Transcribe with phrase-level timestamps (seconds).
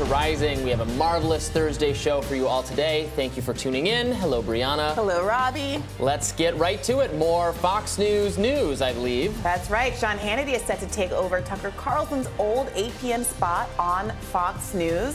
[0.00, 0.64] to Rising.
[0.64, 3.10] We have a marvelous Thursday show for you all today.
[3.16, 4.12] Thank you for tuning in.
[4.12, 4.94] Hello, Brianna.
[4.94, 5.82] Hello, Robby.
[5.98, 7.14] Let's get right to it.
[7.16, 9.42] More Fox News news, I believe.
[9.42, 9.94] That's right.
[9.94, 13.24] Sean Hannity is set to take over Tucker Carlson's old 8 p.m.
[13.24, 15.14] spot on Fox News.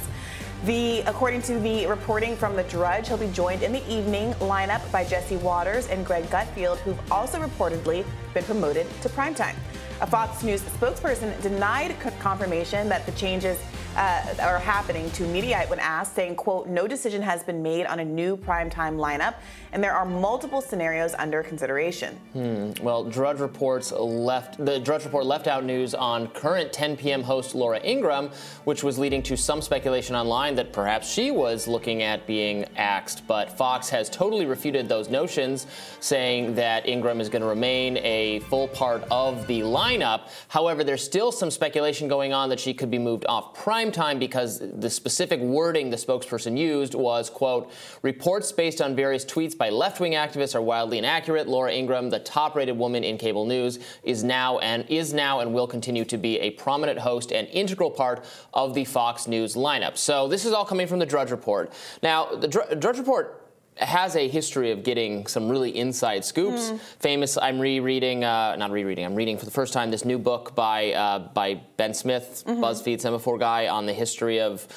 [0.65, 4.91] The, according to the reporting from The Drudge, he'll be joined in the evening lineup
[4.91, 9.55] by Jesse Watters and Greg Gutfeld, who've also reportedly been promoted to primetime.
[10.01, 13.57] A Fox News spokesperson denied confirmation that the changes
[13.95, 17.99] uh, are happening to Mediaite when asked, saying, quote, no decision has been made on
[17.99, 19.35] a new primetime lineup,
[19.71, 22.15] and there are multiple scenarios under consideration.
[22.33, 22.71] Hmm.
[22.81, 27.23] Well, Drudge reports left the Drudge report left out news on current 10 p.m.
[27.23, 28.29] host Laura Ingraham,
[28.65, 33.25] which was leading to some speculation online that perhaps she was looking at being axed.
[33.27, 35.67] But Fox has totally refuted those notions,
[35.99, 40.29] saying that Ingraham is going to remain a full part of the lineup.
[40.47, 44.19] However, there's still some speculation going on that she could be moved off prime time
[44.19, 49.69] because the specific wording the spokesperson used was, quote, reports based on various tweets by
[49.69, 51.47] left-wing activists are wildly inaccurate.
[51.47, 55.67] Laura Ingraham, the top-rated woman in cable news, is now and is now and will
[55.67, 59.97] continue to be a prominent host and integral part of the Fox News lineup.
[59.97, 61.71] So this is all coming from the Drudge Report.
[62.01, 63.44] Now, the Drudge Report
[63.77, 66.69] has a history of getting some really inside scoops.
[66.69, 66.79] Mm.
[66.99, 70.55] Famous, I'm rereading, uh, not rereading, I'm reading for the first time this new book
[70.55, 72.63] by uh, by Ben Smith, mm-hmm.
[72.63, 74.67] BuzzFeed Semafor guy, on the history of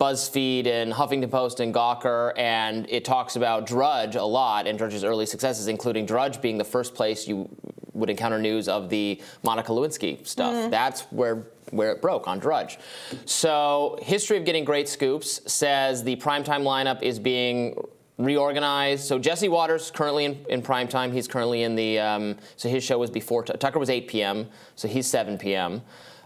[0.00, 5.02] BuzzFeed and Huffington Post and Gawker, and it talks about Drudge a lot and Drudge's
[5.02, 7.48] early successes, including Drudge being the first place you
[7.92, 10.54] would encounter news of the Monica Lewinsky stuff.
[10.54, 10.70] Mm.
[10.70, 12.78] That's where where it broke on Drudge.
[13.26, 17.76] So, history of getting great scoops says the primetime lineup is being
[18.18, 19.04] reorganized.
[19.04, 21.12] So Jesse Watters currently in, in prime time.
[21.12, 24.48] He's currently in the um, so his show was before Tucker was 8 p.m.
[24.74, 25.82] So he's 7 p.m.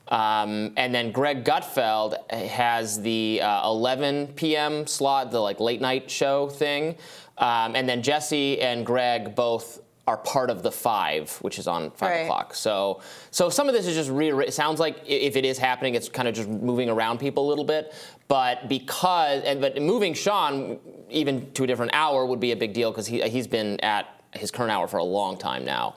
[0.09, 4.87] Um, and then Greg Gutfeld has the uh, 11 p.m.
[4.87, 6.97] slot, the like late night show thing.
[7.39, 11.91] Um, and then Jesse and Greg both are part of the five, which is on
[11.93, 12.17] five right.
[12.19, 12.55] o'clock.
[12.55, 14.31] So, so some of this is just re.
[14.47, 17.49] It sounds like if it is happening, it's kind of just moving around people a
[17.49, 17.95] little bit.
[18.27, 22.73] But because and but moving Sean even to a different hour would be a big
[22.73, 25.97] deal because he he's been at his current hour for a long time now.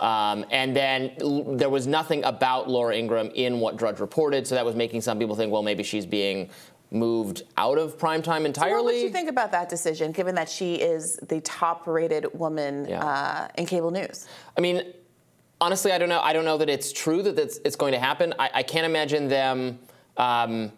[0.00, 4.54] Um, and then l- there was nothing about Laura Ingraham in what Drudge reported, so
[4.54, 6.50] that was making some people think, well, maybe she's being
[6.90, 8.72] moved out of primetime entirely.
[8.72, 12.86] So what would you think about that decision, given that she is the top-rated woman
[12.88, 13.04] yeah.
[13.04, 14.26] uh, in cable news?
[14.56, 14.82] I mean,
[15.60, 16.20] honestly, I don't know.
[16.20, 18.34] I don't know that it's true that it's, it's going to happen.
[18.38, 19.78] I, I can't imagine them.
[20.16, 20.72] Um,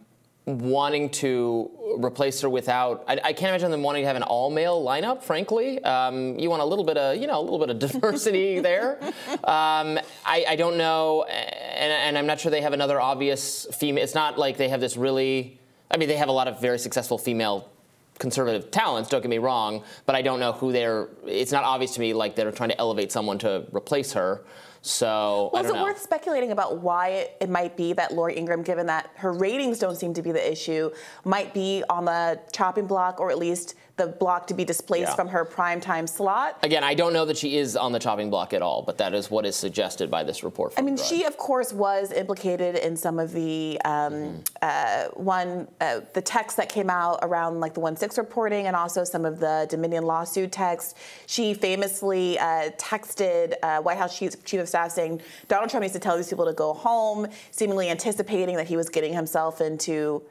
[0.47, 4.51] wanting to replace her without I, I, can't imagine them wanting to have an all
[4.51, 7.69] male lineup frankly um, you want a little bit of you know a little bit
[7.69, 8.99] of diversity there
[9.45, 14.03] um, I, I, don't know and, and, i'm not sure they have another obvious female
[14.03, 16.79] it's not like they have this really I mean, they have a lot of very
[16.79, 17.71] successful female
[18.19, 21.09] conservative talents, don't get me wrong, but I don't know who they're.
[21.27, 24.43] It's not obvious to me like they're trying to elevate someone to replace her.
[24.81, 25.83] So, well, is it know.
[25.83, 29.79] worth speculating about why it, it, might be that Laura Ingraham, given that her ratings
[29.79, 30.91] don't seem to be the issue,
[31.25, 35.15] might be on the chopping block, or at least the block to be displaced yeah.
[35.15, 36.59] from her primetime slot.
[36.63, 39.13] Again, I don't know that she is on the chopping block at all, but that
[39.13, 40.73] is what is suggested by this report.
[40.79, 44.39] I mean, she of course was implicated in some of the um, mm-hmm.
[44.63, 48.75] uh, one uh, the text that came out around like the one six reporting, and
[48.75, 50.97] also some of the Dominion lawsuit text.
[51.27, 55.93] She famously uh, texted uh, White House chief, chief of staff saying Donald Trump needs
[55.95, 60.23] to tell these people to go home, seemingly anticipating that he was getting himself into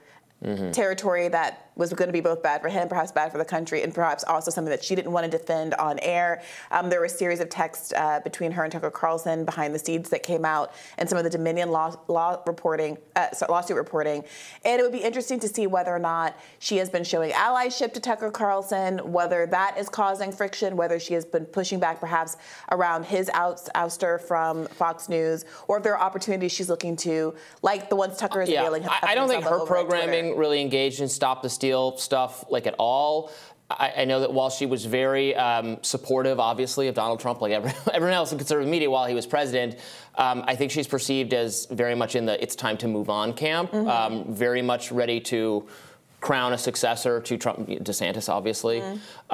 [0.43, 0.71] mm-hmm.
[0.71, 3.83] territory that was going to be both bad for him, perhaps bad for the country,
[3.83, 6.41] and perhaps also something that she didn't want to defend on air.
[6.71, 9.79] Um, there were a series of texts uh, between her and Tucker Carlson behind the
[9.79, 14.23] scenes that came out, and some of the Dominion law, law reporting, uh, lawsuit reporting.
[14.65, 17.93] And it would be interesting to see whether or not she has been showing allyship
[17.93, 22.37] to Tucker Carlson, whether that is causing friction, whether she has been pushing back perhaps
[22.71, 27.89] around his ouster from Fox News, or if there are opportunities she's looking to, like
[27.89, 28.61] the ones Tucker is yeah.
[28.61, 28.87] revealing.
[28.87, 31.66] I, I don't think her programming really engaged in Stop the Steal
[31.99, 33.31] Stuff like at all.
[33.69, 37.51] I, I, know that while she was very um, supportive, obviously, of Donald Trump, like
[37.51, 39.77] every, everyone else in conservative media while he was president,
[40.15, 43.33] um, I think she's perceived as very much in the "it's time to move on"
[43.33, 43.71] camp.
[43.71, 43.89] Mm-hmm.
[43.89, 45.67] Um, very much ready to
[46.19, 48.81] crown a successor to Trump, DeSantis, obviously.
[48.81, 48.99] Mm.
[49.29, 49.33] Uh,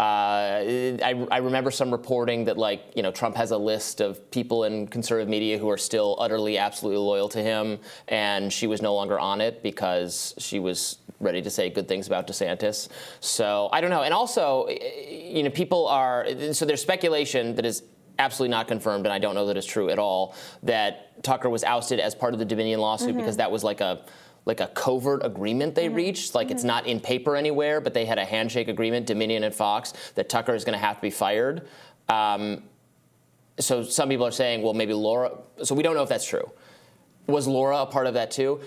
[1.05, 4.65] I, I, remember some reporting that, like, you know, Trump has a list of people
[4.65, 8.93] in conservative media who are still utterly, absolutely loyal to him, and she was no
[8.93, 12.89] longer on it because she was ready to say good things about DeSantis.
[13.21, 14.03] So I don't know.
[14.03, 17.83] And also, you know, people are so there's speculation that is
[18.19, 21.63] absolutely not confirmed, and I don't know that it's true at all that Tucker was
[21.63, 23.19] ousted as part of the Dominion lawsuit mm-hmm.
[23.19, 24.01] because that was like a
[24.45, 25.95] like a covert agreement they mm-hmm.
[25.95, 26.35] reached.
[26.35, 26.55] Like mm-hmm.
[26.55, 30.29] it's not in paper anywhere, but they had a handshake agreement, Dominion and Fox, that
[30.29, 31.67] Tucker is going to have to be fired.
[32.09, 32.63] Um,
[33.59, 35.31] so some people are saying, well, maybe Laura.
[35.63, 36.49] So we don't know if that's true.
[37.27, 38.59] Was Laura a part of that too?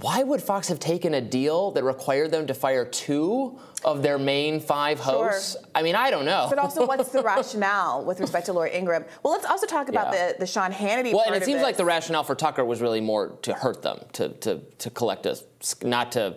[0.00, 4.18] Why would Fox have taken a deal that required them to fire two of their
[4.18, 5.52] main five hosts?
[5.52, 5.62] Sure.
[5.74, 6.46] I mean, I don't know.
[6.50, 9.06] But also, what's the rationale with respect to Laura Ingraham?
[9.22, 10.32] Well, let's also talk about yeah.
[10.32, 11.14] the, the Sean Hannity.
[11.14, 14.00] Well, and it seems like the rationale for Tucker was really more to hurt them,
[14.12, 15.44] to to to collect us,
[15.82, 16.36] not to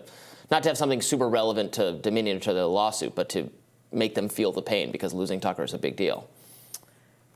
[0.49, 3.51] not to have something super relevant to Dominion or to the lawsuit, but to
[3.91, 6.29] make them feel the pain because losing Tucker is a big deal.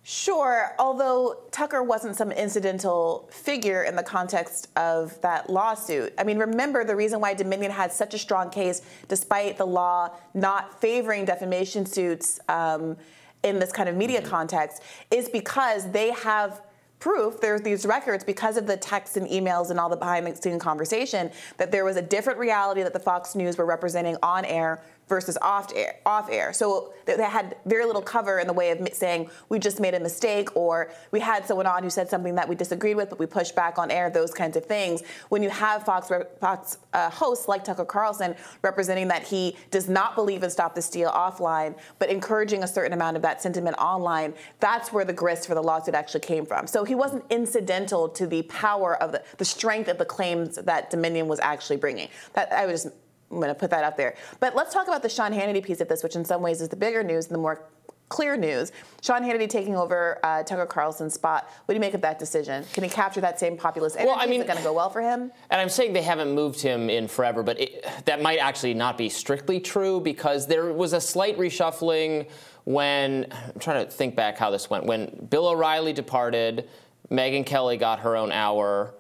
[0.06, 6.14] Sure, although Tucker wasn't some incidental figure in the context of that lawsuit.
[6.18, 10.10] I mean, remember the reason why Dominion had such a strong case, despite the law
[10.34, 12.98] not favoring defamation suits um,
[13.44, 14.30] in this kind of media mm-hmm.
[14.30, 16.62] context, is because they have
[17.04, 20.34] proof there's these records because of the texts and emails and all the behind the
[20.38, 24.46] scenes conversation that there was a different reality that the Fox News were representing on
[24.46, 25.96] air versus off air.
[26.06, 26.54] Off air.
[26.54, 30.00] So they had very little cover in the way of saying we just made a
[30.00, 33.26] mistake or we had someone on who said something that we disagreed with, but we
[33.26, 34.10] pushed back on air.
[34.10, 35.04] Those kinds of things.
[35.30, 40.16] When you have Fox, Fox uh, hosts like Tucker Carlson representing that he does not
[40.16, 44.34] believe in stop the steal offline, but encouraging a certain amount of that sentiment online,
[44.60, 46.68] that's where the grist for the lawsuit actually came from.
[46.68, 50.90] So he wasn't incidental to the power of the, the strength of the claims that
[50.90, 52.08] Dominion was actually bringing.
[52.34, 52.88] That I would just
[53.34, 54.16] I'm going to put that out there.
[54.40, 56.70] But let's talk about the Sean Hannity piece of this, which in some ways is
[56.70, 57.66] the bigger news and the more
[58.10, 58.72] clear news.
[59.02, 61.50] Sean Hannity taking over uh, Tucker Carlson's spot.
[61.66, 62.64] What do you make of that decision?
[62.74, 64.10] Can he capture that same populist energy?
[64.10, 65.32] Well, I mean, is it going to go well for him?
[65.50, 69.00] And I'm saying they haven't moved him in forever, but it, that might actually not
[69.00, 72.28] be strictly true because there was a slight reshuffling
[72.66, 74.86] when I'm trying to think back how this went.
[74.86, 76.70] When Bill O'Reilly departed,
[77.10, 78.94] Megyn Kelly got her own hour.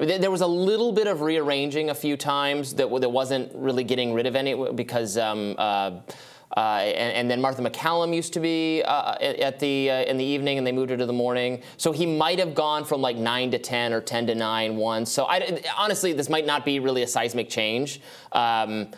[0.00, 4.12] There was a little bit of rearranging a few times that, that wasn't really getting
[4.14, 5.18] rid of any because.
[5.18, 6.00] Um, uh,
[6.56, 10.24] uh, and, and, then Martha MacCallum used to be uh, at the uh, in the
[10.24, 11.62] evening, and they moved her to the morning.
[11.76, 15.12] So he might have gone from like nine to ten or ten to nine once.
[15.12, 18.00] So I, honestly, this might not be really a seismic change.
[18.32, 18.88] Um,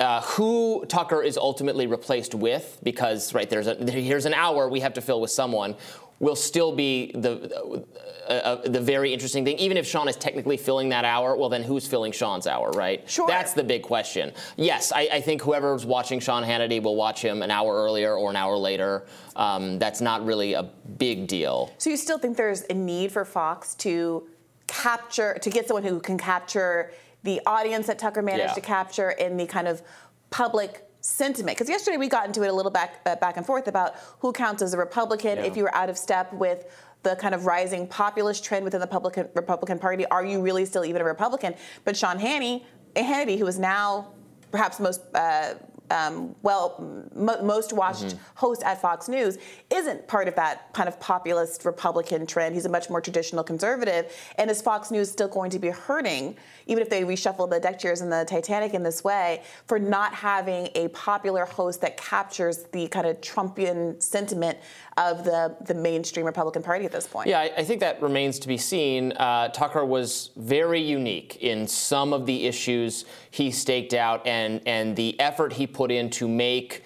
[0.00, 4.80] uh, who Tucker is ultimately replaced with, because right there's a, here's an hour we
[4.80, 5.76] have to fill with someone
[6.18, 7.84] will still be the
[8.32, 9.58] uh, the very interesting thing.
[9.58, 13.08] Even if Sean is technically filling that hour, well, then who's filling Sean's hour, right?
[13.08, 13.26] Sure.
[13.26, 14.32] That's the big question.
[14.56, 18.30] Yes, I, I think whoever's watching Sean Hannity will watch him an hour earlier or
[18.30, 19.06] an hour later.
[19.36, 20.64] Um, that's not really a
[20.98, 21.72] big deal.
[21.78, 24.26] So you still think there's a need for Fox to
[24.66, 26.92] capture to get someone who can capture
[27.22, 28.54] the audience that Tucker managed yeah.
[28.54, 29.82] to capture in the kind of
[30.30, 31.56] public sentiment.
[31.56, 34.32] Because yesterday we got into it a little back uh, back and forth about who
[34.32, 35.38] counts as a Republican.
[35.38, 35.44] Yeah.
[35.44, 36.66] If you were out of step with
[37.02, 40.84] the kind of rising populist trend within the Republican Republican Party, are you really still
[40.84, 41.54] even a Republican?
[41.84, 42.64] But Sean Hannity,
[42.94, 44.12] Hannity, who is now
[44.50, 45.54] perhaps most uh,
[45.90, 46.76] um, well,
[47.14, 48.18] m- most watched mm-hmm.
[48.34, 49.38] host at Fox News,
[49.70, 52.54] isn't part of that kind of populist Republican trend.
[52.54, 54.12] He's a much more traditional conservative.
[54.38, 56.36] And is Fox News still going to be hurting,
[56.66, 60.14] even if they reshuffle the deck chairs in the Titanic in this way, for not
[60.14, 64.58] having a popular host that captures the kind of Trumpian sentiment
[64.96, 67.28] of the, the mainstream Republican Party at this point?
[67.28, 69.12] Yeah, I, I think that remains to be seen.
[69.12, 74.96] Uh, Tucker was very unique in some of the issues he staked out and, and
[74.96, 76.84] the effort he put in to make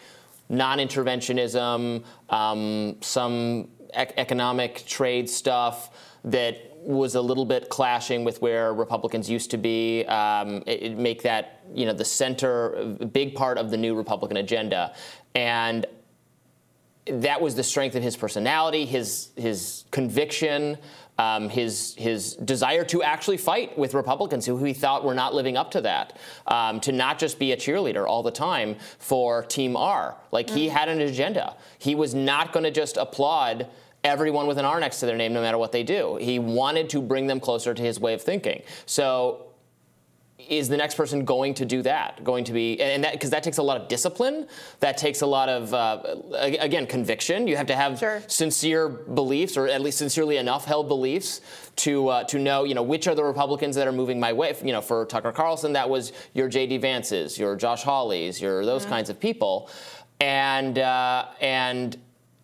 [0.49, 5.91] non-interventionism, um, some ec- economic trade stuff
[6.25, 10.05] that was a little bit clashing with where Republicans used to be.
[10.07, 14.39] Um, it, it make that you know the center, big part of the new Republican
[14.39, 14.95] agenda,
[15.35, 15.87] and
[17.07, 20.79] that was the strength of his personality, his his conviction
[21.21, 25.57] um, his his desire to actually fight with Republicans who he thought were not living
[25.59, 29.77] up to that, um, to not just be a cheerleader all the time for Team
[29.77, 30.17] R.
[30.33, 30.57] Like mm-hmm.
[30.57, 31.57] he had an agenda.
[31.79, 33.67] He was not going to just applaud
[34.03, 36.17] everyone with an R next to their name, no matter what they do.
[36.17, 38.63] He wanted to bring them closer to his way of thinking.
[38.87, 39.50] So
[40.49, 42.23] is the next person going to do that?
[42.25, 44.47] Going to be, and that because that takes a lot of discipline.
[44.81, 47.47] That takes a lot of, uh, again, conviction.
[47.47, 48.23] You have to have sure.
[48.27, 51.41] sincere beliefs, or at least sincerely enough held beliefs
[51.77, 54.55] to uh, to know, you know, which are the Republicans that are moving my way.
[54.63, 56.79] You know, for Tucker Carlson, that was your J.D.
[56.79, 58.93] Vances, your Josh Hawleys, your those mm-hmm.
[58.93, 59.71] kinds of people,
[60.21, 61.97] and uh, and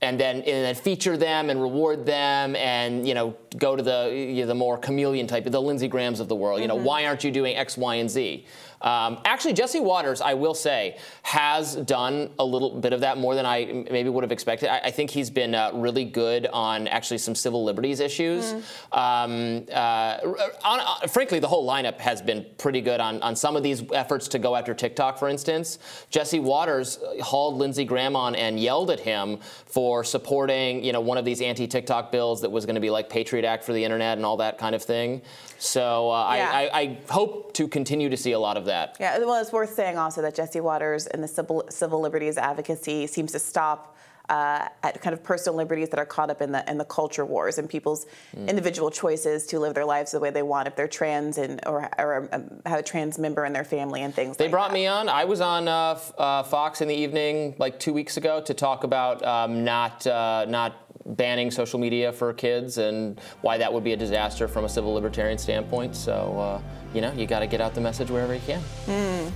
[0.06, 4.10] and then and then feature them and reward them and you know go to the
[4.12, 6.60] you know, the more chameleon type the Lindsey Grahams of the world.
[6.60, 6.84] You know mm-hmm.
[6.84, 8.44] why aren't you doing X, Y, and Z?
[8.82, 13.34] Um, actually, Jesse Watters, I will say, has done a little bit of that more
[13.34, 14.68] than I maybe would have expected.
[14.68, 18.52] I, I think he's been uh, really good on actually some civil liberties issues.
[18.52, 18.58] Mm.
[18.96, 20.18] Um, uh,
[20.64, 23.82] on, uh, frankly, the whole lineup has been pretty good on, on some of these
[23.92, 25.78] efforts to go after TikTok, for instance.
[26.10, 31.18] Jesse Watters hauled Lindsey Graham on and yelled at him for supporting, you know, one
[31.18, 34.18] of these anti-TikTok bills that was going to be like Patriot Act for the internet
[34.18, 35.22] and all that kind of thing.
[35.58, 36.50] So uh, yeah.
[36.50, 38.96] I, I, I, hope to continue to see a lot of that.
[39.00, 43.06] Yeah, well, it's worth saying also that Jesse Watters and the civil, civil liberties advocacy
[43.06, 43.96] seems to stop
[44.28, 47.24] uh, at kind of personal liberties that are caught up in the in the culture
[47.24, 48.06] wars and people's
[48.36, 48.48] mm.
[48.48, 51.88] individual choices to live their lives the way they want if they're trans and or,
[51.98, 54.36] or um, have a trans member in their family and things.
[54.36, 54.74] They like brought that.
[54.74, 55.08] me on.
[55.08, 58.84] I was on uh, uh, Fox in the evening like two weeks ago to talk
[58.84, 63.92] about um, not uh, not banning social media for kids and why that would be
[63.92, 65.94] a disaster from a civil libertarian standpoint.
[65.94, 66.60] So, uh,
[66.94, 68.60] you know, you got to get out the message wherever you can.
[68.86, 69.32] Mm.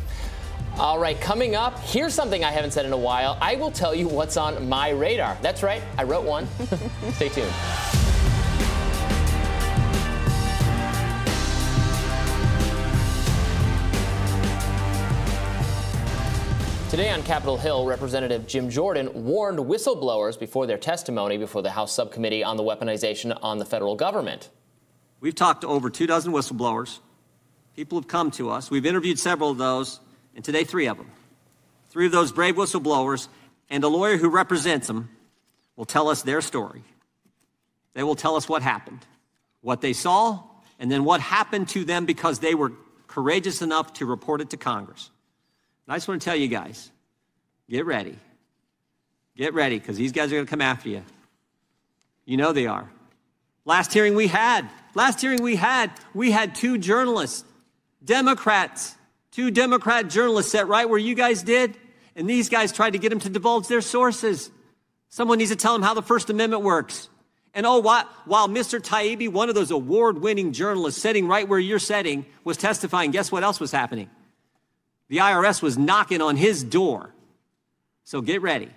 [0.81, 3.37] All right, coming up, here's something I haven't said in a while.
[3.43, 5.37] I will tell you what's on my radar.
[5.43, 6.49] That's right, I wrote one.
[7.13, 7.53] Stay tuned.
[16.89, 21.93] Today on Capitol Hill, Representative Jim Jordan warned whistleblowers before their testimony before the House
[21.93, 24.49] Subcommittee on the Weaponization on the Federal Government.
[25.21, 27.01] We've talked to over two dozen whistleblowers.
[27.77, 28.71] People have come to us.
[28.71, 30.01] We've interviewed several of those,
[30.41, 31.11] and today, three of them.
[31.91, 33.29] Three of those brave whistleblowers
[33.69, 35.11] and a lawyer who represents them
[35.77, 36.83] will tell us their story.
[37.93, 39.05] They will tell us what happened,
[39.61, 40.43] what they saw,
[40.79, 42.73] and then what happened to them because they were
[43.07, 45.11] courageous enough to report it to Congress.
[45.87, 46.91] I just want to tell you guys
[47.69, 48.17] get ready.
[49.37, 51.03] Get ready because these guys are going to come after you.
[52.25, 52.89] You know they are.
[53.67, 57.45] Last hearing we had, last hearing we had, we had two journalists,
[58.03, 58.97] Democrats,
[59.41, 61.75] two Democrat journalists sat right where you guys did,
[62.15, 64.51] and these guys tried to get them to divulge their sources.
[65.09, 67.09] Someone needs to tell them how the First Amendment works.
[67.55, 68.79] And oh, while, while Mr.
[68.79, 73.33] Taibbi, one of those award winning journalists sitting right where you're sitting, was testifying, guess
[73.33, 74.11] what else was happening?
[75.09, 77.15] The IRS was knocking on his door.
[78.05, 78.69] So get ready.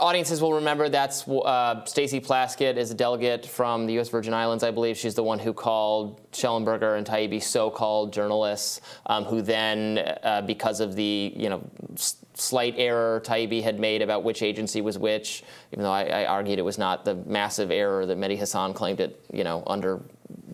[0.00, 4.08] Audiences will remember that's uh, Stacey Plaskett is a delegate from the U.S.
[4.08, 4.96] Virgin Islands, I believe.
[4.96, 10.80] She's the one who called Shellenberger and Taibbi so-called journalists, um, who then, uh, because
[10.80, 15.44] of the you know s- slight error Taibbi had made about which agency was which,
[15.72, 19.00] even though I, I argued it was not the massive error that Mehdi Hasan claimed
[19.00, 20.00] it, you know, under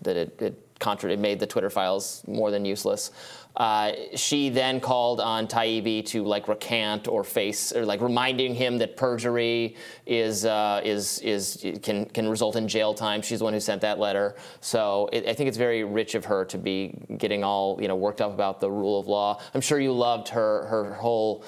[0.01, 3.11] that it, it contra- it made the Twitter files more than useless.
[3.57, 8.77] Uh, she then called on Taibbi to like recant or face or like reminding him
[8.77, 13.19] that perjury is uh, is is can can result in jail time.
[13.19, 14.35] She's the one who sent that letter.
[14.61, 17.95] So it, I think it's very rich of her to be getting all you know
[17.95, 19.41] worked up about the rule of law.
[19.55, 21.43] I'm sure you loved her her whole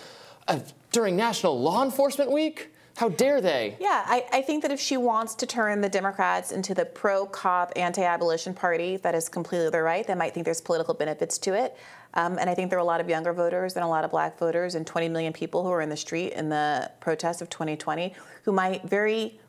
[0.47, 0.59] uh,
[0.91, 2.69] during National Law Enforcement Week.
[2.97, 3.77] How dare they?
[3.79, 7.25] Yeah, I, I, think that if she wants to turn the Democrats into the pro
[7.25, 10.05] cop, anti abolition party, that is completely their right.
[10.05, 11.77] They might think there's political benefits to it.
[12.15, 14.11] Um, and I think there are a lot of younger voters and a lot of
[14.11, 17.49] black voters and 20 million people who are in the street in the protest of
[17.49, 19.39] 2020 who might very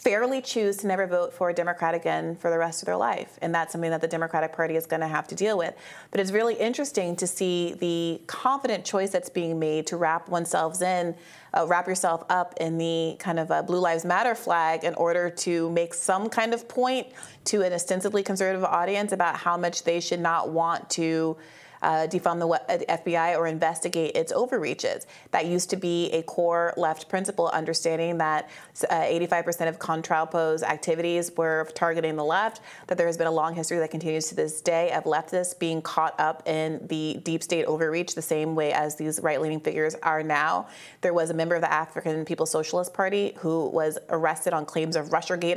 [0.00, 3.38] fairly choose to never vote for a Democrat again for the rest of their life.
[3.42, 5.74] And that's something that the Democratic Party is going to have to deal with.
[6.10, 10.80] But it's really interesting to see the confident choice that's being made to wrap oneself
[10.80, 11.14] in,
[11.52, 15.28] uh, wrap yourself up in the kind of uh, Blue Lives Matter flag in order
[15.28, 17.08] to make some kind of point
[17.44, 21.36] to an ostensibly conservative audience about how much they should not want to
[21.82, 25.06] uh, defund the FBI or investigate its overreaches.
[25.30, 28.50] That used to be a core left principle, understanding that
[28.88, 33.54] uh, 85% of COINTELPRO's activities were targeting the left, that there has been a long
[33.54, 37.64] history that continues to this day of leftists being caught up in the deep state
[37.64, 40.68] overreach the same way as these right leaning figures are now.
[41.00, 44.96] There was a member of the African People's Socialist Party who was arrested on claims
[44.96, 45.50] of Russiagate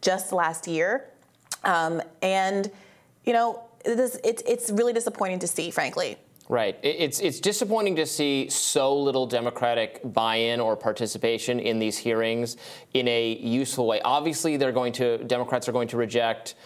[0.00, 1.08] just last year.
[1.64, 2.70] Um, and,
[3.24, 6.16] you know, this, it, it's really disappointing to see, frankly.
[6.48, 6.76] Right.
[6.82, 12.56] It's it's disappointing to see so little Democratic buy-in or participation in these hearings
[12.94, 14.00] in a useful way.
[14.02, 16.56] Obviously, they're going to Democrats are going to reject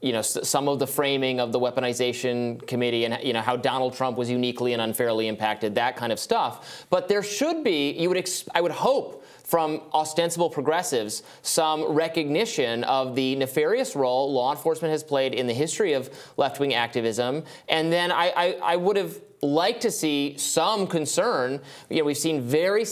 [0.00, 3.94] you know some of the framing of the weaponization committee and you know how Donald
[3.94, 8.08] Trump was uniquely and unfairly impacted that kind of stuff but there should be you
[8.08, 14.50] would ex- I would hope from ostensible progressives some recognition of the nefarious role law
[14.50, 17.44] enforcement has played in the history of left wing activism.
[17.68, 21.60] And then I, I, I would have like to see some concern.
[21.90, 22.86] You know, we've seen very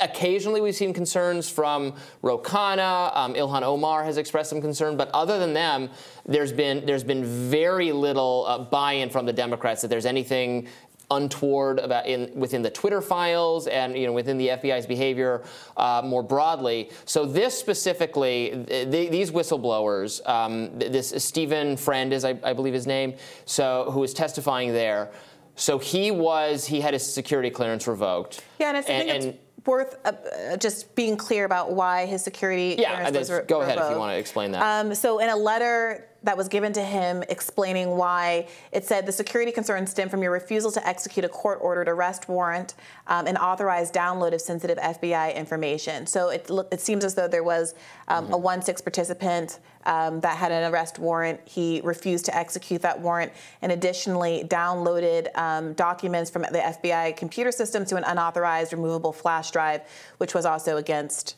[0.00, 3.14] occasionally we've seen concerns from Ro Khanna.
[3.14, 5.90] Um, Ilhan Omar has expressed some concern, but other than them,
[6.24, 10.68] there's been there's been very little uh, buy-in from the Democrats that there's anything
[11.12, 15.42] untoward about in within the Twitter files and you know within the FBI's behavior
[15.76, 16.90] uh, more broadly.
[17.04, 22.86] So this specifically, th- these whistleblowers, um, this Stephen Friend is I, I, believe his
[22.86, 23.14] name,
[23.44, 25.12] so who is testifying there.
[25.54, 28.42] So he was he had his security clearance revoked.
[28.58, 32.76] Yeah, and I think and, it's worth uh, just being clear about why his security
[32.78, 34.62] yeah, clearance was re- go ahead if you want to explain that.
[34.62, 39.12] Um, so in a letter that was given to him explaining why it said the
[39.12, 42.74] security concerns stem from your refusal to execute a court ordered arrest warrant
[43.08, 46.06] um, and authorized download of sensitive FBI information.
[46.06, 47.74] So it, it seems as though there was
[48.08, 48.34] um, mm-hmm.
[48.34, 51.40] a 1 6 participant um, that had an arrest warrant.
[51.44, 57.50] He refused to execute that warrant and additionally downloaded um, documents from the FBI computer
[57.50, 59.82] system to an unauthorized removable flash drive,
[60.18, 61.36] which was also against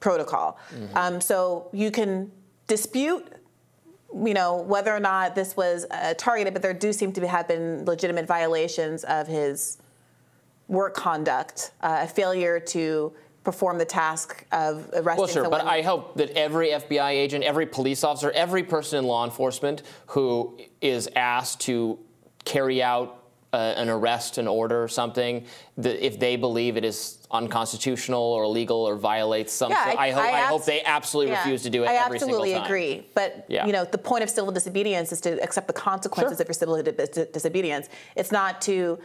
[0.00, 0.58] protocol.
[0.74, 0.96] Mm-hmm.
[0.96, 2.32] Um, so you can
[2.66, 3.26] dispute
[4.12, 7.46] you know, whether or not this was uh, targeted, but there do seem to have
[7.46, 9.78] been legitimate violations of his
[10.68, 13.12] work conduct, uh, a failure to
[13.44, 15.62] perform the task of arresting well, sure, someone.
[15.62, 19.82] but I hope that every FBI agent, every police officer, every person in law enforcement
[20.08, 21.98] who is asked to
[22.44, 23.19] carry out
[23.52, 25.44] uh, an arrest, an order, or something,
[25.76, 30.10] that if they believe it is unconstitutional or illegal or violates something, yeah, I, I,
[30.10, 33.06] hope, I, I hope they absolutely yeah, refuse to do it I every absolutely agree.
[33.14, 33.66] But yeah.
[33.66, 36.42] you know, the point of civil disobedience is to accept the consequences sure.
[36.42, 37.88] of your civil disobedience.
[38.14, 38.98] It's not to,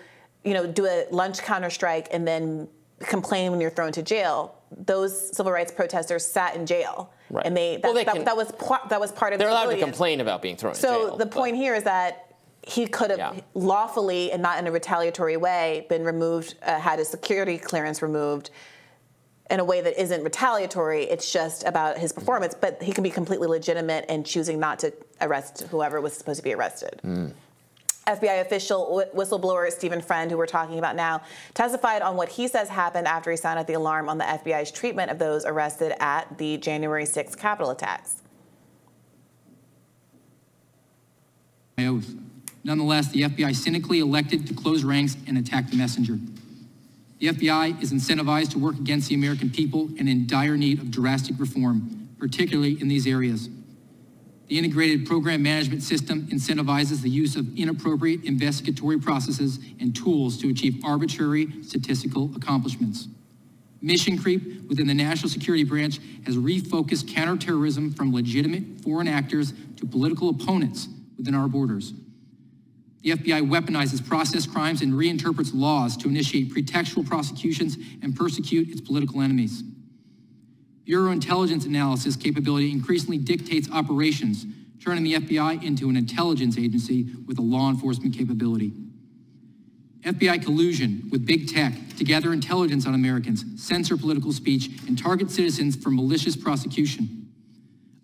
[0.43, 2.67] you know, do a lunch counter strike and then
[2.99, 4.55] complain when you're thrown to jail.
[4.85, 7.45] Those civil rights protesters sat in jail, right.
[7.45, 8.51] and they that, well, they that, can, that was
[8.89, 9.39] that was part of.
[9.39, 10.75] They're allowed to complain about being thrown.
[10.75, 12.24] So jail, the point here is that
[12.65, 13.33] he could have yeah.
[13.53, 18.49] lawfully and not in a retaliatory way been removed, uh, had his security clearance removed
[19.51, 21.03] in a way that isn't retaliatory.
[21.03, 22.55] It's just about his performance.
[22.59, 24.91] But he can be completely legitimate in choosing not to
[25.21, 26.99] arrest whoever was supposed to be arrested.
[27.03, 27.33] Mm.
[28.07, 31.21] FBI official whistleblower Stephen Friend, who we're talking about now,
[31.53, 35.11] testified on what he says happened after he sounded the alarm on the FBI's treatment
[35.11, 38.21] of those arrested at the January 6th Capitol attacks.
[41.79, 42.15] oath.
[42.65, 46.17] Nonetheless, the FBI cynically elected to close ranks and attack the messenger.
[47.19, 50.89] The FBI is incentivized to work against the American people and in dire need of
[50.89, 53.49] drastic reform, particularly in these areas.
[54.47, 60.49] The integrated program management system incentivizes the use of inappropriate investigatory processes and tools to
[60.49, 63.07] achieve arbitrary statistical accomplishments.
[63.79, 69.85] Mission creep within the National Security Branch has refocused counterterrorism from legitimate foreign actors to
[69.85, 71.93] political opponents within our borders.
[73.05, 78.81] The FBI weaponizes process crimes and reinterprets laws to initiate pretextual prosecutions and persecute its
[78.81, 79.61] political enemies.
[80.85, 84.47] Bureau intelligence analysis capability increasingly dictates operations,
[84.83, 88.73] turning the FBI into an intelligence agency with a law enforcement capability.
[90.01, 95.29] FBI collusion with big tech to gather intelligence on Americans, censor political speech, and target
[95.29, 97.24] citizens for malicious prosecution.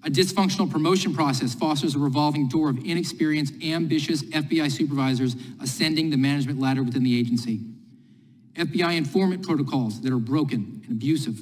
[0.03, 6.17] A dysfunctional promotion process fosters a revolving door of inexperienced, ambitious FBI supervisors ascending the
[6.17, 7.61] management ladder within the agency.
[8.55, 11.39] FBI informant protocols that are broken and abusive.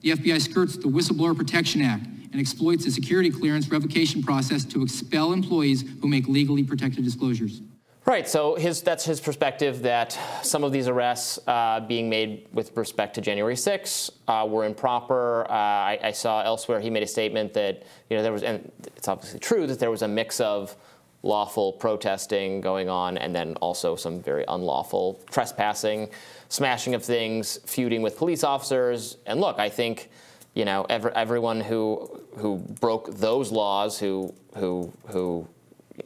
[0.00, 4.82] The FBI skirts the Whistleblower Protection Act and exploits the security clearance revocation process to
[4.82, 7.60] expel employees who make legally protected disclosures.
[8.06, 8.26] Right.
[8.26, 13.14] So his, that's his perspective that some of these arrests uh, being made with respect
[13.16, 15.44] to January 6 uh, were improper.
[15.48, 18.72] Uh, I, I, saw elsewhere he made a statement that you know there was, and
[18.96, 20.76] it's obviously true that there was a mix of
[21.22, 26.08] lawful protesting going on, and then also some very unlawful trespassing,
[26.48, 29.18] smashing of things, feuding with police officers.
[29.26, 30.10] And look, I think
[30.54, 35.46] you know every, everyone who who broke those laws, who who who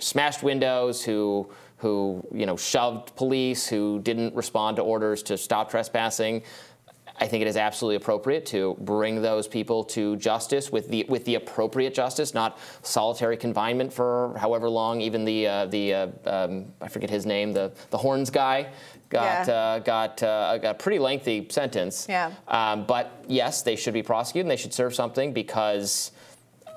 [0.00, 1.48] smashed windows, who
[1.84, 6.42] who you know shoved police, who didn't respond to orders to stop trespassing.
[7.20, 11.26] I think it is absolutely appropriate to bring those people to justice with the with
[11.26, 15.02] the appropriate justice, not solitary confinement for however long.
[15.02, 18.70] Even the uh, the uh, um, I forget his name, the the horns guy
[19.10, 19.54] got yeah.
[19.54, 22.06] uh, got uh, got a pretty lengthy sentence.
[22.08, 22.32] Yeah.
[22.48, 26.12] Um, but yes, they should be prosecuted and they should serve something because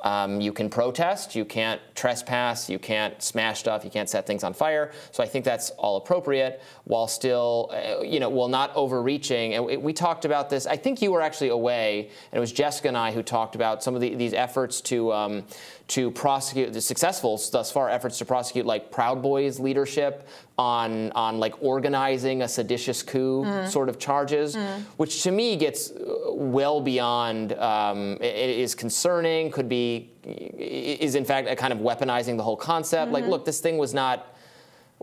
[0.08, 4.42] um, you can protest, you can't trespass, you can't smash stuff, you can't set things
[4.42, 4.94] on fire.
[5.12, 9.56] So I think that's all appropriate, while still, uh, you know, while not overreaching.
[9.56, 10.66] And we, talked about this.
[10.66, 13.84] I think you were actually away, and it was Jessica and I who talked about
[13.84, 15.44] some of the, these efforts to um,
[15.88, 21.40] to prosecute the successful thus far efforts to prosecute like Proud Boys leadership on on
[21.40, 23.68] like organizing a seditious coup Mm.
[23.70, 24.58] sort of charges,
[24.98, 29.52] which to me gets uh, well beyond um, i- i- is concerning.
[29.52, 33.06] Could be is in fact a kind of weaponizing the whole concept.
[33.06, 33.14] Mm-hmm.
[33.14, 34.34] Like, look, this thing was not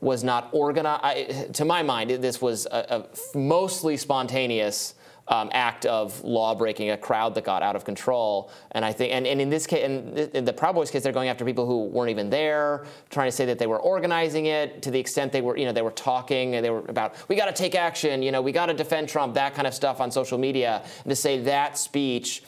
[0.01, 1.55] was not organized.
[1.55, 4.95] To my mind, this was a, a mostly spontaneous
[5.29, 8.51] um, act of law breaking, a crowd that got out of control.
[8.73, 11.03] And I think, and, and in this case, in, th- in the Proud Boys case,
[11.03, 14.47] they're going after people who weren't even there, trying to say that they were organizing
[14.47, 17.17] it to the extent they were, you know, they were talking and they were about,
[17.29, 19.75] we got to take action, you know, we got to defend Trump, that kind of
[19.75, 20.83] stuff on social media.
[21.05, 22.43] And to say that speech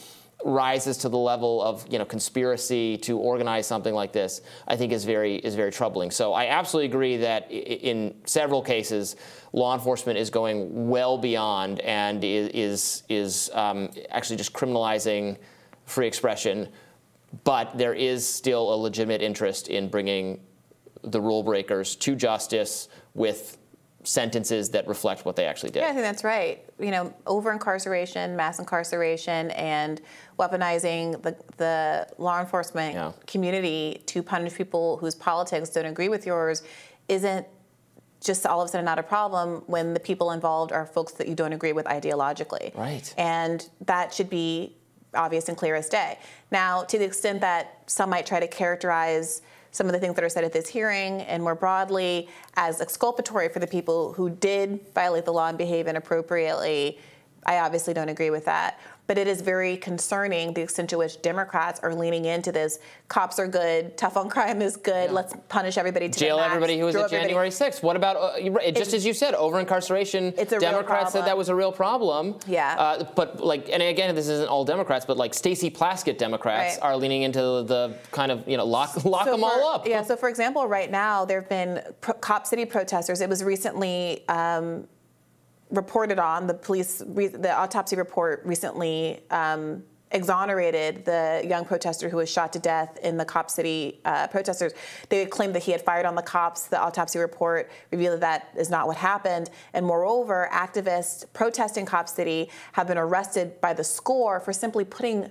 [0.45, 4.93] rises to the level of you know conspiracy to organize something like this, I think
[4.93, 6.11] is very is very troubling.
[6.11, 9.17] So I absolutely agree that in several cases,
[9.53, 15.37] law enforcement is going well beyond and is is um, actually just criminalizing
[15.85, 16.69] free expression.
[17.45, 20.41] But there is still a legitimate interest in bringing
[21.03, 23.59] the rule breakers to justice with
[24.07, 25.81] sentences that reflect what they actually did.
[25.81, 26.65] Yeah, I think that's right.
[26.79, 30.01] You know, over incarceration, mass incarceration, and
[30.39, 33.13] weaponizing the, the law enforcement Yeah.
[33.27, 36.63] community to punish people whose politics don't agree with yours
[37.09, 37.47] isn't
[38.23, 41.29] just all of a sudden not a problem when the people involved are folks that
[41.29, 42.75] you don't agree with ideologically.
[42.77, 43.13] Right.
[43.19, 44.77] And that should be
[45.15, 46.19] obvious and clear as day.
[46.51, 49.43] Now, to the extent that some might try to characterize
[49.77, 53.49] some of the things that are said at this hearing and more broadly as exculpatory
[53.49, 56.99] for the people who did violate the law and behave inappropriately,
[57.45, 58.81] I obviously don't agree with that.
[59.07, 63.39] But it is very concerning the extent to which Democrats are leaning into this cops
[63.39, 66.77] are good, tough on crime is good, let's punish everybody to the jail max, everybody
[66.79, 67.83] who was at January 6th.
[67.85, 70.35] What about, uh, just as you said, over incarceration?
[70.37, 72.35] It's a Democrats said that was a real problem.
[72.49, 72.75] Yeah.
[72.77, 76.83] Uh, but like, and again, this isn't all Democrats, but like Stacey Plaskett Democrats Right.
[76.83, 79.87] are leaning into the kind of, you know, lock, lock So them for- all up.
[79.87, 80.03] Yeah.
[80.03, 83.21] So, for example, right now there have been pro- Cop City protesters.
[83.21, 84.89] It was recently um,
[85.71, 86.99] reported on the police.
[86.99, 93.17] The autopsy report recently um, exonerated the young protester who was shot to death in
[93.17, 94.73] the Cop City uh, protesters.
[95.09, 96.67] They claimed that he had fired on the cops.
[96.69, 99.51] The autopsy report revealed that that is not what happened.
[99.73, 105.31] And moreover, activists protesting Cop City have been arrested by the score for simply putting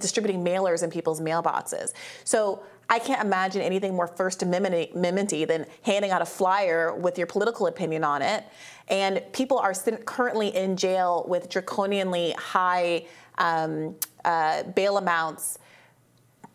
[0.00, 1.92] distributing mailers in people's mailboxes.
[2.24, 2.62] So
[2.94, 7.66] I can't imagine anything more First Amendment than handing out a flyer with your political
[7.66, 8.44] opinion on it.
[8.86, 15.58] And people are currently in jail with draconianly high um, uh, bail amounts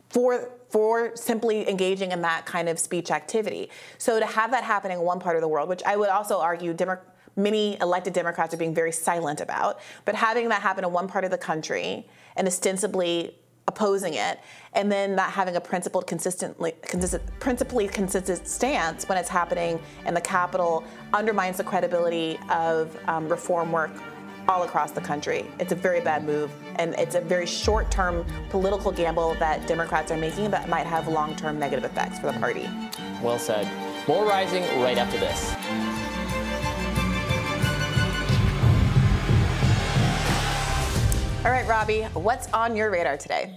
[0.09, 3.69] for for simply engaging in that kind of speech activity.
[3.97, 6.39] So to have that happening in one part of the world, which I would also
[6.39, 6.99] argue Demo-
[7.35, 11.25] many elected Democrats are being very silent about, but having that happen in one part
[11.25, 13.35] of the country and ostensibly
[13.69, 14.39] opposing it,
[14.73, 20.13] and then not having a principled, consistently, consistent, principally consistent stance when it's happening in
[20.13, 23.91] the capital undermines the credibility of um, reform work
[24.47, 25.45] all across the country.
[25.59, 30.11] It's a very bad move, and it's a very short term political gamble that Democrats
[30.11, 32.67] are making that might have long term negative effects for the party.
[33.21, 33.69] Well said.
[34.07, 35.53] More rising right after this.
[41.49, 43.55] All right, Robby, what's on your radar today?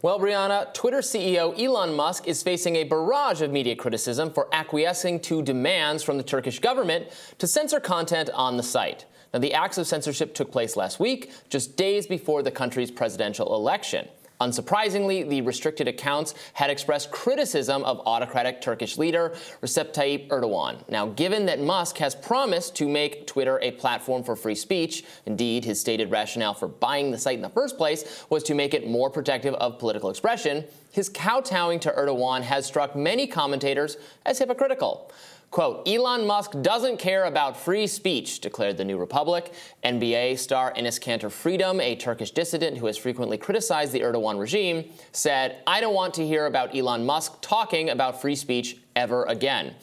[0.00, 5.18] Well, Brianna, Twitter CEO Elon Musk is facing a barrage of media criticism for acquiescing
[5.22, 9.06] to demands from the Turkish government to censor content on the site.
[9.34, 13.52] Now, the acts of censorship took place last week, just days before the country's presidential
[13.56, 14.06] election.
[14.42, 20.82] Unsurprisingly, the restricted accounts had expressed criticism of autocratic Turkish leader Recep Tayyip Erdogan.
[20.88, 25.64] Now, given that Musk has promised to make Twitter a platform for free speech, indeed,
[25.64, 28.88] his stated rationale for buying the site in the first place was to make it
[28.88, 35.12] more protective of political expression, his kowtowing to Erdogan has struck many commentators as hypocritical.
[35.52, 39.52] Quote, Elon Musk doesn't care about free speech, declared the New Republic.
[39.84, 44.90] NBA star Enes Kanter Freedom, a Turkish dissident who has frequently criticized the Erdogan regime,
[45.12, 49.74] said, I don't want to hear about Elon Musk talking about free speech ever again.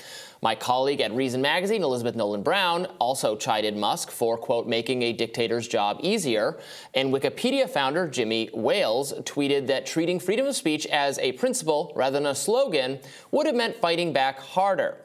[0.41, 5.13] My colleague at Reason Magazine, Elizabeth Nolan Brown, also chided Musk for, quote, making a
[5.13, 6.57] dictator's job easier.
[6.95, 12.17] And Wikipedia founder Jimmy Wales tweeted that treating freedom of speech as a principle rather
[12.17, 12.97] than a slogan
[13.29, 14.97] would have meant fighting back harder.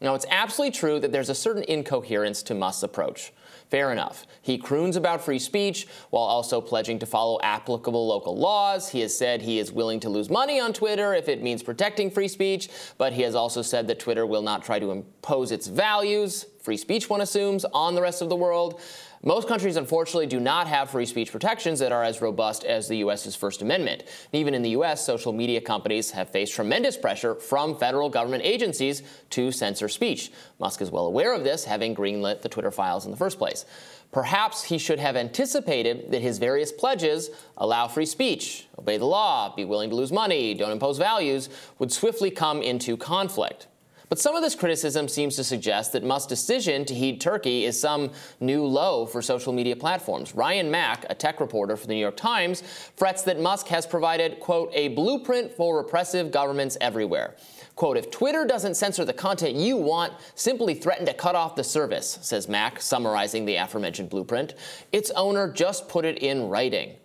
[0.00, 3.32] Now, it's absolutely true that there's a certain incoherence to Musk's approach.
[3.68, 4.26] Fair enough.
[4.42, 8.88] He croons about free speech while also pledging to follow applicable local laws.
[8.88, 12.10] He has said he is willing to lose money on Twitter if it means protecting
[12.10, 15.68] free speech, but he has also said that Twitter will not try to impose its
[15.68, 16.46] values.
[16.62, 18.80] free speech, one assumes, on the rest of the world.
[19.22, 22.96] Most countries, unfortunately, do not have free speech protections that are as robust as the
[22.98, 24.04] U.S.'s First Amendment.
[24.32, 29.02] even in the U.S., social media companies have faced tremendous pressure from federal government agencies
[29.28, 30.32] to censor speech.
[30.58, 33.66] Musk is well aware of this, having greenlit the Twitter files in the first place.
[34.10, 37.28] Perhaps he should have anticipated that his various pledges
[37.58, 41.92] allow free speech, obey the law, be willing to lose money, don't impose values would
[41.92, 43.66] swiftly come into conflict.
[44.10, 47.80] But some of this criticism seems to suggest that Musk's decision to heed Turkey is
[47.80, 50.34] some new low for social media platforms.
[50.34, 52.64] Ryan Mac, a tech reporter for the New York Times,
[52.96, 57.36] frets that Musk has provided, quote, a blueprint for repressive governments everywhere.
[57.76, 61.62] Quote, if Twitter doesn't censor the content you want, simply threaten to cut off the
[61.62, 64.54] service, says Mac, summarizing the aforementioned blueprint.
[64.90, 66.96] Its owner just put it in writing.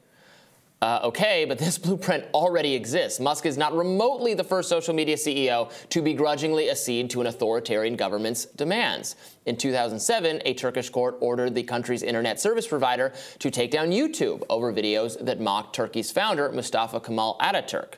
[0.86, 3.20] Uh, okay, but this blueprint already exists.
[3.20, 7.96] Musk is not remotely the first social media CEO to begrudgingly accede to an authoritarian
[7.96, 9.16] government's demands.
[9.48, 14.44] In 2007, a Turkish court ordered the country's internet service provider to take down YouTube
[14.48, 17.96] over videos that mocked Turkey's founder, Mustafa Kemal Ataturk.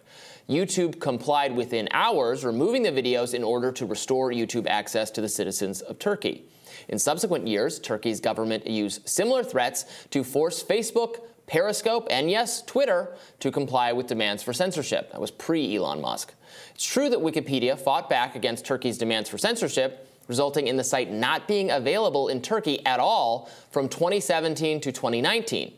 [0.47, 5.27] YouTube complied within hours, removing the videos in order to restore YouTube access to the
[5.27, 6.45] citizens of Turkey.
[6.87, 11.17] In subsequent years, Turkey's government used similar threats to force Facebook,
[11.47, 15.11] Periscope, and yes, Twitter to comply with demands for censorship.
[15.13, 16.33] That was pre Elon Musk.
[16.75, 21.09] It's true that Wikipedia fought back against Turkey's demands for censorship, resulting in the site
[21.09, 25.73] not being available in Turkey at all from 2017 to 2019.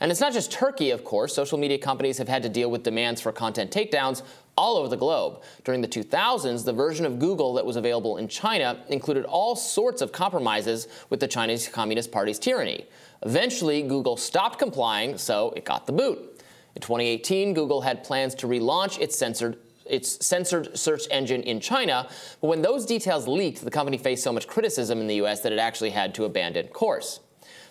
[0.00, 1.34] And it's not just Turkey, of course.
[1.34, 4.22] Social media companies have had to deal with demands for content takedowns
[4.56, 5.42] all over the globe.
[5.64, 10.02] During the 2000s, the version of Google that was available in China included all sorts
[10.02, 12.86] of compromises with the Chinese Communist Party's tyranny.
[13.22, 16.42] Eventually, Google stopped complying, so it got the boot.
[16.74, 22.08] In 2018, Google had plans to relaunch its censored its censored search engine in China,
[22.40, 25.52] but when those details leaked, the company faced so much criticism in the US that
[25.52, 27.20] it actually had to abandon course.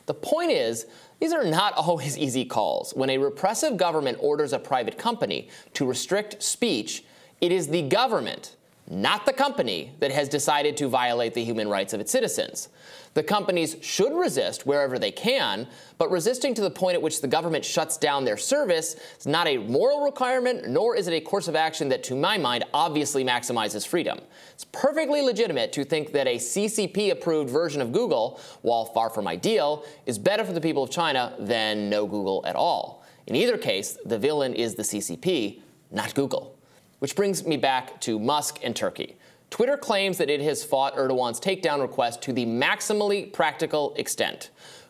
[0.05, 0.85] The point is,
[1.19, 2.93] these are not always easy calls.
[2.93, 7.03] When a repressive government orders a private company to restrict speech,
[7.41, 8.55] it is the government,
[8.89, 12.69] not the company, that has decided to violate the human rights of its citizens.
[13.15, 17.29] The companies should resist wherever they can, but resisting to the point at which the
[17.29, 21.47] government shuts down their service is not a moral requirement, nor is it a course
[21.47, 24.19] of action that, to my mind, obviously maximizes freedom.
[24.53, 29.29] It's perfectly legitimate to think that a CCP approved version of Google, while far from
[29.29, 33.05] ideal, is better for the people of China than no Google at all.
[33.27, 36.59] In either case, the villain is the CCP, not Google.
[36.99, 39.15] Which brings me back to Musk and Turkey.
[39.49, 44.49] Twitter claims that it has fought Erdogan's takedown request to the maximally practical extent.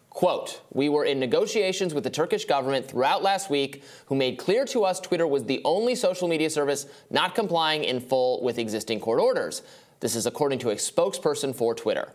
[0.09, 4.63] Quote, we were in negotiations with the Turkish government throughout last week, who made clear
[4.65, 9.01] to us Twitter was the only social media service not complying in full with existing
[9.01, 9.61] court orders.
[9.99, 12.13] This is according to a spokesperson for Twitter.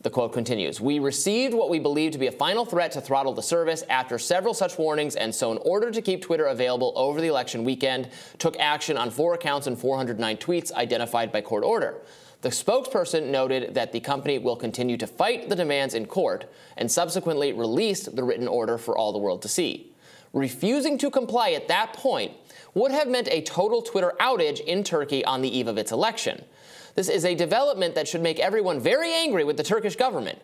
[0.00, 3.34] The quote continues We received what we believe to be a final threat to throttle
[3.34, 7.20] the service after several such warnings, and so, in order to keep Twitter available over
[7.20, 8.08] the election weekend,
[8.38, 12.02] took action on four accounts and 409 tweets identified by court order.
[12.42, 16.88] The spokesperson noted that the company will continue to fight the demands in court and
[16.88, 19.92] subsequently released the written order for all the world to see.
[20.32, 22.32] Refusing to comply at that point
[22.74, 26.44] would have meant a total Twitter outage in Turkey on the eve of its election.
[26.98, 30.40] This is a development that should make everyone very angry with the Turkish government.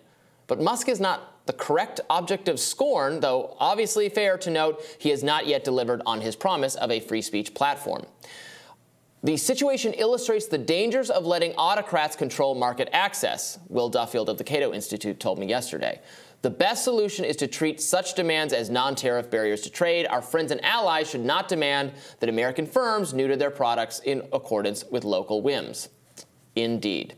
[0.46, 5.08] But Musk is not the correct object of scorn, though obviously fair to note he
[5.08, 8.06] has not yet delivered on his promise of a free speech platform.
[9.24, 14.44] The situation illustrates the dangers of letting autocrats control market access, Will Duffield of the
[14.44, 16.00] Cato Institute told me yesterday.
[16.42, 20.06] The best solution is to treat such demands as non tariff barriers to trade.
[20.06, 24.84] Our friends and allies should not demand that American firms neuter their products in accordance
[24.84, 25.88] with local whims.
[26.56, 27.16] Indeed.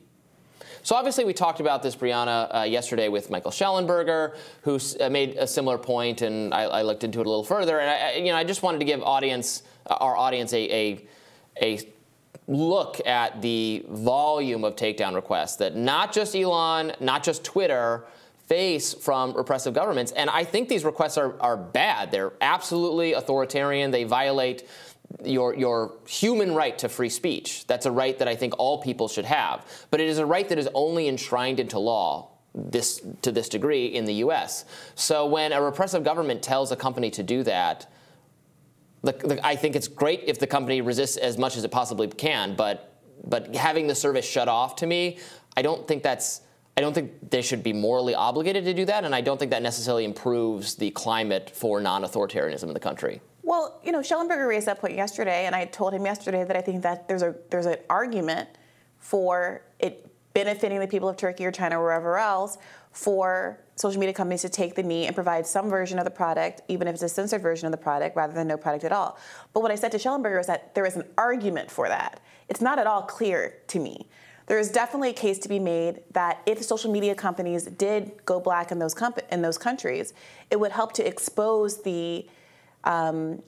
[0.83, 5.37] So obviously, we talked about this, Brianna, uh, yesterday with Michael Shellenberger, who uh, made
[5.37, 7.81] a similar point, and I, I, looked into it a little further.
[7.81, 11.09] And I, you know, I just wanted to give audience, uh, our audience, a, a,
[11.61, 11.81] a
[12.47, 18.07] look at the volume of takedown requests that not just Elon, not just Twitter
[18.47, 20.13] face from repressive governments.
[20.13, 22.13] And I think these requests are, are bad.
[22.13, 23.91] They're absolutely authoritarian.
[23.91, 24.69] They violate
[25.25, 27.67] your, your human right to free speech.
[27.67, 29.67] That's a right that I think all people should have.
[29.91, 33.87] But it is a right that is only enshrined into law this, to this degree
[33.87, 34.65] in the US.
[34.95, 37.87] So when a repressive government tells a company to do that,
[39.03, 42.09] the, the, I think it's great if the company resists as much as it possibly
[42.09, 45.19] can, but, but having the service shut off to me,
[45.57, 46.43] I don't think that's.
[46.79, 49.51] I don't think they should be morally obligated to do that, and I don't think
[49.53, 53.23] that necessarily improves the climate for non authoritarianism in the country.
[53.47, 56.61] Well, you know, Shellenberger raised that point yesterday, and I told him yesterday that I
[56.61, 58.49] think that there's a there's an argument
[58.99, 60.05] for it
[60.35, 62.59] benefiting the people of Turkey or China or wherever else
[62.91, 66.63] for social media companies to take the knee and provide some version of the product,
[66.67, 69.17] even if it's a censored version of the product, rather than no product at all.
[69.53, 72.19] But what I said to Shellenberger is that there is an argument for that.
[72.49, 74.09] It's not at all clear to me.
[74.47, 78.41] There is definitely a case to be made that if social media companies did go
[78.41, 80.15] black in those comp- in those countries,
[80.51, 82.27] it would help to expose the
[82.87, 83.43] um,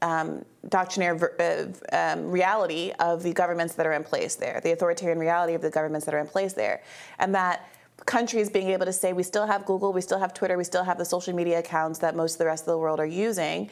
[0.00, 5.18] um, doctrinaire uh, um, reality of the governments that are in place there, the authoritarian
[5.18, 6.82] reality of the governments that are in place there,
[7.18, 7.68] and that
[8.06, 10.84] countries being able to say we still have Google, we still have Twitter, we still
[10.84, 13.70] have the social media accounts that most of the rest of the world are using,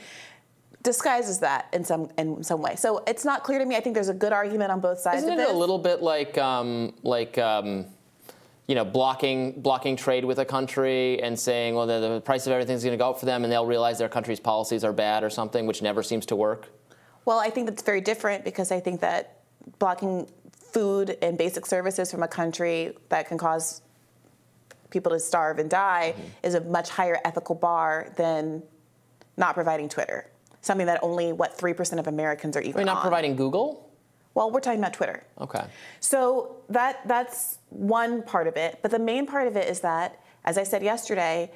[0.82, 2.76] disguises that in some in some way.
[2.76, 3.76] So it's not clear to me.
[3.76, 6.02] I think there's a good argument on both sides Isn't of it a little bit
[6.02, 7.86] like um, like um,
[8.68, 12.52] you know blocking blocking trade with a country and saying well the, the price of
[12.52, 15.24] everything's going to go up for them and they'll realize their country's policies are bad
[15.24, 16.68] or something, which never seems to work.
[17.24, 19.40] Well, I think that's very different because I think that
[19.78, 23.82] blocking food and basic services from a country that can cause
[24.90, 26.28] people to starve and die mm-hmm.
[26.42, 28.62] is a much higher ethical bar than
[29.36, 32.74] not providing Twitter something that only what three percent of Americans are even.
[32.80, 33.02] We're not on.
[33.02, 33.91] providing Google.
[34.34, 35.24] Well, we're talking about Twitter.
[35.40, 35.64] Okay.
[36.00, 40.20] So that that's one part of it, but the main part of it is that,
[40.44, 41.50] as I said yesterday,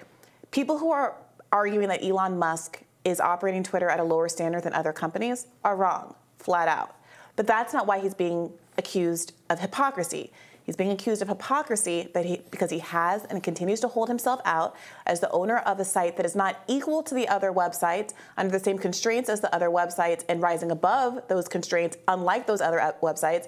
[0.51, 1.17] people who are
[1.53, 5.77] arguing that Elon Musk is operating Twitter at a lower standard than other companies are
[5.77, 6.97] wrong, flat out.
[7.37, 10.33] But that's not why he's being accused of hypocrisy.
[10.67, 14.75] He's being accused of hypocrisy he, because he has and continues to hold himself out
[15.07, 18.51] as the owner of a site that is not equal to the other websites, under
[18.51, 22.79] the same constraints as the other websites, and rising above those constraints, unlike those other
[23.01, 23.47] websites.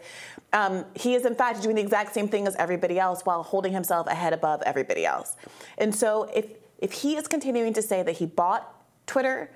[0.52, 3.72] Um, he is, in fact, doing the exact same thing as everybody else while holding
[3.72, 5.34] himself ahead above everybody else.
[5.76, 6.46] And so, if,
[6.78, 8.72] if he is continuing to say that he bought
[9.06, 9.50] Twitter,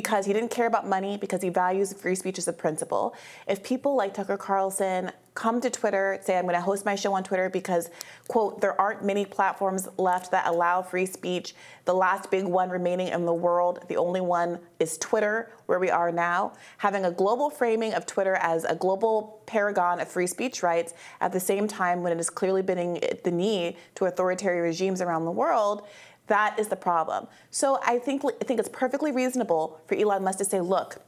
[0.00, 3.14] because he didn't care about money, because he values free speech as a principle.
[3.48, 7.14] If people like Tucker Carlson come to Twitter, say, I'm going to host my show
[7.14, 7.88] on Twitter because,
[8.28, 11.54] quote, there aren't many platforms left that allow free speech.
[11.86, 15.88] The last big one remaining in the world, the only one is Twitter, where we
[15.88, 16.52] are now.
[16.76, 21.32] Having a global framing of Twitter as a global paragon of free speech rights at
[21.32, 25.30] the same time when it is clearly bending the knee to authoritarian regimes around the
[25.30, 25.86] world.
[26.26, 27.28] That is the problem.
[27.50, 30.98] So I think I think it's perfectly reasonable for Elon Musk to say, "Look,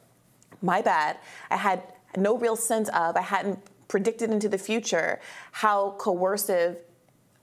[0.61, 1.17] my bad.
[1.49, 1.83] I had
[2.17, 3.15] no real sense of.
[3.15, 5.19] I hadn't predicted into the future
[5.51, 6.77] how coercive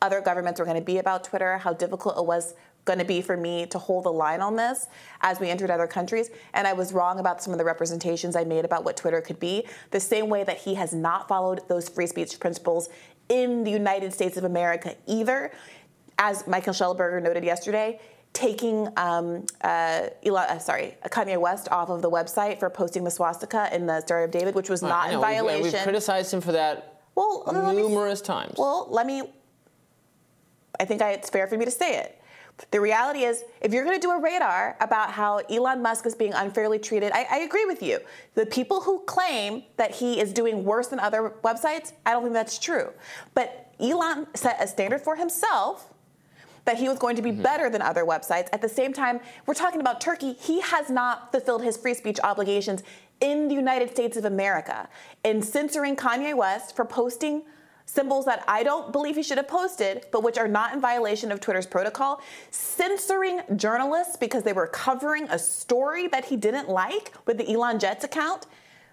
[0.02, 3.20] other governments were going to be about Twitter, how difficult it was going to be
[3.20, 4.86] for me to hold the line on this
[5.20, 6.30] as we entered other countries.
[6.54, 9.40] And I was wrong about some of the representations I made about what Twitter could
[9.40, 12.88] be, the same way that he has not followed those free speech principles
[13.28, 15.50] in the United States of America either.
[16.18, 18.00] As Michael Shellenberger noted yesterday,
[18.32, 23.10] taking um, uh, Elon, uh, sorry, Kanye West off of the website for posting the
[23.10, 25.62] swastika in the Star of David, which was not in violation.
[25.62, 28.54] We've, we've, criticized him for that well, numerous me, times.
[28.58, 29.22] Well, let me.
[30.78, 32.20] I think I, it's fair for me to say it.
[32.70, 36.14] The reality is, if you're going to do a radar about how Elon Musk is
[36.14, 38.00] being unfairly treated, I, I, agree with you.
[38.34, 42.32] The people who claim that he is doing worse than other websites, I don't think
[42.32, 42.92] that's true.
[43.34, 45.92] But Elon set a standard for himself
[46.66, 47.42] that he was going to be mm-hmm.
[47.42, 48.48] better than other websites.
[48.52, 50.34] At the same time, we're talking about Turkey.
[50.34, 52.82] He has not fulfilled his free speech obligations
[53.20, 54.88] in the United States of America
[55.24, 57.42] in censoring Kanye West for posting
[57.86, 61.30] symbols that I don't believe he should have posted, but which are not in violation
[61.30, 67.14] of Twitter's protocol, censoring journalists because they were covering a story that he didn't like
[67.26, 68.46] with the Elon Jets account.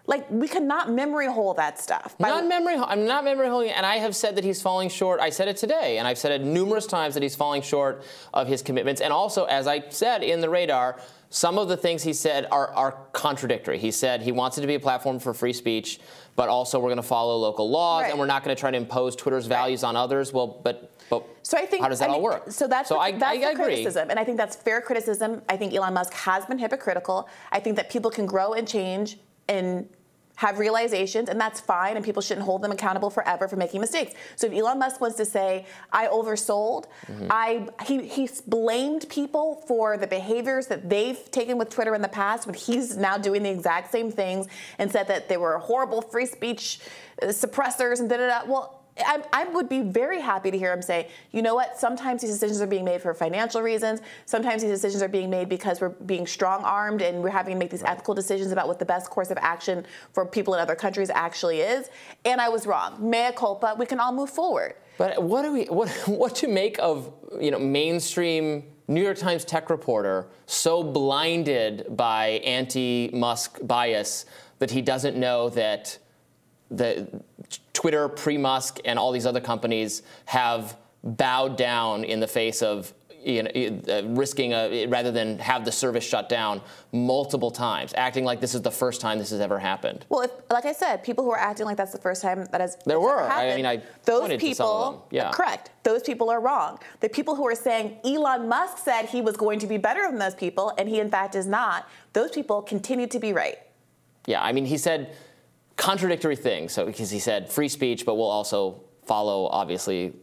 [0.05, 2.15] Like we cannot memory hole that stuff.
[2.19, 2.75] Not memory.
[2.75, 5.21] I'm not memory holding, and I have said that he's falling short.
[5.21, 8.47] I said it today, and I've said it numerous times that he's falling short of
[8.47, 8.99] his commitments.
[8.99, 12.67] And also, as I said in the radar, some of the things he said are,
[12.73, 13.77] are contradictory.
[13.77, 16.01] He said he wants it to be a platform for free speech,
[16.35, 18.09] but also we're going to follow local laws, right.
[18.09, 19.89] and we're not going to try to impose Twitter's values right.
[19.89, 20.33] on others.
[20.33, 22.51] Well, but but so I think how does that I mean, all work?
[22.51, 24.81] So that's so the, I, that's I, the I criticism, and I think that's fair
[24.81, 25.41] criticism.
[25.47, 27.29] I think Elon Musk has been hypocritical.
[27.53, 29.87] I think that people can grow and change and
[30.35, 34.13] have realizations, and that's fine, and people shouldn't hold them accountable forever for making mistakes.
[34.35, 37.27] So if Elon Musk wants to say, I oversold, mm-hmm.
[37.29, 42.07] I he he's blamed people for the behaviors that they've taken with Twitter in the
[42.07, 44.47] past, when he's now doing the exact same things
[44.79, 46.79] and said that they were horrible free speech
[47.21, 48.51] uh, suppressors and da da da.
[48.51, 52.21] Well, I, I, would be very happy to hear him say, you know what, sometimes
[52.21, 54.01] these decisions are being made for financial reasons.
[54.25, 57.59] Sometimes these decisions are being made because we're being strong armed and we're having to
[57.59, 57.93] make these right.
[57.93, 61.61] ethical decisions about what the best course of action for people in other countries actually
[61.61, 61.89] is.
[62.23, 62.97] And I was wrong.
[62.99, 64.75] Mea culpa, we can all move forward.
[64.97, 69.45] But what do we what what to make of you know mainstream New York Times
[69.45, 74.25] tech reporter so blinded by anti-Musk bias
[74.59, 75.97] that he doesn't know that
[76.75, 77.07] the
[77.73, 82.93] Twitter, pre Musk, and all these other companies have bowed down in the face of
[83.25, 86.61] you know, uh, risking a, rather than have the service shut down
[86.91, 90.05] multiple times, acting like this is the first time this has ever happened.
[90.09, 92.61] Well, if, like I said, people who are acting like that's the first time that
[92.61, 93.27] has there were.
[93.27, 95.31] Happened, I mean, I those people, yeah.
[95.31, 95.71] correct.
[95.83, 96.79] Those people are wrong.
[96.99, 100.19] The people who are saying Elon Musk said he was going to be better than
[100.19, 101.87] those people, and he in fact is not.
[102.13, 103.59] Those people continue to be right.
[104.25, 105.15] Yeah, I mean, he said
[105.77, 106.73] contradictory things.
[106.73, 110.13] So because he said free speech, but we'll also follow obviously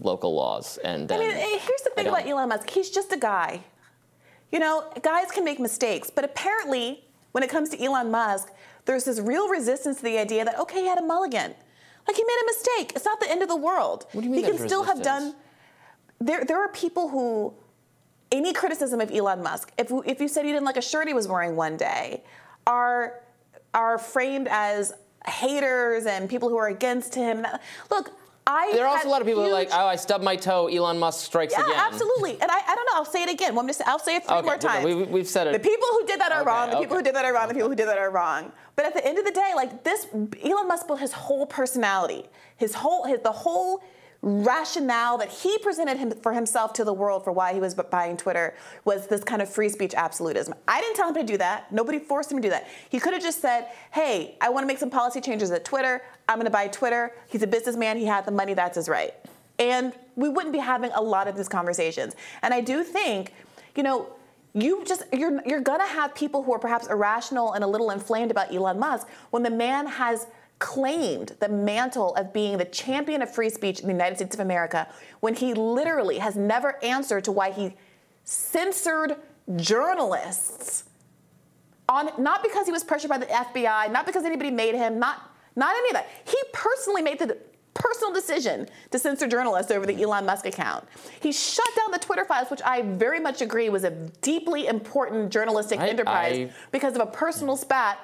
[0.00, 0.78] local laws.
[0.78, 2.70] And I mean, eh, here's the thing about Elon Musk.
[2.70, 3.60] He's just a guy.
[4.50, 8.52] You know, guys can make mistakes, but apparently, when it comes to Elon Musk,
[8.84, 11.54] there's this real resistance to the idea that okay, he had a mulligan,
[12.06, 12.92] like he made a mistake.
[12.94, 14.06] It's not the end of the world.
[14.12, 14.44] What do you mean?
[14.44, 15.08] He can still resistance?
[15.08, 15.34] have done.
[16.20, 17.54] There, there are people who,
[18.30, 21.14] any criticism of Elon Musk, if if you said you didn't like a shirt he
[21.14, 22.22] was wearing one day,
[22.66, 23.23] are
[23.74, 24.92] are framed as
[25.26, 27.46] haters and people who are against him.
[27.90, 28.12] Look,
[28.46, 29.50] I there are also a lot of people huge...
[29.50, 30.66] who are like, oh, I stubbed my toe.
[30.66, 31.72] Elon Musk strikes yeah, again.
[31.74, 32.32] Yeah, absolutely.
[32.32, 32.96] And I, I don't know.
[32.96, 33.54] I'll say it again.
[33.54, 34.84] Well, I'll say it three okay, more times.
[34.84, 35.54] We, have said it.
[35.54, 36.70] The people who did that are okay, wrong.
[36.70, 36.84] The okay.
[36.84, 37.48] people who did that are wrong.
[37.48, 38.52] The people who did that are wrong.
[38.76, 42.26] But at the end of the day, like this, Elon Musk built his whole personality,
[42.56, 43.82] his whole, his the whole
[44.24, 48.16] rationale that he presented him for himself to the world for why he was buying
[48.16, 48.54] Twitter
[48.86, 50.54] was this kind of free speech absolutism.
[50.66, 51.70] I didn't tell him to do that.
[51.70, 52.66] Nobody forced him to do that.
[52.88, 56.00] He could have just said, "Hey, I want to make some policy changes at Twitter.
[56.26, 57.98] I'm going to buy Twitter." He's a businessman.
[57.98, 58.54] He had the money.
[58.54, 59.12] That's his right.
[59.58, 62.16] And we wouldn't be having a lot of these conversations.
[62.42, 63.34] And I do think,
[63.76, 64.08] you know,
[64.54, 67.90] you just you're you're going to have people who are perhaps irrational and a little
[67.90, 70.28] inflamed about Elon Musk when the man has
[70.58, 74.40] claimed the mantle of being the champion of free speech in the United States of
[74.40, 74.88] America
[75.20, 77.74] when he literally has never answered to why he
[78.24, 79.16] censored
[79.56, 80.84] journalists
[81.88, 85.30] on not because he was pressured by the FBI, not because anybody made him, not
[85.56, 86.08] not any of that.
[86.24, 87.36] He personally made the
[87.74, 90.84] personal decision to censor journalists over the Elon Musk account.
[91.20, 95.30] He shut down the Twitter files, which I very much agree was a deeply important
[95.30, 97.98] journalistic I, enterprise I, because of a personal spat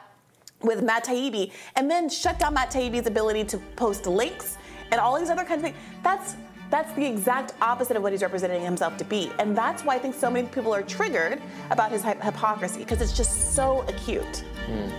[0.63, 4.57] with Matt Taibbi and then shut down Matt Taibbi's ability to post links
[4.91, 5.77] and all these other kinds of things.
[6.03, 6.37] That's
[6.71, 9.33] that's the exact opposite of what he's representing himself to be.
[9.41, 13.17] And that's why I think so many people are triggered about his hypocrisy, because it's
[13.17, 14.45] just so acute.
[14.69, 14.93] Mm.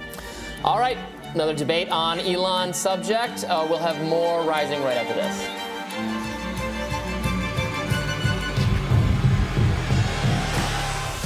[0.65, 0.97] All right,
[1.33, 3.45] another debate on Elon's subject.
[3.45, 5.70] Uh, we'll have more rising right after this.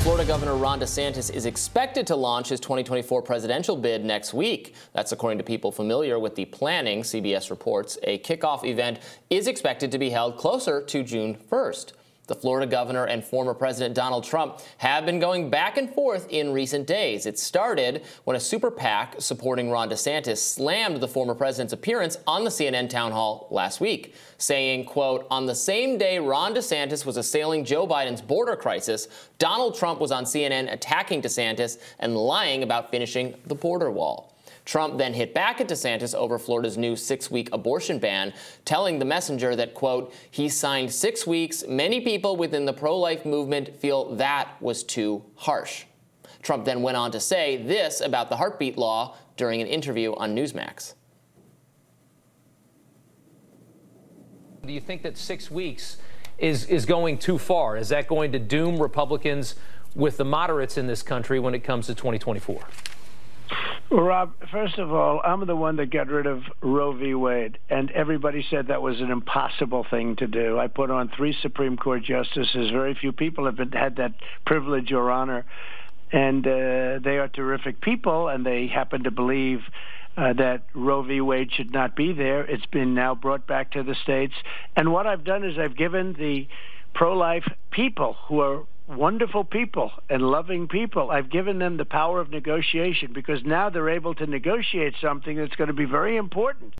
[0.05, 4.75] Florida Governor Ron DeSantis is expected to launch his 2024 presidential bid next week.
[4.93, 7.97] That's according to people familiar with the planning, CBS reports.
[8.03, 8.99] A kickoff event
[9.31, 11.93] is expected to be held closer to June 1st.
[12.28, 16.51] The Florida governor and former President Donald Trump have been going back and forth in
[16.51, 17.26] recent days.
[17.26, 22.43] It started when a super PAC supporting Ron DeSantis slammed the former president's appearance on
[22.43, 27.17] the CNN town hall last week, saying, quote, on the same day Ron DeSantis was
[27.17, 29.07] assailing Joe Biden's border crisis,
[29.38, 34.34] Donald Trump was on CNN attacking DeSantis and lying about finishing the border wall.
[34.66, 38.34] Trump then hit back at DeSantis over Florida's new six week abortion ban,
[38.66, 41.63] telling the messenger that, quote, he signed six weeks.
[41.68, 45.86] Many people within the pro life movement feel that was too harsh.
[46.41, 50.36] Trump then went on to say this about the heartbeat law during an interview on
[50.36, 50.93] Newsmax.
[54.66, 55.97] Do you think that six weeks
[56.39, 57.78] is, is going too far?
[57.78, 59.55] Is that going to doom Republicans
[59.95, 62.61] with the moderates in this country when it comes to 2024?
[63.91, 67.13] Rob, first of all, I'm the one that got rid of Roe v.
[67.13, 70.59] Wade, and everybody said that was an impossible thing to do.
[70.59, 72.71] I put on three Supreme Court justices.
[72.71, 74.13] Very few people have been, had that
[74.45, 75.45] privilege or honor,
[76.11, 79.61] and uh, they are terrific people, and they happen to believe
[80.17, 81.21] uh, that Roe v.
[81.21, 82.43] Wade should not be there.
[82.43, 84.33] It's been now brought back to the states,
[84.75, 86.47] and what I've done is I've given the
[86.93, 91.11] pro-life people who are wonderful people and loving people.
[91.11, 95.55] I've given them the power of negotiation because now they're able to negotiate something that's
[95.55, 96.75] going to be very important.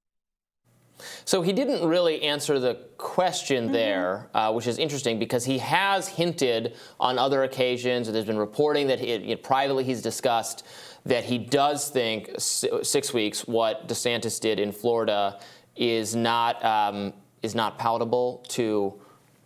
[1.26, 3.74] So he didn't really answer the question mm-hmm.
[3.74, 8.38] there, uh, which is interesting because he has hinted on other occasions, or there's been
[8.38, 10.66] reporting that he, privately he's discussed
[11.06, 15.40] that he does think six weeks, what DeSantis did in Florida,
[15.76, 18.94] is not um, is not palatable to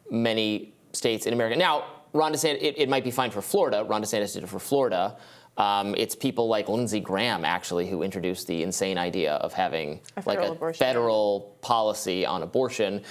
[0.09, 1.57] many states in America.
[1.57, 3.85] Now, Ron DeSantis, it, it, might be fine for Florida.
[3.87, 5.17] Ron DeSantis did it for Florida.
[5.57, 10.23] Um, it's people like Lindsey Graham, actually, who introduced the insane idea of having a
[10.25, 10.79] like a abortion.
[10.79, 13.01] federal policy on abortion.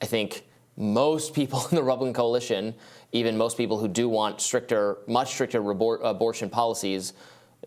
[0.00, 0.44] I think
[0.76, 2.74] most people in the Republican coalition,
[3.12, 7.12] even most people who do want stricter, much stricter abor- abortion policies,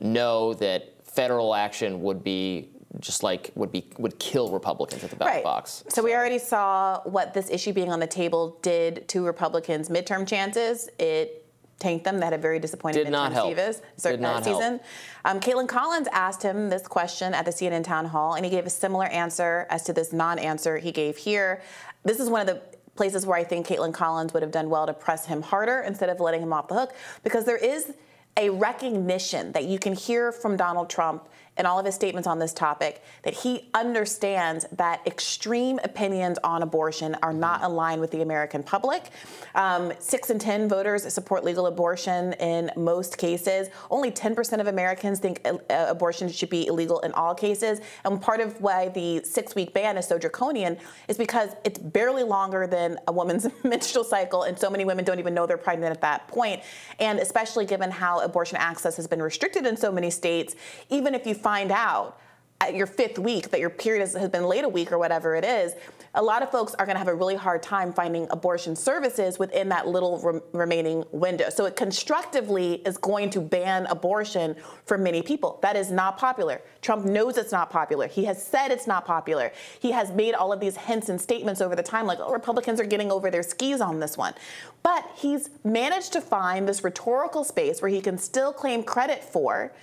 [0.02, 5.16] know that federal action would be just like would be would kill Republicans at the
[5.16, 5.44] ballot Right.
[5.44, 5.84] box.
[5.90, 10.28] So we already saw what this issue being on the table did to Republicans' midterm
[10.28, 10.90] chances.
[11.00, 11.40] It
[11.80, 12.20] tanked them.
[12.20, 13.56] They had a very disappointing Did not help.
[13.56, 14.58] Did not help.
[14.58, 14.80] season.
[15.26, 18.66] Um, Kaitlan Collins asked him this question at the CNN town hall, and he gave
[18.66, 21.62] a similar answer as to this non-answer he gave here.
[22.04, 22.62] This is one of the
[22.96, 26.10] places where I think Kaitlan Collins would have done well to press him harder instead
[26.10, 27.92] of letting him off the hook, because there is
[28.38, 31.28] a recognition that you can hear from Donald Trump
[31.58, 36.64] in all of his statements on this topic that he understands that extreme opinions on
[36.64, 39.10] abortion are not aligned with the American public.
[39.56, 43.70] Um, six in 10 voters support legal abortion in most cases.
[43.92, 47.82] Only 10% of Americans think uh, abortion should be illegal in all cases.
[48.04, 50.78] And part of why the six week ban is so draconian
[51.08, 55.20] is because it's barely longer than a woman's menstrual cycle, and so many women don't
[55.20, 56.62] even know they're pregnant at that point.
[57.00, 60.56] And especially given how abortion access has been restricted in so many states,
[60.90, 62.20] even if you find out
[62.64, 65.44] at your fifth week that your period has, been late a week or whatever it
[65.44, 65.74] is,
[66.16, 69.38] a lot of folks are going to have a really hard time finding abortion services
[69.38, 71.50] within that little rem- remaining window.
[71.50, 75.60] So it constructively is going to ban abortion for many people.
[75.62, 76.62] That is not popular.
[76.82, 78.08] Trump knows it's not popular.
[78.08, 79.52] He has said it's not popular.
[79.80, 82.80] He has made all of these hints and statements over the time, like, oh, Republicans
[82.80, 84.36] are getting over their skis on this one.
[84.84, 89.74] But he's managed to find this rhetorical space where he can still claim credit for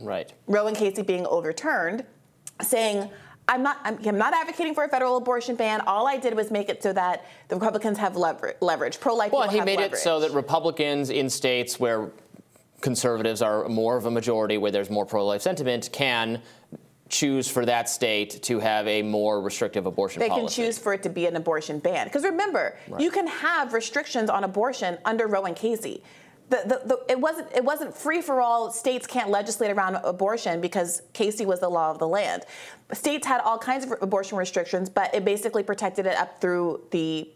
[0.00, 0.32] Right.
[0.46, 2.04] Roe and Casey being overturned,
[2.62, 3.10] saying,
[3.48, 5.80] I'm not, I'm, I'm not advocating for a federal abortion ban.
[5.82, 9.00] All I did was make it so that the Republicans have lever- leverage.
[9.00, 9.92] Pro life Well, he made leverage.
[10.00, 12.12] it so that Republicans in states where
[12.80, 16.40] conservatives are more of a majority, where there's more pro-life sentiment, can
[17.08, 21.02] choose for that state to have a more restrictive abortion they can choose for it
[21.02, 22.06] to be an abortion ban.
[22.06, 26.04] Because remember, you can have restrictions on abortion under Roe and Casey.
[26.50, 28.70] The, the, it wasn't it wasn't free for all.
[28.72, 32.44] States can't legislate around abortion because Casey was the law of the land.
[32.92, 37.30] States had all kinds of abortion restrictions, but it basically protected it up through the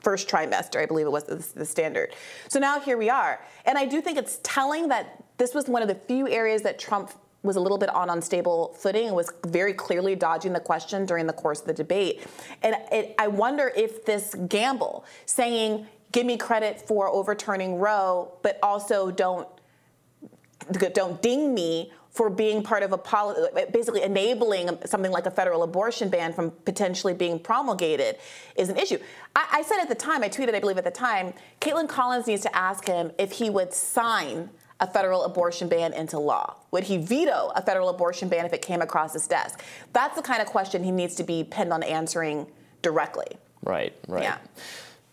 [0.00, 2.14] first trimester, I believe it was the, the standard.
[2.48, 5.82] So now here we are, and I do think it's telling that this was one
[5.82, 7.12] of the few areas that Trump
[7.42, 11.26] was a little bit on unstable footing and was very clearly dodging the question during
[11.26, 12.26] the course of the debate.
[12.62, 15.86] And it, I wonder if this gamble, saying,
[16.16, 19.46] give me credit for overturning Roe, but also don't
[20.94, 25.62] don't ding me for being part of a policy, basically enabling something like a federal
[25.62, 28.16] abortion ban from potentially being promulgated
[28.56, 28.98] is an issue.
[29.36, 32.26] I, I said at the time, I tweeted, I believe at the time, Kaitlan Collins
[32.26, 34.48] needs to ask him if he would sign
[34.80, 36.56] a federal abortion ban into law?
[36.70, 39.62] Would he veto a federal abortion ban if it came across his desk?
[39.92, 42.46] That's the kind of question he needs to be pinned on answering
[42.80, 43.36] directly.
[43.62, 44.22] Right, right.
[44.22, 44.38] Yeah.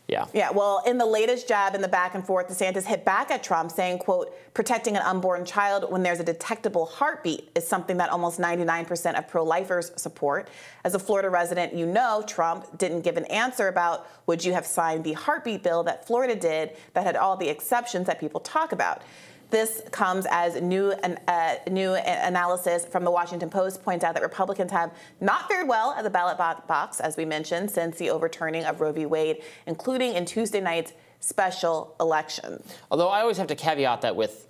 [0.08, 0.26] Yeah.
[0.34, 3.41] Yeah, well, in the latest jab in the back and forth, DeSantis hit back at
[3.41, 8.10] Trump saying, quote, protecting an unborn child when there's a detectable heartbeat is something that
[8.10, 10.49] almost 99% of pro-lifers support.
[10.84, 14.66] As a Florida resident, you know Trump didn't give an answer about would you have
[14.66, 18.74] signed the heartbeat bill that Florida did that had all the exceptions that people talk
[18.74, 19.04] about.
[19.54, 20.93] This comes as new
[21.28, 24.91] uh, new analysis from the Washington Post points out that Republicans have
[25.22, 28.91] not fared well at the ballot box, as we mentioned, since the overturning of Roe
[28.91, 29.06] v.
[29.06, 32.64] Wade, including in Tuesday night's special election.
[32.89, 34.47] Although I always have to caveat that with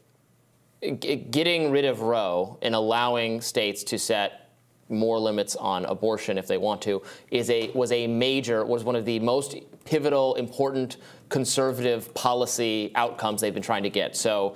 [0.80, 4.51] getting rid of Roe and allowing states to set
[4.88, 8.95] more limits on abortion if they want to is a was a major was one
[8.95, 10.95] of the most pivotal important
[11.28, 14.16] conservative policy outcomes they've been trying to get.
[14.16, 14.56] So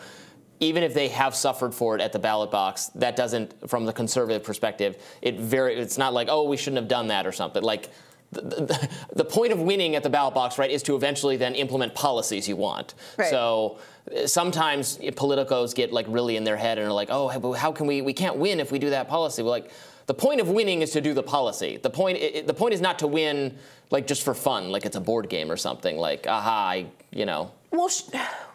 [0.60, 3.94] even if they have suffered for it at the ballot box, that doesn't, from the
[3.94, 7.64] conservative perspective, it very, it's not like, oh, we shouldn't have done that or something.
[7.64, 7.90] Like,
[8.32, 11.56] the, the, the point of winning at the ballot box, right, is to eventually then
[11.56, 12.94] implement policies you want.
[13.18, 13.30] Right.
[13.30, 13.80] So
[14.14, 17.88] uh, sometimes politicos get like really in their head and are like, oh, how can
[17.88, 19.44] we, we can't win if we do that policy.
[19.44, 19.72] Well, like,
[20.08, 21.78] the point of winning is to do the policy.
[21.78, 23.58] The point, it, the point is not to win
[23.92, 25.98] like just for fun, like it's a board game or something.
[25.98, 28.04] Like, aha, I, you know, Well, sh-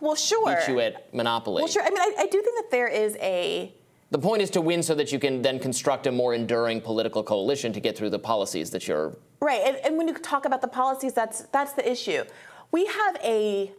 [0.00, 0.56] well, sure.
[0.56, 1.62] beat you at Monopoly.
[1.62, 1.82] well, sure.
[1.82, 3.72] I mean, I, I do think that there is a
[4.10, 7.22] The point is to win so that you can then construct a more enduring political
[7.22, 9.16] coalition to get through the policies that you're.
[9.40, 12.24] Right, and, and when you talk about the policies, that's that's the issue.
[12.72, 13.72] We have a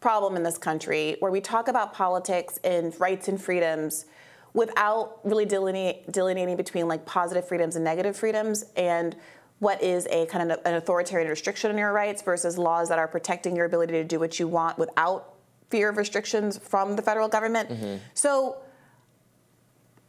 [0.00, 4.06] problem in this country where we talk about politics and rights and freedoms
[4.54, 9.16] without really delineating between like positive freedoms and negative freedoms and
[9.62, 13.06] what is a kind of an authoritarian restriction on your rights versus laws that are
[13.06, 15.34] protecting your ability to do what you want without
[15.70, 18.00] fear of restrictions from the federal government.
[18.12, 18.56] So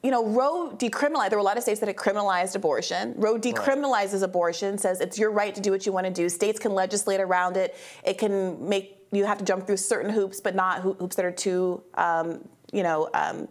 [0.02, 1.30] you know, Roe decriminalized.
[1.30, 3.14] There were a lot of states that had criminalized abortion.
[3.16, 6.28] Roe decriminalizes abortion, says it's your right to do what you want to do.
[6.30, 7.78] States can legislate around it.
[8.04, 11.26] It can make you have to jump through certain hoops, but not ho- hoops that
[11.26, 12.44] are too, um,
[12.74, 13.48] you know, um,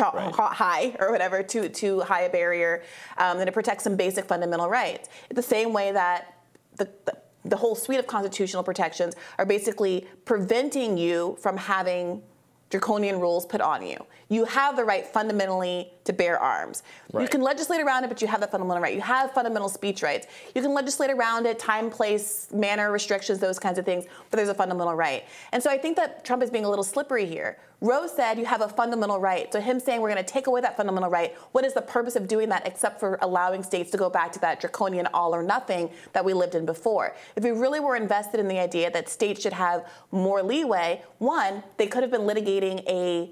[0.00, 0.34] right.
[0.34, 2.82] high or whatever, too too high a barrier,
[3.18, 5.08] um, and it protects some basic fundamental rights.
[5.28, 6.36] It's the same way that
[6.76, 12.22] the, the the whole suite of constitutional protections are basically preventing you from having
[12.70, 13.96] draconian rules put on you.
[14.28, 16.84] You have the right fundamentally to bear arms.
[17.12, 17.22] Right.
[17.22, 18.94] You can legislate around it, but you have that fundamental right.
[18.94, 20.28] You have fundamental speech rights.
[20.54, 24.48] You can legislate around it, time, place, manner, restrictions, those kinds of things, but there's
[24.48, 25.24] a fundamental right.
[25.50, 27.58] And so I think that Trump is being a little slippery here.
[27.80, 29.50] Roe said you have a fundamental right.
[29.50, 32.14] So him saying we're going to take away that fundamental right, what is the purpose
[32.14, 35.42] of doing that except for allowing states to go back to that draconian all or
[35.42, 37.14] nothing that we lived in before?
[37.36, 41.62] If we really were invested in the idea that states should have more leeway, one,
[41.78, 43.30] they could have been litigating a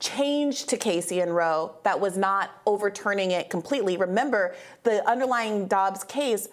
[0.00, 3.96] change to Casey and Roe that was not overturning it completely.
[3.96, 6.48] Remember, the underlying Dobbs case,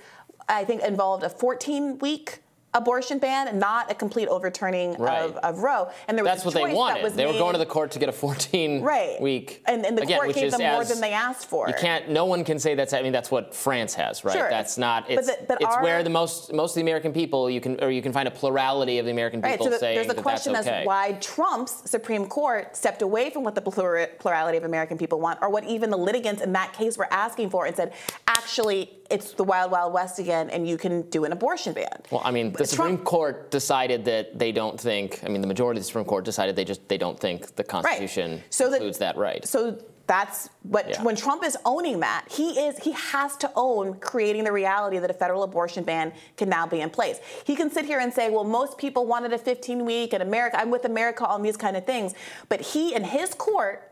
[0.48, 2.40] I think, involved a 14 week
[2.74, 5.24] abortion ban, not a complete overturning right.
[5.24, 5.90] of, of Roe.
[6.08, 7.14] And there was that's what they wanted.
[7.14, 9.20] they were going to the court to get a 14 right.
[9.20, 9.64] week.
[9.66, 11.68] And, and the again, court gave them more than they asked for.
[11.68, 12.10] You can't.
[12.10, 12.94] No one can say that's.
[12.94, 14.34] I mean, that's what France has, right?
[14.34, 14.50] Sure.
[14.50, 15.10] That's not.
[15.10, 17.62] It's, but the, but it's our, where the most most of the American people you
[17.62, 20.18] can or you can find a plurality of the American people right, so saying There's
[20.18, 20.82] a question okay.
[20.82, 25.40] as why Trump's Supreme Court stepped away from what the plurality of American people want,
[25.42, 27.94] or what even the litigants in that case were asking for, and said,
[28.28, 32.02] actually, it's the wild, wild west again, and you can do an abortion ban.
[32.12, 35.22] Well, I mean, the Trump, Supreme Court decided that they don't think.
[35.24, 37.64] I mean, the majority of the Supreme Court decided they just they don't think the
[37.64, 38.44] Constitution right.
[38.50, 39.48] so includes that, that right.
[39.48, 39.80] So
[40.10, 41.04] that's what yeah.
[41.04, 45.10] when Trump is owning that, he is he has to own creating the reality that
[45.10, 47.20] a federal abortion ban can now be in place.
[47.46, 50.60] He can sit here and say, "Well, most people wanted a 15 week and America,
[50.60, 52.16] I'm with America on these kind of things."
[52.50, 53.89] But he and his court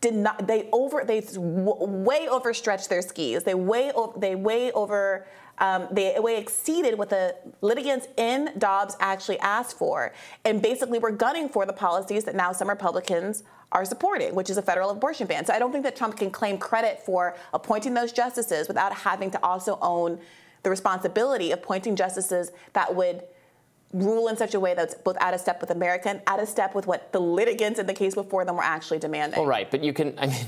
[0.00, 3.42] did not they over they way overstretched their skis.
[3.42, 5.26] They way they way over
[5.58, 10.12] um, they way exceeded what the litigants in Dobbs actually asked for,
[10.44, 14.56] and basically were gunning for the policies that now some Republicans are supporting, which is
[14.56, 15.44] a federal abortion ban.
[15.44, 19.30] So I don't think that Trump can claim credit for appointing those justices without having
[19.32, 20.20] to also own
[20.62, 23.22] the responsibility of appointing justices that would
[23.94, 26.48] rule in such a way that's both out of step with America and out of
[26.48, 29.38] step with what the litigants in the case before them were actually demanding.
[29.38, 30.46] Well, right, but you can, I mean,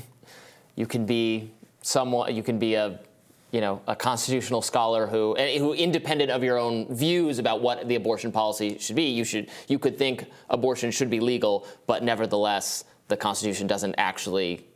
[0.75, 2.99] you can be someone, you can be a,
[3.51, 7.95] you know, a constitutional scholar who, who independent of your own views about what the
[7.95, 12.83] abortion policy should be, you should, you could think abortion should be legal, but nevertheless,
[13.07, 14.67] the Constitution doesn't actually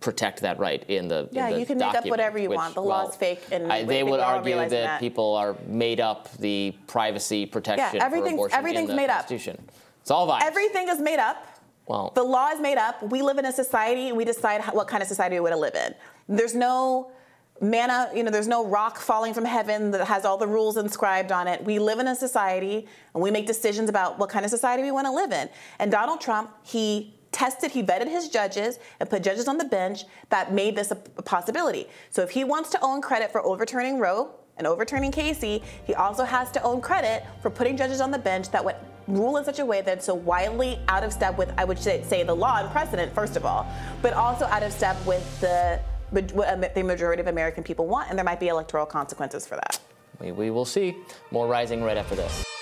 [0.00, 1.48] protect that right in the yeah.
[1.48, 2.74] In the you can make up whatever you which, want.
[2.74, 6.32] The well, law's fake, and I, they would argue that, that, people are made up
[6.38, 9.10] the privacy protection yeah, everything's, everything's made.
[9.10, 9.30] Up.
[9.30, 10.46] It's all violence.
[10.46, 11.46] Everything is made up.
[11.86, 13.02] Well, the law is made up.
[13.10, 15.60] We live in a society, and we decide what kind of society we want to
[15.60, 15.94] live in.
[16.28, 17.12] There's no
[17.60, 21.32] manna, you know, there's no rock falling from heaven that has all the rules inscribed
[21.32, 21.62] on it.
[21.64, 24.90] We live in a society, and we make decisions about what kind of society we
[24.90, 25.48] want to live in.
[25.78, 30.04] And Donald Trump, he tested, he vetted his judges and put judges on the bench
[30.30, 31.86] that made this a, possibility.
[32.10, 36.24] So if he wants to own credit for overturning Roe and overturning Casey, he also
[36.24, 38.76] has to own credit for putting judges on the bench that would
[39.06, 41.78] rule in such a way that it's so wildly out of step with, I would
[41.78, 43.66] say, the law and precedent, first of all,
[44.00, 45.78] but also out of step with the
[46.10, 49.78] what the majority of American people want, and there might be electoral consequences for that.
[50.20, 50.96] We, we will see.
[51.30, 52.55] More rising right after this.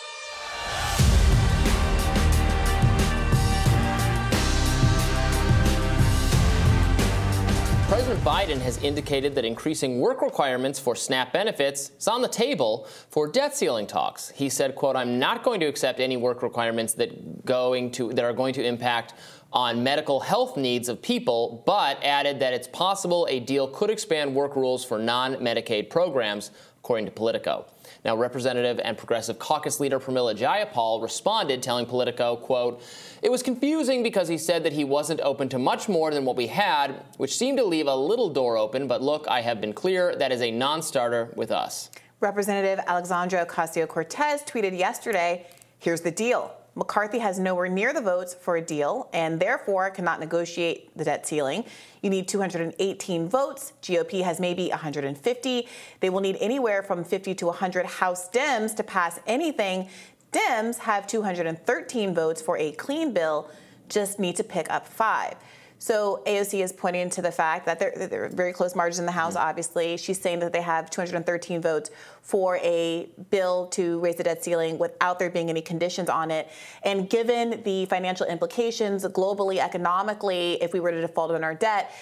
[8.24, 13.28] Biden has indicated that increasing work requirements for SNAP benefits is on the table for
[13.28, 14.30] debt ceiling talks.
[14.30, 18.24] He said, quote, I'm not going to accept any work requirements that going to that
[18.24, 19.12] are going to impact
[19.52, 24.34] on medical health needs of people, but added that it's possible a deal could expand
[24.34, 27.66] work rules for non-Medicaid programs, according to Politico.
[28.04, 32.82] Now, Representative and Progressive Caucus leader Pramila Jayapal responded, telling Politico, quote,
[33.22, 36.36] it was confusing because he said that he wasn't open to much more than what
[36.36, 39.72] we had, which seemed to leave a little door open, but look, I have been
[39.72, 41.90] clear that is a non-starter with us.
[42.20, 45.46] Representative Alexandria Ocasio-Cortez tweeted yesterday,
[45.78, 46.54] here's the deal.
[46.76, 51.26] McCarthy has nowhere near the votes for a deal and therefore cannot negotiate the debt
[51.26, 51.64] ceiling.
[52.02, 53.72] You need 218 votes.
[53.82, 55.68] GOP has maybe 150.
[56.00, 59.88] They will need anywhere from 50 to 100 House Dems to pass anything.
[60.32, 63.48] Dems have 213 votes for a clean bill,
[63.88, 65.36] just need to pick up five.
[65.84, 69.04] So AOC is pointing to the fact that there, there are very close margins in
[69.04, 69.46] the House, mm-hmm.
[69.46, 69.98] obviously.
[69.98, 71.90] She's saying that they have 213 votes
[72.22, 76.48] for a bill to raise the debt ceiling without there being any conditions on it.
[76.84, 81.94] And given the financial implications globally, economically, if we were to default on our debt,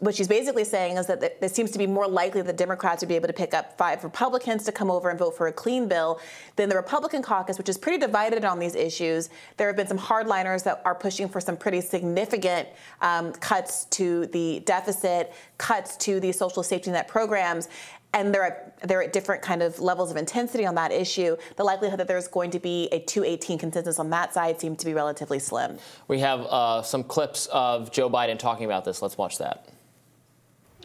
[0.00, 3.08] what she's basically saying is that it seems to be more likely that Democrats would
[3.08, 5.88] be able to pick up five Republicans to come over and vote for a clean
[5.88, 6.20] bill
[6.56, 9.30] than the Republican caucus, which is pretty divided on these issues.
[9.56, 12.68] There have been some hardliners that are pushing for some pretty significant
[13.00, 17.68] um, cuts to the deficit, cuts to the social safety net programs.
[18.14, 21.36] And they're at, they're at different kind of levels of intensity on that issue.
[21.56, 24.86] The likelihood that there's going to be a 218 consensus on that side seems to
[24.86, 25.78] be relatively slim.
[26.08, 29.02] We have uh, some clips of Joe Biden talking about this.
[29.02, 29.68] Let's watch that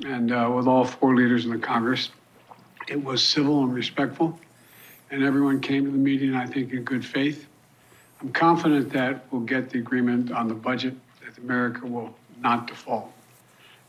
[0.05, 2.09] and uh, with all four leaders in the Congress.
[2.87, 4.37] It was civil and respectful,
[5.11, 7.47] and everyone came to the meeting, I think, in good faith.
[8.21, 13.11] I'm confident that we'll get the agreement on the budget, that America will not default.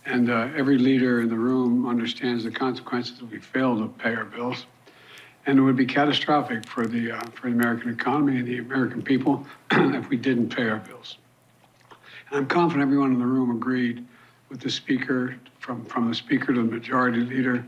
[0.06, 4.14] And uh, every leader in the room understands the consequences if we fail to pay
[4.14, 4.66] our bills.
[5.46, 9.02] And it would be catastrophic for the, uh, for the American economy and the American
[9.02, 11.16] people if we didn't pay our bills.
[12.28, 14.04] And I'm confident everyone in the room agreed
[14.54, 17.66] with the Speaker from, from the Speaker to the Majority Leader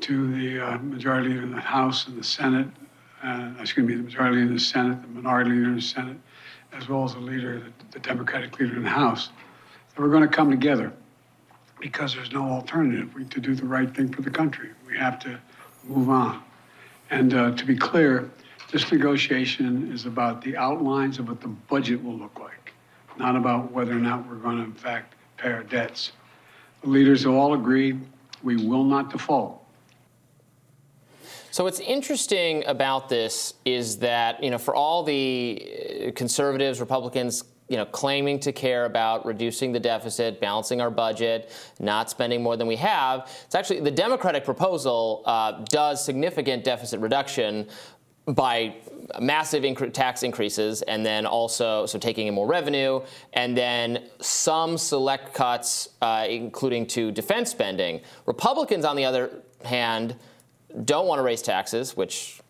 [0.00, 2.68] to the uh, Majority Leader in the House and the Senate,
[3.22, 6.16] uh, excuse me, the Majority Leader in the Senate, the Minority Leader in the Senate,
[6.72, 9.28] as well as the leader, the, the Democratic Leader in the House,
[9.94, 10.90] that we're going to come together
[11.80, 14.70] because there's no alternative we, to do the right thing for the country.
[14.86, 15.38] We have to
[15.84, 16.42] move on.
[17.10, 18.30] And uh, to be clear,
[18.72, 22.72] this negotiation is about the outlines of what the budget will look like,
[23.18, 26.12] not about whether or not we're going to, in fact, pay our debts.
[26.82, 28.00] The leaders all agreed
[28.42, 29.62] we will not default.
[31.50, 37.44] So what's interesting about this is that you know for all the uh, conservatives, Republicans,
[37.68, 42.56] you know, claiming to care about reducing the deficit, balancing our budget, not spending more
[42.56, 43.30] than we have.
[43.44, 47.66] It's actually the Democratic proposal uh, does significant deficit reduction
[48.26, 48.74] by
[49.20, 53.00] massive inc- tax increases and then also so taking in more revenue
[53.34, 58.00] and then some select cuts uh, including to defense spending.
[58.26, 59.30] Republicans on the other
[59.64, 60.16] hand
[60.84, 62.40] don't want to raise taxes which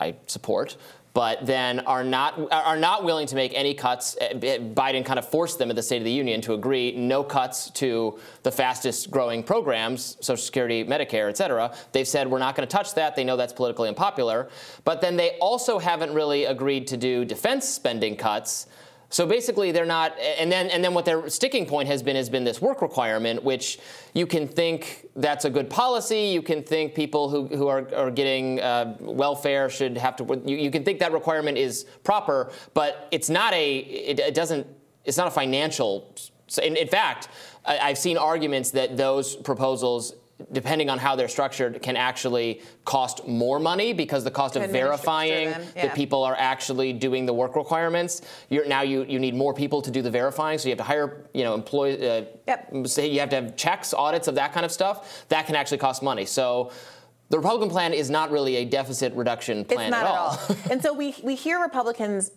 [0.00, 0.76] i support
[1.18, 4.16] but then are not are not willing to make any cuts.
[4.20, 7.24] Eh, Biden kind of forced them at the State of the Union to agree no
[7.24, 11.74] cuts to the fastest growing programs, Social Security, Medicare, et cetera.
[11.90, 13.16] They've said we're not going to touch that.
[13.16, 14.48] They know that's politically unpopular.
[14.84, 18.68] But then they also haven't really agreed to do defense spending cuts.
[19.10, 22.28] So basically, they're not, and then and then what their sticking point has been has
[22.28, 23.78] been this work requirement, which
[24.12, 26.24] you can think that's a good policy.
[26.24, 30.42] You can think people who, who are, are getting uh, welfare should have to.
[30.44, 33.78] You, you, can think that requirement is proper, but it's not a.
[33.78, 34.66] It, it doesn't.
[35.06, 36.14] It's not a financial.
[36.62, 37.28] In, in fact,
[37.64, 40.16] I, I've seen arguments that those proposals
[40.52, 45.48] depending on how they're structured, can actually cost more money because the cost of verifying
[45.48, 45.62] yeah.
[45.74, 48.22] that people are actually doing the work requirements.
[48.48, 50.84] You're, now you, you need more people to do the verifying, so you have to
[50.84, 52.00] hire you know employees.
[52.00, 52.70] Uh, yep.
[52.86, 55.26] Say you have to have checks, audits of that kind of stuff.
[55.28, 56.24] That can actually cost money.
[56.24, 56.72] So.
[57.30, 60.32] The Republican plan is not really a deficit reduction plan at all.
[60.32, 60.56] At all.
[60.70, 62.30] and so we, we hear Republicans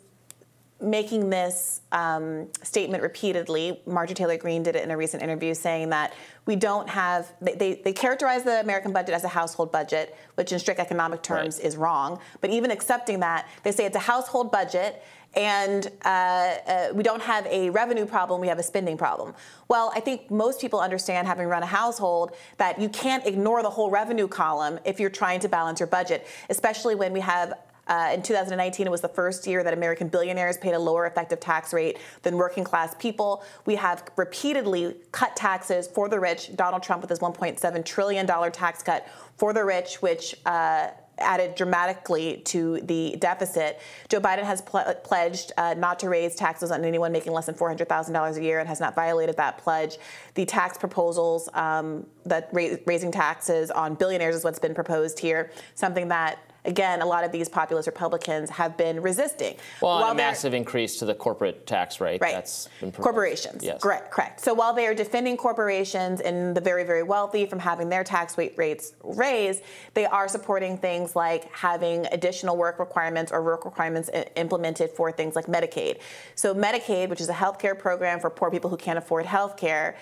[0.81, 3.81] making this um, statement repeatedly.
[3.85, 6.13] Marjorie Taylor Greene did it in a recent interview saying that
[6.45, 10.51] we don't have, they, they, they characterize the American budget as a household budget, which
[10.51, 11.65] in strict economic terms right.
[11.65, 12.19] is wrong.
[12.41, 15.03] But even accepting that, they say it's a household budget
[15.33, 19.33] and uh, uh, we don't have a revenue problem, we have a spending problem.
[19.69, 23.69] Well, I think most people understand, having run a household, that you can't ignore the
[23.69, 27.53] whole revenue column if you're trying to balance your budget, especially when we have
[27.87, 31.39] uh, in 2019, it was the first year that American billionaires paid a lower effective
[31.39, 33.43] tax rate than working class people.
[33.65, 36.55] We have repeatedly cut taxes for the rich.
[36.55, 39.07] Donald Trump with his $1.7 trillion tax cut
[39.37, 43.79] for the rich, which uh, added dramatically to the deficit.
[44.09, 47.55] Joe Biden has pl- pledged uh, not to raise taxes on anyone making less than
[47.55, 49.97] $400,000 a year and has not violated that pledge.
[50.35, 55.51] The tax proposals, um, that ra- raising taxes on billionaires is what's been proposed here,
[55.75, 59.55] something that again, a lot of these populist Republicans have been resisting.
[59.81, 62.21] Well, while a massive increase to the corporate tax rate.
[62.21, 62.33] Right.
[62.33, 63.03] That's been proposed.
[63.03, 63.63] Corporations.
[63.63, 63.81] Yes.
[63.81, 64.11] Correct.
[64.11, 64.39] Correct.
[64.39, 68.37] So while they are defending corporations and the very, very wealthy from having their tax
[68.37, 74.91] rates raised, they are supporting things like having additional work requirements or work requirements implemented
[74.91, 75.99] for things like Medicaid.
[76.35, 79.57] So Medicaid, which is a health care program for poor people who can't afford health
[79.57, 79.97] care,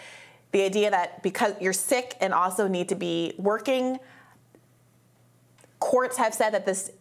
[0.51, 3.99] the idea that because you're sick and also need to be working
[5.79, 6.91] Courts have said that this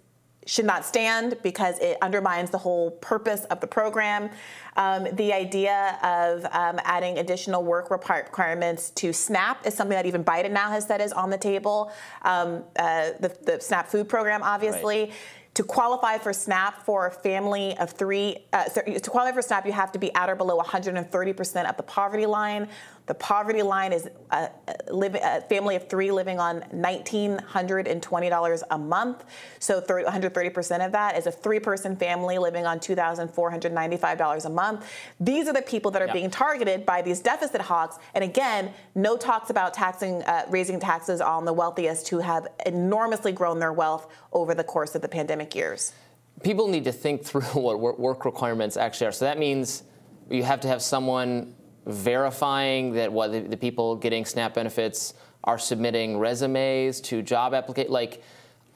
[0.48, 4.30] should not stand because it undermines the whole purpose of the program.
[4.76, 10.24] Um, the idea of um, adding additional work requirements to SNAP is something that even
[10.24, 11.92] Biden now has said is on the table.
[12.22, 15.00] Um, uh, the, the, SNAP food program, obviously.
[15.00, 15.12] Right.
[15.54, 19.72] To qualify for SNAP for a family of three, uh, to qualify for SNAP, you
[19.72, 22.68] have to be at or below 130% of the poverty line.
[23.08, 24.50] The poverty line is a,
[24.86, 29.24] a, family of three living on $1,920 a month.
[29.58, 34.92] So 130% of that is a three person family living on $2,495 a month.
[35.18, 36.14] These are the people that are yep.
[36.14, 37.96] being targeted by these deficit hawks.
[38.14, 43.32] And again, no talks about taxing, uh, raising taxes on the wealthiest who have enormously
[43.32, 45.94] grown their wealth over the course of the pandemic years.
[46.42, 49.12] People need to think through what work requirements actually are.
[49.12, 49.84] So that means
[50.28, 51.54] you have to have someone
[51.86, 55.14] verifying that what the, the people getting SNAP benefits
[55.44, 58.22] are submitting resumes to job applicate like.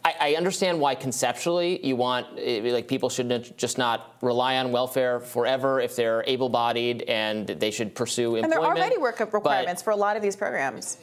[0.04, 5.20] I, understand why conceptually you want eh, like people should just not rely on welfare
[5.20, 8.44] forever if they're able-bodied and they should pursue employment.
[8.46, 10.98] And there are already work requirements for a lot of these programs.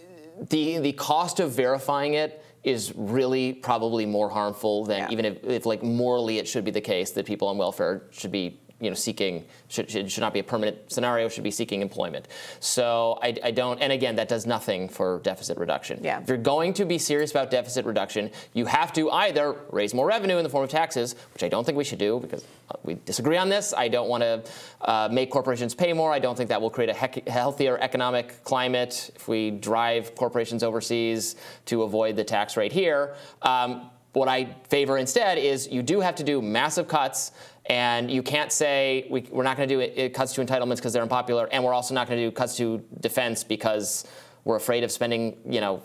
[0.49, 5.11] The the cost of verifying it is really probably more harmful than yeah.
[5.11, 8.31] even if, if like morally it should be the case that people on welfare should
[8.31, 11.27] be you know, seeking should, should, should, not be a permanent scenario.
[11.27, 12.27] Should be seeking employment.
[12.59, 13.79] So I, I, don't.
[13.81, 15.99] And again, that does nothing for deficit reduction.
[16.03, 16.21] Yeah.
[16.21, 20.07] If you're going to be serious about deficit reduction, you have to either raise more
[20.07, 22.45] revenue in the form of taxes, which I don't think we should do because
[22.83, 23.73] we disagree on this.
[23.73, 24.43] I don't want to
[24.81, 26.13] uh, make corporations pay more.
[26.13, 31.35] I don't think that will create a healthier economic climate if we drive corporations overseas
[31.65, 33.15] to avoid the tax rate here.
[33.41, 37.31] Um, what I favor instead is you do have to do massive cuts
[37.69, 40.77] and you can't say we, are not going to do it, it cuts to entitlements
[40.77, 44.05] because they're unpopular, and we're also not going to do cuts to defense because
[44.43, 45.81] we're afraid of spending, you know,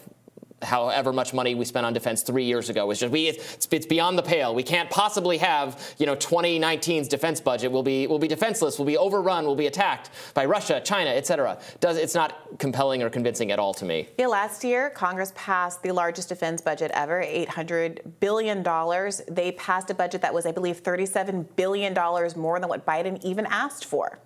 [0.64, 2.90] however much money we spent on defense three years ago.
[2.90, 4.54] It's just we it's, it's, beyond the pale.
[4.54, 8.86] We can't possibly have you know 2019's defense budget will be will be defenseless, will
[8.86, 11.58] be overrun, will be attacked by Russia, China, etc.
[11.80, 14.08] Does it's not compelling or convincing at all to me.
[14.18, 19.22] Yeah, last year Congress passed the largest defense budget ever, 800 billion dollars.
[19.28, 23.22] They passed a budget that was, I believe, 37 billion dollars more than what Biden
[23.22, 24.18] even asked for.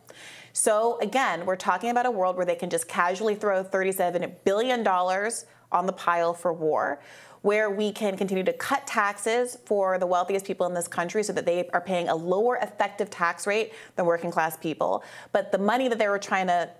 [0.53, 4.82] So again, we're talking about a world where they can just casually throw 37 billion
[4.82, 7.00] dollars on the pile for war,
[7.42, 11.32] where we can continue to cut taxes for the wealthiest people in this country so
[11.32, 15.04] that they are paying a lower effective tax rate than working class people.
[15.32, 16.70] But the money that they were trying to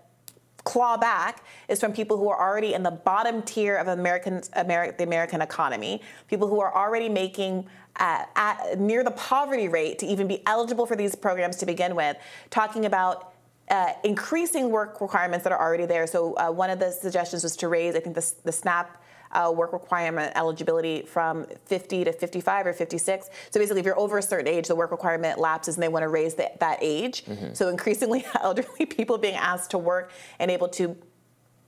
[0.65, 4.97] claw back is from people who are already in the bottom tier of American, Ameri-
[4.97, 7.67] the American economy, people who are already making
[7.97, 11.97] uh, at, near the poverty rate to even be eligible for these programs to begin
[11.97, 12.17] with,
[12.51, 13.33] talking about
[13.71, 16.07] uh, increasing work requirements that are already there.
[16.07, 19.03] So uh, one of the suggestions was to raise, I think, the, the SNAP
[19.33, 23.31] uh, work requirement eligibility from 50 to 55 or 56.
[23.51, 26.03] So basically, if you're over a certain age, the work requirement lapses and they want
[26.03, 27.25] to raise the, that age.
[27.25, 27.53] Mm-hmm.
[27.53, 30.97] So increasingly, elderly people being asked to work and able to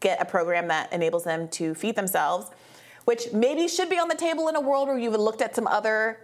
[0.00, 2.50] get a program that enables them to feed themselves,
[3.04, 5.66] which maybe should be on the table in a world where you've looked at some
[5.66, 6.18] other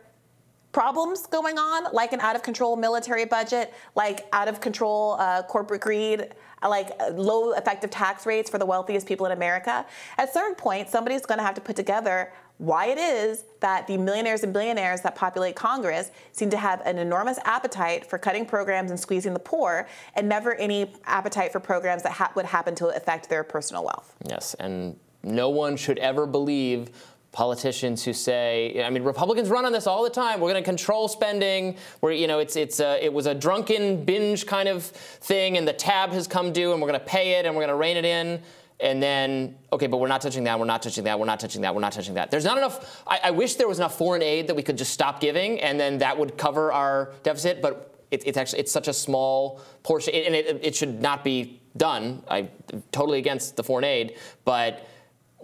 [0.77, 5.43] problems going on, like an out of control military budget, like out of control uh,
[5.45, 6.29] corporate greed,
[6.63, 9.87] like uh, low effective tax rates for the wealthiest people in America.
[10.19, 13.87] At a certain point, somebody's going to have to put together why it is that
[13.87, 18.45] the millionaires and billionaires that populate Congress seem to have an enormous appetite for cutting
[18.45, 22.75] programs and squeezing the poor, and never any appetite for programs that ha- would happen
[22.75, 24.15] to affect their personal wealth.
[24.29, 26.91] Yes, and no one should ever believe
[27.37, 30.41] politicians who say, I mean, Republicans run on this all the time.
[30.41, 31.77] We're going to control spending.
[32.01, 35.69] Where you know, it's it's a, it was a drunken binge kind of thing, and
[35.69, 37.77] the tab has come due, and we're going to pay it, and we're going to
[37.77, 38.41] rein it in.
[38.81, 40.59] And then, okay, but we're not touching that.
[40.59, 41.19] We're not touching that.
[41.19, 41.75] We're not touching that.
[41.75, 42.31] We're not touching that.
[42.31, 43.03] There's not enough.
[43.07, 45.79] I, I wish there was enough foreign aid that we could just stop giving, and
[45.79, 47.61] then that would cover our deficit.
[47.61, 51.61] But it, it's actually it's such a small portion, and it, it should not be
[51.77, 52.23] done.
[52.29, 52.49] I'm
[52.93, 54.17] totally against the foreign aid,
[54.47, 54.89] but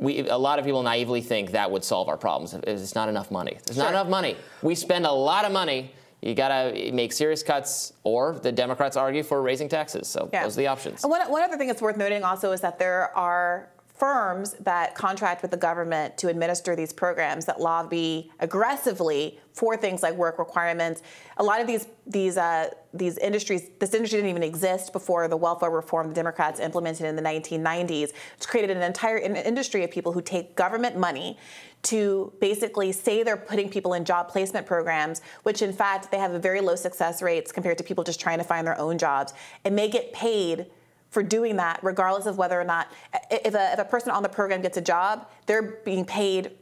[0.03, 2.55] we, a lot of people naively think that would solve our problems.
[2.55, 3.59] It's not enough money.
[3.65, 3.85] There's sure.
[3.85, 4.37] not enough money.
[4.61, 5.93] We spend a lot of money.
[6.21, 10.07] You got to make serious cuts, or the Democrats argue for raising taxes.
[10.09, 10.45] So yeah.
[10.45, 11.03] those are the options.
[11.03, 13.72] And one, one other thing that's worth noting also is that there are
[14.03, 20.03] firms that contract with the government to administer these programs that lobby aggressively for things
[20.03, 21.03] like work requirements.
[21.37, 25.37] A lot of these these uh, these industries, this industry didn't even exist before the
[25.37, 28.11] welfare reform the Democrats implemented in the 1990s.
[28.37, 31.39] It's created an entire industry of people who take government money
[31.83, 36.33] to basically say they're putting people in job placement programs, which in fact they have
[36.43, 39.33] very low success rates compared to people just trying to find their own jobs,
[39.65, 40.67] and they get paid
[41.13, 42.91] for doing that, regardless of whether or not,
[43.31, 46.53] if a, if a person on the program gets a job, they're being paid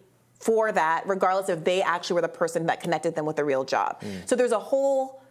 [0.40, 3.64] for that, regardless if they actually were the person that connected them with a real
[3.64, 4.00] job.
[4.00, 4.28] Mm.
[4.28, 5.22] So there's a whole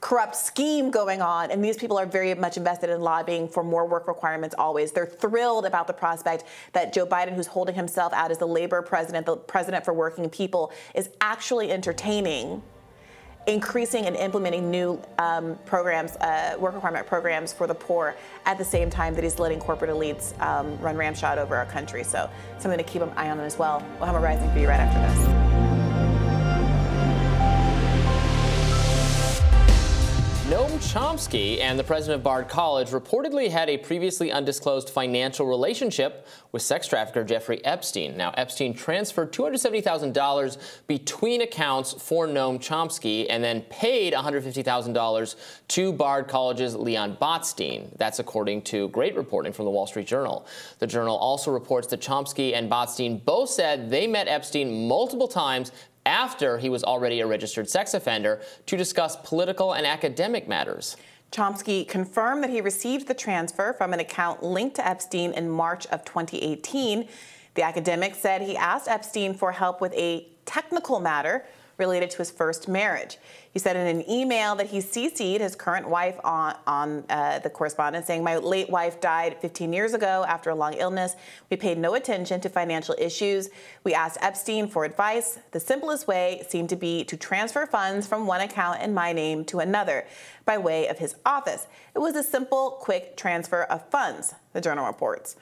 [0.00, 3.84] corrupt scheme going on, and these people are very much invested in lobbying for more
[3.84, 4.92] work requirements always.
[4.92, 6.44] They're thrilled about the prospect
[6.74, 10.30] that Joe Biden, who's holding himself out as the labor president, the president for working
[10.30, 12.62] people, is actually entertaining
[13.48, 18.64] increasing and implementing new um, programs, uh, work requirement programs for the poor at the
[18.64, 22.04] same time that he's letting corporate elites um, run ramshot over our country.
[22.04, 23.82] So something to keep an eye on as well.
[23.96, 25.67] We'll have a rising for you right after this.
[30.48, 36.26] Noam Chomsky and the president of Bard College reportedly had a previously undisclosed financial relationship
[36.52, 38.16] with sex trafficker Jeffrey Epstein.
[38.16, 45.36] Now, Epstein transferred $270,000 between accounts for Noam Chomsky and then paid $150,000
[45.68, 47.94] to Bard College's Leon Botstein.
[47.98, 50.46] That's according to great reporting from the Wall Street Journal.
[50.78, 55.72] The journal also reports that Chomsky and Botstein both said they met Epstein multiple times
[56.08, 60.96] after he was already a registered sex offender to discuss political and academic matters.
[61.30, 65.86] Chomsky confirmed that he received the transfer from an account linked to Epstein in March
[65.88, 67.06] of 2018.
[67.54, 71.44] The academic said he asked Epstein for help with a technical matter
[71.78, 73.16] related to his first marriage.
[73.52, 77.48] He said in an email that he CC'd his current wife on, on uh, the
[77.48, 81.14] correspondence, saying, My late wife died 15 years ago after a long illness.
[81.50, 83.48] We paid no attention to financial issues.
[83.84, 85.38] We asked Epstein for advice.
[85.52, 89.44] The simplest way seemed to be to transfer funds from one account in my name
[89.46, 90.06] to another
[90.44, 91.66] by way of his office.
[91.94, 95.36] It was a simple, quick transfer of funds, the journal reports.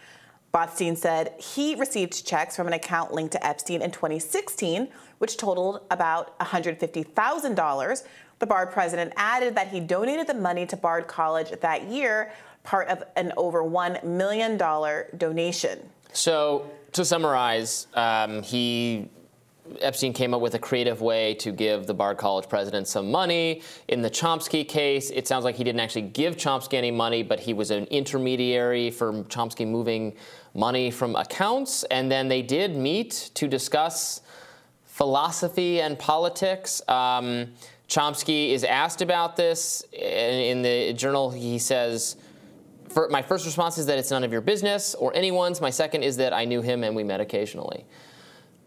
[0.53, 4.89] Botstein said he received checks from an account linked to Epstein in 2016,
[5.19, 8.03] which totaled about $150,000.
[8.39, 12.33] The Bard president added that he donated the money to Bard College that year,
[12.65, 14.57] part of an over $1 million
[15.17, 15.79] donation.
[16.13, 19.11] So, to summarize, um, he
[19.81, 23.63] Epstein came up with a creative way to give the Bard College president some money.
[23.89, 27.41] In the Chomsky case, it sounds like he didn't actually give Chomsky any money, but
[27.41, 30.15] he was an intermediary for Chomsky moving
[30.55, 31.85] money from accounts.
[31.85, 34.23] And then they did meet to discuss
[34.85, 36.81] philosophy and politics.
[36.89, 37.49] Um,
[37.89, 41.31] Chomsky is asked about this in, the journal.
[41.31, 42.17] He says,
[43.11, 45.61] "My first response is that it's none of your business or anyone's.
[45.61, 47.85] My second is that I knew him and we met occasionally."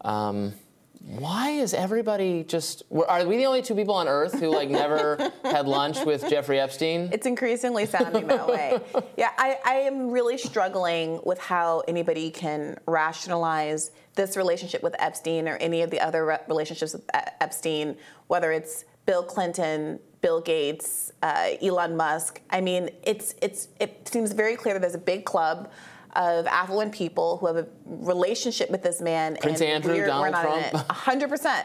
[0.02, 0.54] Um,
[1.00, 2.82] why is everybody just?
[3.08, 6.60] Are we the only two people on Earth who like never had lunch with Jeffrey
[6.60, 7.08] Epstein?
[7.10, 8.78] It's increasingly sounding that way.
[9.16, 15.46] Yeah, I, I am really struggling with how anybody can rationalize this relationship with Epstein
[15.48, 17.04] or any of the other re- relationships with
[17.40, 17.96] Epstein,
[18.28, 22.40] whether it's Bill Clinton, Bill Gates, uh, Elon Musk.
[22.50, 25.70] I mean, it's it's it seems very clear that there's a big club
[26.14, 29.36] of affluent people who have a relationship with this man.
[29.40, 30.74] Prince and Andrew, we're, Donald we're not Trump.
[30.74, 31.30] in it.
[31.30, 31.64] 100%.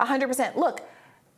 [0.00, 0.56] 100%.
[0.56, 0.80] Look,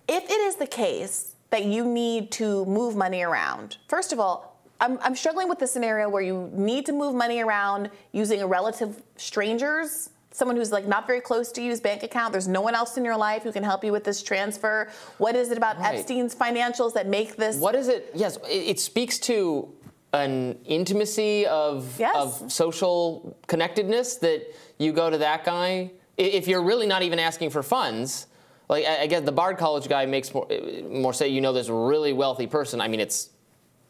[0.08, 4.60] if it is the case that you need to move money around, first of all,
[4.80, 8.46] I'm, I'm struggling with the scenario where you need to move money around using a
[8.46, 12.74] relative strangers someone who's like not very close to you's bank account there's no one
[12.74, 14.88] else in your life who can help you with this transfer
[15.18, 15.96] what is it about Right.
[15.96, 18.10] epstein's financials that make this What is it?
[18.14, 19.68] Yes, it, it speaks to
[20.12, 22.16] an intimacy of, Yes.
[22.16, 24.42] of social connectedness that
[24.78, 25.92] you go to that guy.
[26.16, 28.26] If you're really not even asking for funds,
[28.68, 31.52] like I, I guess the Bard College guy makes more, eh, more say you know
[31.52, 32.80] this really wealthy person.
[32.80, 33.30] I mean, it's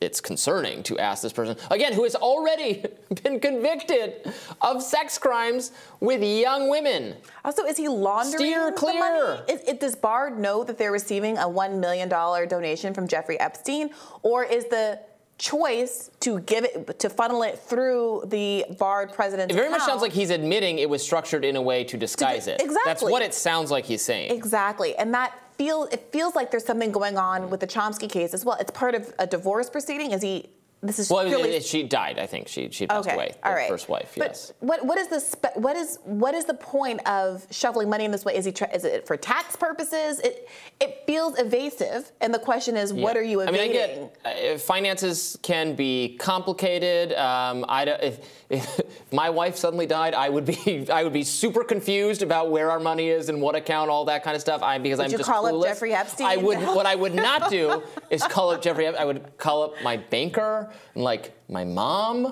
[0.00, 2.82] it's concerning to ask this person again who has already
[3.22, 7.16] been convicted of sex crimes with young women.
[7.44, 8.98] Also, is he laundering Steer the clear.
[8.98, 9.42] money?
[9.50, 13.38] Is, is, does Bard know that they're receiving a one million dollar donation from Jeffrey
[13.40, 13.90] Epstein,
[14.22, 15.00] or is the
[15.40, 20.02] choice to give it to funnel it through the Bard president's It very much sounds
[20.02, 22.60] like he's admitting it was structured in a way to disguise it.
[22.60, 22.82] Exactly.
[22.84, 24.30] That's what it sounds like he's saying.
[24.32, 28.34] Exactly, and that feels it feels like there's something going on with the Chomsky case
[28.34, 28.56] as well.
[28.60, 30.12] It's part of a divorce proceeding.
[30.12, 30.50] Is he?
[30.82, 31.50] This is Well, purely.
[31.50, 32.18] it- it- she died.
[32.18, 33.34] I think she she passed Okay, away.
[33.44, 33.68] all right.
[33.68, 34.14] First wife.
[34.16, 34.52] But yes.
[34.60, 38.10] what what is the spe- what is what is the point of shuffling money in
[38.10, 38.34] this way?
[38.34, 40.20] Is he try- is it for tax purposes?
[40.20, 40.48] It
[40.80, 44.10] it feels evasive, and the question is, what are you I mean, evading?
[44.24, 47.12] I get uh, finances can be complicated.
[47.12, 48.18] Um, I don't- if,
[48.50, 48.80] if
[49.12, 52.80] my wife suddenly died, I would be I would be super confused about where our
[52.80, 54.62] money is and what account, all that kind of stuff.
[54.62, 55.64] I because I'm you just call up.
[55.66, 56.26] Jeffrey Epstein?
[56.26, 56.58] I would.
[56.58, 58.86] what I would not do is call up Jeffrey.
[58.88, 62.30] I would call up my banker and like my mom.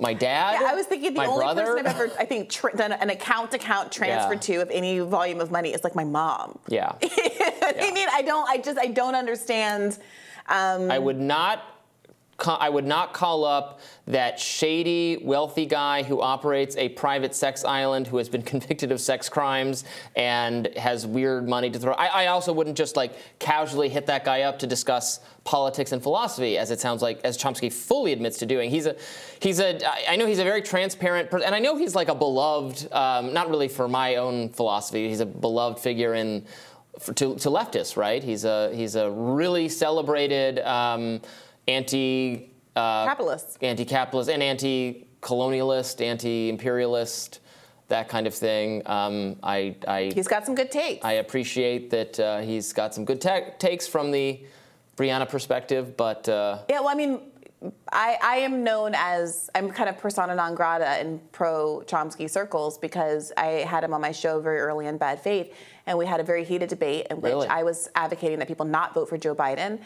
[0.00, 1.64] My dad, Yeah, I was thinking the only brother.
[1.64, 4.38] person I've ever, I think, tr- done an account-to-account transfer Yeah.
[4.38, 6.60] to of any volume of money is like my mom.
[6.68, 6.92] yeah.
[7.02, 9.98] I mean, I don't, I just, I don't understand.
[10.48, 11.64] Um, I would not.
[12.54, 18.06] I would not call up that shady, wealthy guy who operates a private sex island
[18.06, 19.84] who has been convicted of sex crimes
[20.16, 21.92] and has weird money to throw.
[21.94, 26.02] I, I also wouldn't just like casually hit that guy up to discuss politics and
[26.02, 28.70] philosophy, as it sounds like, as Chomsky fully admits to doing.
[28.70, 28.96] He's a,
[29.40, 29.78] he's a.
[30.10, 33.32] I know he's a very transparent person, and I know he's like a beloved, um,
[33.32, 35.08] not really for my own philosophy.
[35.08, 36.44] He's a beloved figure in
[37.14, 38.22] to, to leftists, right?
[38.22, 41.20] He's a he's a really celebrated um,
[41.68, 43.58] anti uh, Capitalist.
[43.62, 47.40] anti-capitalist and anti-colonialist, anti-imperialist,
[47.88, 48.82] that kind of thing.
[48.86, 51.04] Um, I, I He's got some good takes.
[51.04, 54.40] I appreciate that uh, he's got some good ta- takes from the
[54.96, 57.20] Brianna perspective, but uh, Yeah, well, I mean,
[57.90, 62.78] I, I am known as I'm kind of persona non grata in pro Chomsky circles
[62.78, 65.52] because I had him on my show very early in Bad Faith,
[65.86, 67.48] and we had a very heated debate in which Really?
[67.48, 69.80] I was advocating that people not vote for Joe Biden,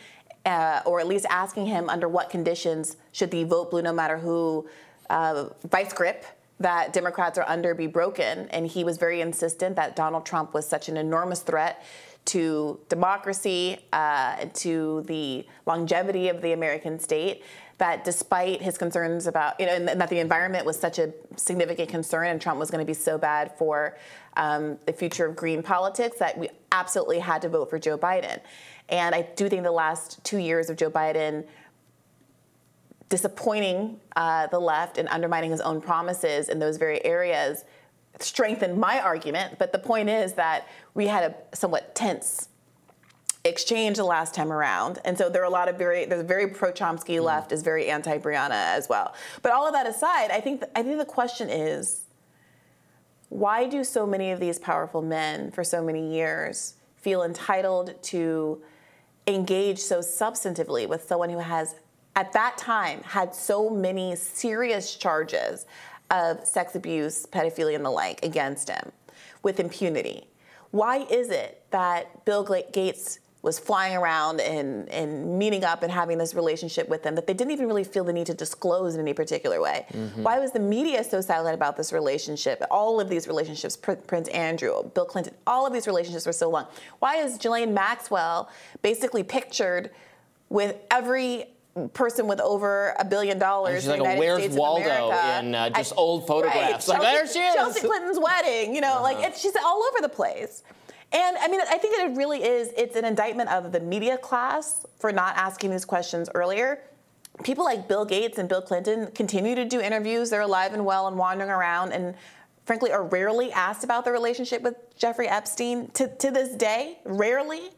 [0.45, 4.19] uh, or at least asking him under what conditions should the vote blue, no matter
[4.19, 4.69] who,
[5.11, 6.25] uh, vice grip
[6.61, 8.49] that Democrats are under be broken.
[8.51, 11.85] And he was very insistent that Donald Trump was such an enormous threat
[12.25, 17.43] to democracy, uh, to the longevity of the American state,
[17.79, 21.89] that despite his concerns about, you know, and that the environment was such a significant
[21.89, 23.97] concern and Trump was going to be so bad for
[24.37, 28.39] um, the future of green politics, that we absolutely had to vote for Joe Biden.
[28.93, 31.47] And I do think the last two years of Joe Biden
[33.09, 37.65] disappointing uh, the left and undermining his own promises in those very areas
[38.21, 39.59] strengthened my argument.
[39.59, 42.49] But the point is that we had a somewhat tense
[43.45, 44.99] exchange the last time around.
[45.05, 47.63] And so there are a lot of very there's a very pro Chomsky left is
[47.63, 49.15] very anti Brianna as well.
[49.41, 52.03] But all of that aside, I think I think the question is
[53.31, 58.63] why do so many of these powerful men for so many years feel entitled to
[59.27, 61.77] engage so substantively with someone who has
[62.17, 65.67] at that time had so many serious charges
[66.11, 68.93] of sex abuse, pedophilia, and the like against him
[69.43, 70.27] with impunity.
[70.71, 76.17] Why is it that Bill Gates was flying around and, and meeting up and having
[76.17, 79.01] this relationship with them that they didn't even really feel the need to disclose in
[79.01, 79.85] any particular way?
[80.15, 82.63] Why was the media so silent about this relationship?
[82.71, 86.67] All of these relationships, Prince Andrew, Bill Clinton, all of these relationships were so long.
[87.01, 88.49] Why is Ghislaine Maxwell
[88.81, 89.91] basically pictured
[90.49, 91.47] with every
[91.95, 95.93] person with over a billion dollars she's in like Where's States Waldo in, uh, just
[95.95, 96.87] I- old photographs.
[96.87, 97.55] Like, Chelsea, there she is.
[97.55, 100.63] Chelsea Clinton's wedding, you know, like it's, she's all over the place.
[101.13, 104.17] And I mean, I think that it really is, it's an indictment of the media
[104.17, 106.83] class for not asking these questions earlier.
[107.45, 110.31] People like Bill Gates and Bill Clinton continue to do interviews.
[110.31, 112.15] They're alive and well and wandering around and
[112.65, 117.71] frankly are rarely asked about their relationship with Jeffrey Epstein to, to this day, rarely.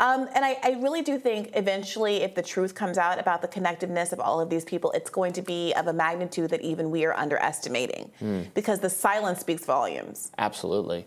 [0.00, 3.48] Um, and I, I really do think eventually, if the truth comes out about the
[3.48, 6.90] connectedness of all of these people, it's going to be of a magnitude that even
[6.92, 8.10] we are underestimating
[8.54, 10.30] because the silence speaks volumes.
[10.38, 11.04] Absolutely.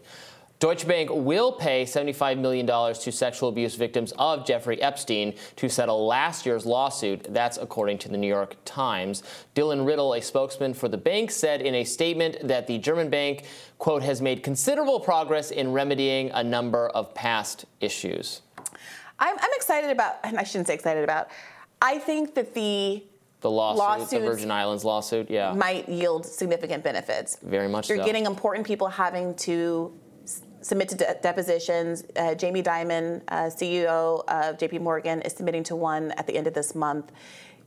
[0.61, 6.05] Deutsche Bank will pay $75 million to sexual abuse victims of Jeffrey Epstein to settle
[6.05, 7.25] last year's lawsuit.
[7.33, 9.23] That's according to the New York Times.
[9.55, 13.45] Dylan Riddle, a spokesman for the bank, said in a statement that the German bank,
[13.79, 18.43] quote, has made considerable progress in remedying a number of past issues.
[19.17, 21.29] I'm, I'm excited about, I shouldn't say excited about,
[21.81, 23.03] I think that the
[23.39, 25.53] The lawsuit, the Virgin Islands lawsuit, yeah.
[25.53, 27.39] might yield significant benefits.
[27.41, 28.05] Very much You're so.
[28.05, 29.91] getting important people having to
[30.61, 32.03] submit to de- depositions.
[32.15, 36.47] Uh, Jamie Dimon, uh, CEO of JP Morgan, is submitting to one at the end
[36.47, 37.11] of this month.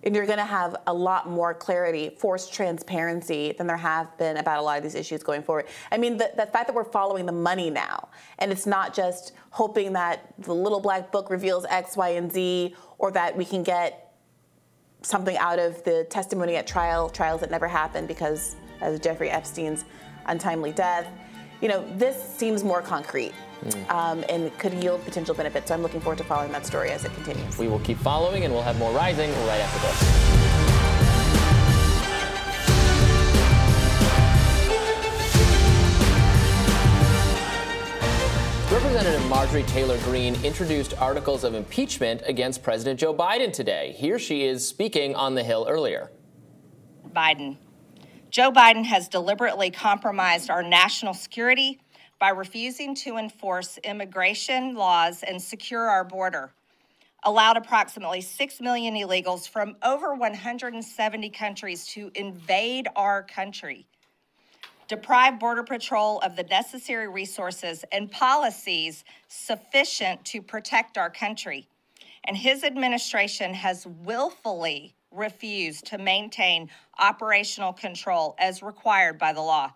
[0.04, 4.36] And you're going to have a lot more clarity, forced transparency than there have been
[4.36, 5.64] about a lot of these issues going forward.
[5.90, 9.32] I mean, the, the fact that we're following the money now, and it's not just
[9.50, 13.62] hoping that the little black book reveals X, Y, and Z, or that we can
[13.62, 14.12] get
[15.00, 19.86] something out of the testimony at trial, trials that never happened because of Jeffrey Epstein's
[20.26, 21.06] untimely death.
[21.64, 23.32] You know, this seems more concrete
[23.88, 25.68] um, and could yield potential benefits.
[25.68, 27.56] So I'm looking forward to following that story as it continues.
[27.56, 30.34] We will keep following, and we'll have more rising right after this.
[38.70, 43.94] Representative Marjorie Taylor Greene introduced articles of impeachment against President Joe Biden today.
[43.96, 46.12] Here she is speaking on the Hill earlier.
[47.16, 47.56] Biden.
[48.34, 51.78] Joe Biden has deliberately compromised our national security
[52.18, 56.52] by refusing to enforce immigration laws and secure our border,
[57.22, 63.86] allowed approximately 6 million illegals from over 170 countries to invade our country,
[64.88, 71.68] deprived Border Patrol of the necessary resources and policies sufficient to protect our country.
[72.24, 79.72] And his administration has willfully refused to maintain operational control as required by the law.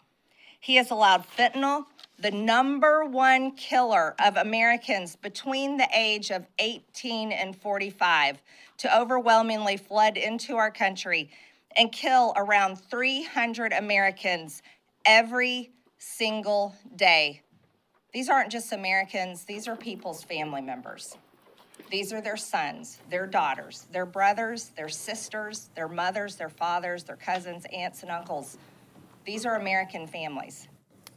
[0.61, 1.85] He has allowed fentanyl,
[2.19, 8.43] the number one killer of Americans between the age of 18 and 45,
[8.79, 11.31] to overwhelmingly flood into our country
[11.77, 14.63] and kill around 300 Americans
[15.05, 17.43] every single day.
[18.13, 21.17] These aren't just Americans, these are people's family members.
[21.91, 27.17] These are their sons, their daughters, their brothers, their sisters, their mothers, their fathers, their
[27.17, 28.59] cousins, aunts, and uncles.
[29.25, 30.69] These are American families.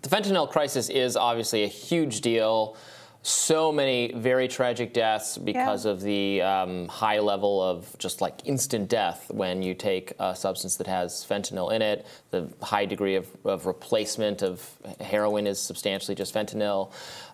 [0.02, 2.78] The fentanyl crisis is obviously a huge deal.
[3.24, 5.92] So many very tragic deaths because Yeah.
[5.92, 10.76] of the um, high level of just like instant death when you take a substance
[10.78, 12.08] that has fentanyl in it.
[12.32, 14.68] The high degree of, of replacement of
[15.00, 16.94] heroin is substantially just fentanyl.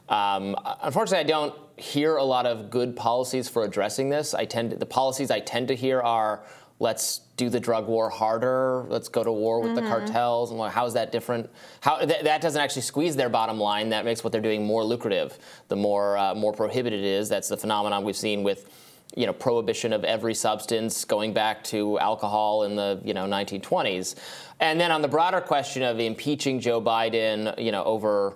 [0.09, 4.33] Um, unfortunately, I don't hear a lot of good policies for addressing this.
[4.33, 6.43] I tend the policies I tend to hear are
[6.79, 8.85] let's do the drug war harder.
[8.87, 10.51] Let's go to war with the cartels.
[10.51, 11.49] And how is that different?
[11.81, 13.89] How that, that doesn't actually squeeze their bottom line.
[13.89, 15.37] That makes what they're doing more lucrative.
[15.67, 17.29] The more uh, more prohibited it is.
[17.29, 18.69] That's the phenomenon we've seen with.
[19.15, 24.15] You know, prohibition of every substance going back to alcohol in the you know 1920s,
[24.59, 28.35] and then on the broader question of impeaching Joe Biden, you know, over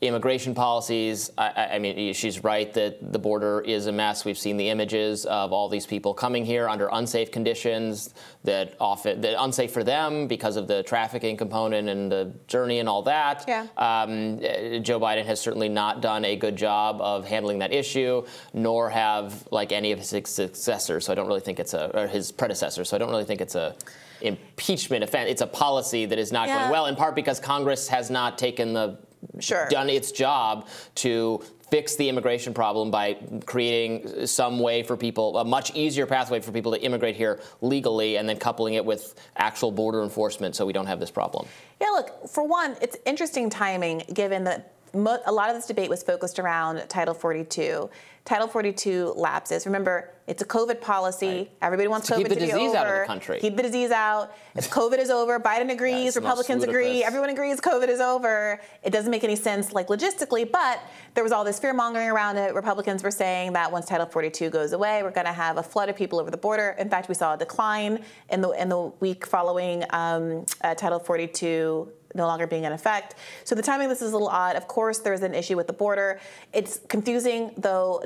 [0.00, 1.30] immigration policies.
[1.38, 4.24] I- I, mean, she's right that the border is a mess.
[4.24, 8.12] We've seen the images of all these people coming here under unsafe conditions
[8.44, 12.88] that often that unsafe for them because of the trafficking component and the journey and
[12.88, 13.44] all that.
[13.48, 13.66] Yeah.
[13.78, 18.24] Um, eh, Joe Biden has certainly not done a good job of handling that issue,
[18.52, 21.06] nor have like any of his successors.
[21.06, 22.88] So I don't really think it's a or his predecessors.
[22.88, 23.74] So I don't really think it's a
[24.20, 25.30] impeachment offense.
[25.30, 26.58] It's a policy that is not Yeah.
[26.58, 28.96] going well, in part because Congress has not taken the
[29.38, 29.68] Sure.
[29.68, 35.44] done its job to fix the immigration problem by creating some way for people, a
[35.44, 39.72] much easier pathway for people to immigrate here legally, and then coupling it with actual
[39.72, 41.46] border enforcement so we don't have this problem.
[41.80, 46.02] Yeah, look, for one, it's interesting timing given that a lot of this debate was
[46.02, 47.90] focused around Title 42.
[48.26, 49.66] Title 42 lapses.
[49.66, 51.26] Remember, it's a COVID policy.
[51.26, 51.50] Right.
[51.62, 52.76] Everybody wants To COVID keep the to disease over.
[52.76, 53.38] out of the country.
[53.38, 54.32] Keep the disease out.
[54.56, 58.60] If COVID is over, Biden agrees, Republicans agree, everyone agrees COVID is over.
[58.82, 60.80] It doesn't make any sense, like logistically, but
[61.14, 62.52] there was all this fear mongering around it.
[62.52, 65.88] Republicans were saying that once Title 42 goes away, we're going to have a flood
[65.88, 66.74] of people over the border.
[66.80, 70.98] In fact, we saw a decline in the in the week following um, uh, Title
[70.98, 73.14] 42 no longer being in effect.
[73.44, 74.56] So the timing of this is a little odd.
[74.56, 76.20] Of course, there's an issue with the border.
[76.52, 78.02] It's confusing, though,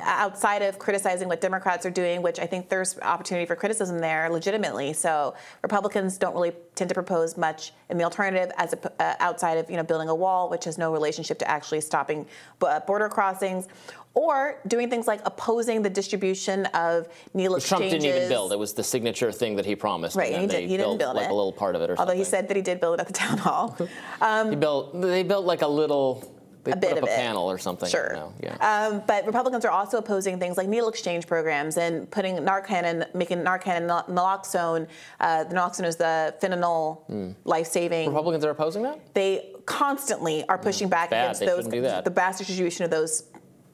[0.00, 4.28] outside of criticizing what Democrats are doing, which I think there's opportunity for criticism there
[4.30, 4.92] legitimately.
[4.92, 9.58] So Republicans don't really tend to propose much in the alternative as a, uh, outside
[9.58, 12.26] of you know building a wall, which has no relationship to actually stopping
[12.62, 13.68] uh, border crossings.
[14.14, 18.02] Or doing things like opposing the distribution of needle Trump exchanges.
[18.02, 18.52] didn't even build.
[18.52, 20.16] It was the signature thing that he promised.
[20.16, 21.30] Right, and he, then did, they he didn't built build like it.
[21.30, 22.00] a little part of it or something.
[22.00, 23.76] Although he said that he did build it at the town hall.
[24.50, 25.00] he built.
[25.00, 26.34] They built like a little.
[26.64, 27.16] They A bit of a it.
[27.16, 27.88] panel or something.
[27.88, 28.30] Sure.
[28.42, 28.56] Yeah.
[28.56, 33.06] Um, but Republicans are also opposing things like needle exchange programs and putting Narcan and
[33.14, 34.88] making Narcan and naloxone.
[35.20, 37.30] Uh, the naloxone is the fentanyl Hmm.
[37.44, 38.08] life-saving.
[38.08, 38.98] Republicans are opposing that.
[39.14, 41.26] They constantly are pushing back bad.
[41.26, 42.04] against They those shouldn't do that.
[42.04, 43.22] the vast distribution of those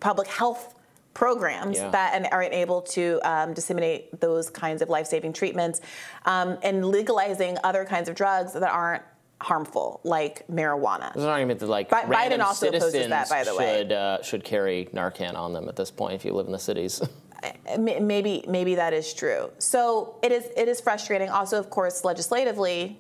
[0.05, 0.75] public health
[1.15, 1.89] programs Yeah.
[1.91, 5.81] that and aren't able to um, disseminate those kinds of life-saving treatments
[6.27, 9.03] um, and legalizing other kinds of drugs that aren't
[9.41, 11.11] harmful like marijuana.
[11.15, 13.79] There's an argument that like Bi- Biden also opposes that, by the way.
[13.79, 16.59] should uh, should carry Narcan on them at this point if you live in the
[16.59, 17.01] cities.
[17.79, 19.51] Maybe maybe that is true.
[19.59, 21.29] So it is it is frustrating.
[21.29, 22.99] Also, of course, legislatively,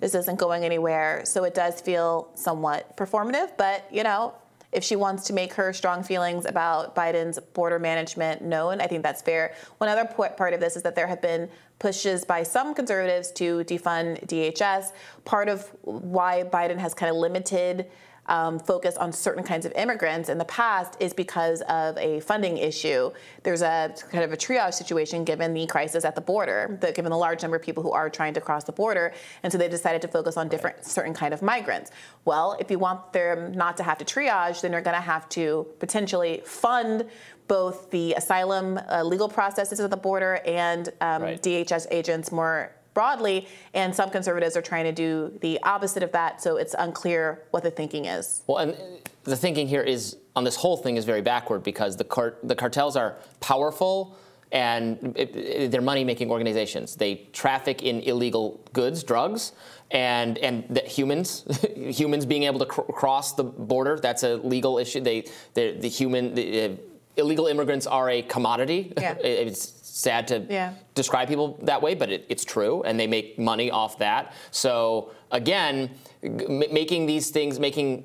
[0.00, 1.22] this isn't going anywhere.
[1.24, 3.48] So it does feel somewhat performative.
[3.56, 4.34] But you know,
[4.72, 9.02] if she wants to make her strong feelings about Biden's border management known, I think
[9.02, 9.54] that's fair.
[9.78, 11.48] One other part of this is that there have been
[11.78, 14.92] pushes by some conservatives to defund DHS.
[15.24, 17.86] Part of why Biden has kind of limited
[18.30, 22.56] um, focus on certain kinds of immigrants in the past is because of a funding
[22.56, 23.10] issue.
[23.42, 27.10] There's a kind of a triage situation given the crisis at the border, the, given
[27.10, 29.12] the large number of people who are trying to cross the border,
[29.42, 31.90] and so they decided to focus on different certain kind of migrants.
[32.24, 35.28] Well, if you want them not to have to triage, then you're going to have
[35.30, 37.06] to potentially fund
[37.48, 41.42] both the asylum uh, legal processes at the border and um, Right.
[41.42, 46.42] DHS agents more broadly, and some conservatives are trying to do the opposite of that,
[46.44, 47.22] so it's unclear
[47.52, 48.42] what the thinking is.
[48.46, 48.76] Well, and
[49.24, 52.54] the thinking here is on this whole thing is very backward because the cart, the
[52.54, 54.16] cartels are powerful
[54.52, 56.94] and it, it- they're money-making organizations.
[56.96, 59.52] They traffic in illegal goods, drugs,
[59.92, 61.30] and and that humans,
[62.00, 63.94] humans being able to cr- cross the border.
[64.06, 65.00] That's a legal issue.
[65.00, 65.18] They,
[65.54, 66.68] the human, the, uh,
[67.16, 68.92] illegal immigrants are a commodity.
[69.00, 69.14] Yeah.
[69.48, 70.72] It's sad to Yeah.
[70.94, 74.32] describe people that way, but it, it's true, and they make money off that.
[74.50, 75.90] So again,
[76.22, 78.04] m- making these things, making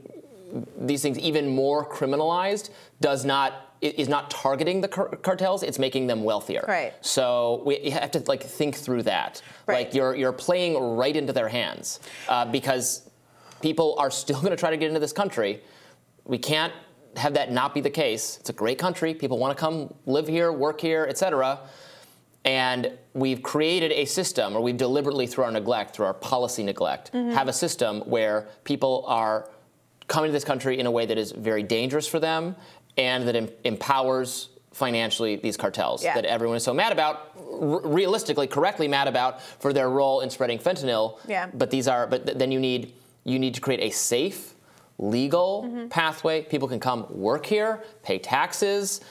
[0.77, 2.69] these things even more criminalized,
[3.01, 5.61] does not is not targeting the car- cartels.
[5.61, 6.65] It's making them wealthier.
[6.67, 6.93] Right.
[7.01, 9.41] So we you have to like think through that.
[9.67, 9.85] Right.
[9.85, 11.99] Like you're you're playing right into their hands
[12.29, 13.09] uh, because
[13.61, 15.61] people are still going to try to get into this country
[16.27, 16.73] we can't
[17.17, 18.37] have that not be the case.
[18.39, 19.13] It's a great country.
[19.13, 21.59] People want to come live here, work here, etc.
[22.43, 27.11] And we've created a system, or we've deliberately, through our neglect, through our policy neglect,
[27.11, 27.31] Mm-hmm.
[27.31, 29.49] have a system where people are
[30.07, 32.55] coming to this country in a way that is very dangerous for them
[32.97, 36.13] and that em- empowers financially these cartels Yeah.
[36.15, 40.29] that everyone is so mad about, r- realistically, correctly mad about for their role in
[40.29, 41.17] spreading fentanyl.
[41.27, 41.49] Yeah.
[41.53, 42.93] But these are, but th- then you need
[43.27, 44.53] you need to create a safe,
[44.97, 45.87] legal Mm-hmm.
[45.87, 46.41] pathway.
[46.43, 49.01] People can come work here, pay taxes.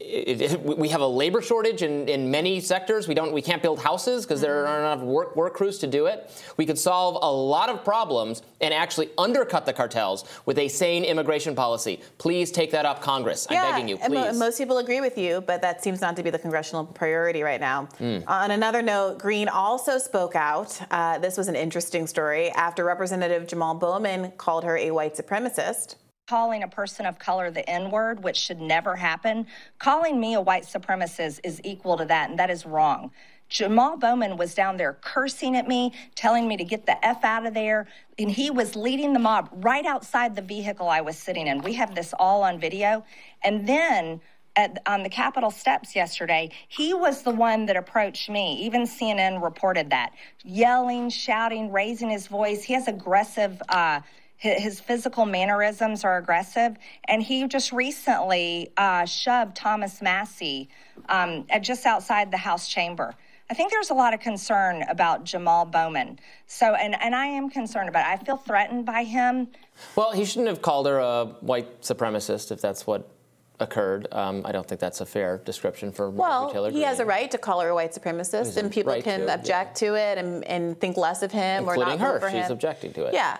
[0.00, 3.08] It- it- we have a labor shortage in, in many sectors.
[3.08, 4.70] We don't, we can't build houses because there Mm-hmm.
[4.70, 6.30] aren't enough work, work crews to do it.
[6.56, 11.02] We could solve a lot of problems and actually undercut the cartels with a sane
[11.02, 12.00] immigration policy.
[12.18, 13.48] Please take that up, Congress.
[13.50, 14.38] I'm begging you, and mo- please.
[14.38, 17.60] most people agree with you, but that seems not to be the congressional priority right
[17.60, 17.86] now.
[17.98, 18.18] Hmm.
[18.28, 20.80] On another note, Greene also spoke out.
[20.92, 25.96] Uh, this was an interesting story after Representative Jamal Bowman called her a white supremacist.
[26.28, 29.46] Calling a person of color the N word, which should never happen,
[29.78, 33.10] calling me a white supremacist is equal to that, and that is wrong.
[33.48, 37.46] Jamal Bowman was down there cursing at me, telling me to get the F out
[37.46, 37.86] of there,
[38.18, 41.62] and he was leading the mob right outside the vehicle I was sitting in.
[41.62, 43.04] We have this all on video.
[43.42, 44.20] And then
[44.54, 48.58] at, on the Capitol steps yesterday, he was the one that approached me.
[48.64, 50.12] Even CNN reported that,
[50.44, 52.62] yelling, shouting, raising his voice.
[52.64, 53.62] He has aggressive.
[53.70, 54.00] Uh,
[54.38, 60.68] his, his physical mannerisms are aggressive, and he just recently uh, shoved Thomas Massie
[61.08, 63.14] um, at just outside the House chamber.
[63.50, 66.18] I think there's a lot of concern about Jamal Bowman.
[66.46, 68.20] So, and, and I am concerned about it.
[68.20, 69.48] I feel threatened by him.
[69.96, 73.10] Well, he shouldn't have called her a white supremacist if that's what
[73.58, 74.06] occurred.
[74.12, 77.04] Um, I don't think that's a fair description for Marjorie Well, Taylor he has a
[77.06, 80.18] right to call her a white supremacist, and people right can to, object to it
[80.18, 82.20] and, and think less of him or not vote her.
[82.20, 82.52] for She's him.
[82.52, 83.14] objecting to it.
[83.14, 83.38] Yeah,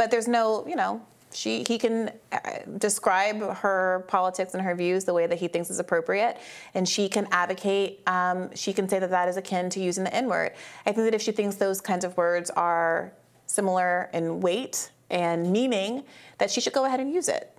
[0.00, 2.38] but there's no, you know, she he can uh,
[2.78, 6.38] describe her politics and her views the way that he thinks is appropriate,
[6.72, 8.00] and she can advocate.
[8.06, 10.52] Um, she can say that that is akin to using the N word.
[10.86, 13.12] I think that if she thinks those kinds of words are
[13.44, 16.04] similar in weight and meaning,
[16.38, 17.54] that she should go ahead and use it.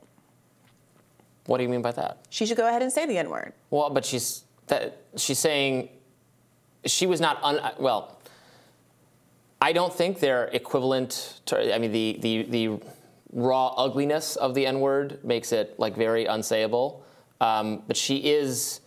[1.45, 2.25] What do you mean by that?
[2.31, 3.53] She should go ahead and say the N word.
[3.69, 5.89] Well, but she's that she's saying
[6.85, 8.17] she was not un, well.
[9.61, 11.73] I don't think they're equivalent to.
[11.73, 12.79] I mean, the the the
[13.31, 17.01] raw ugliness of the N word makes it like very unsayable.
[17.39, 18.81] Um, but she is.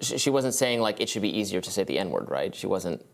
[0.00, 2.54] She, she wasn't saying like it should be easier to say the N word, right?
[2.54, 3.04] She wasn't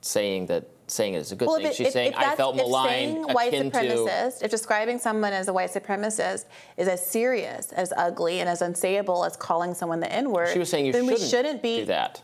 [0.00, 1.66] saying that saying it is a good Well, thing.
[1.66, 3.78] if, She's if, saying if I felt if maligned saying white akin to.
[3.78, 6.44] supremacist, if describing someone as a white supremacist
[6.76, 10.60] is as serious, as ugly, and as unsayable as calling someone the N word, She
[10.60, 12.22] was saying you then shouldn't, we shouldn't be do that.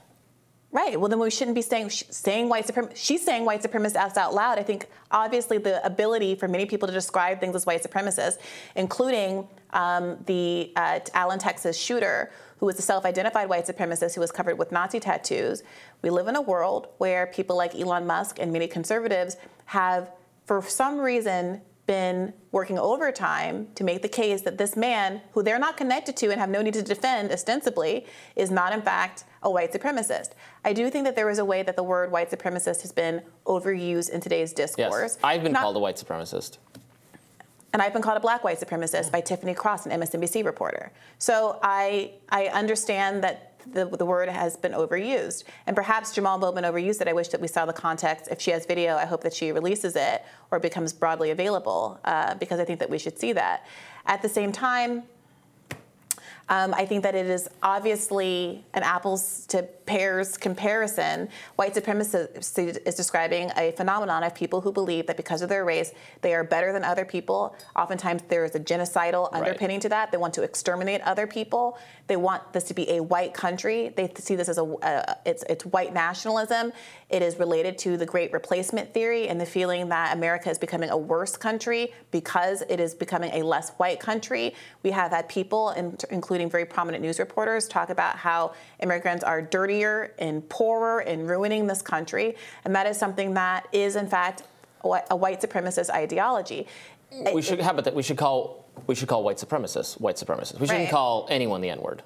[0.74, 0.98] Right.
[0.98, 2.96] Well, then we shouldn't be saying saying white supremacist.
[2.96, 4.58] She's saying white supremacist out loud.
[4.58, 8.38] I think obviously the ability for many people to describe things as white supremacist,
[8.74, 14.32] including um, the uh, Allen, Texas shooter, who was a self-identified white supremacist who was
[14.32, 15.62] covered with Nazi tattoos.
[16.00, 19.36] We live in a world where people like Elon Musk and many conservatives
[19.66, 20.10] have,
[20.46, 25.58] for some reason, been working overtime to make the case that this man, who they're
[25.58, 29.50] not connected to and have no need to defend ostensibly, is not in fact a
[29.50, 30.30] white supremacist.
[30.64, 33.22] I do think that there is a way that the word white supremacist has been
[33.46, 35.14] overused in today's discourse.
[35.14, 35.18] Yes.
[35.24, 36.58] I've been Not- called a white supremacist.
[37.72, 40.92] and I've been called a black white supremacist by Tiffany Cross, an MSNBC reporter.
[41.18, 46.64] So I I understand that the, the word has been overused, and perhaps Jamal Bowman
[46.64, 47.08] overused it.
[47.08, 48.28] I wish that we saw the context.
[48.30, 52.34] If she has video, I hope that she releases it or becomes broadly available uh,
[52.34, 53.64] because I think that we should see that.
[54.06, 55.04] At the same time.
[56.48, 59.62] Um, I think that it is obviously an apples to
[59.92, 61.28] pears comparison.
[61.56, 62.16] White supremacy
[62.86, 65.92] is describing a phenomenon of people who believe that because of their race,
[66.22, 67.54] they are better than other people.
[67.76, 70.10] Oftentimes, there is a genocidal underpinning to that.
[70.10, 71.76] They want to exterminate other people.
[72.06, 73.92] They want this to be a white country.
[73.94, 76.72] They see this as a uh, it's it's white nationalism.
[77.10, 80.88] It is related to the Great Replacement theory and the feeling that America is becoming
[80.88, 84.54] a worse country because it is becoming a less white country.
[84.82, 89.42] We have had people, in- including very prominent news reporters, talk about how immigrants are
[89.82, 94.42] dirtier and poorer and ruining this country, and that is something that is, in fact,
[94.84, 96.66] a white supremacist ideology.
[97.32, 97.94] We should how about that?
[97.94, 100.58] We should call we should call white supremacists white supremacists.
[100.58, 100.90] We shouldn't Right.
[100.90, 102.02] call anyone the N word.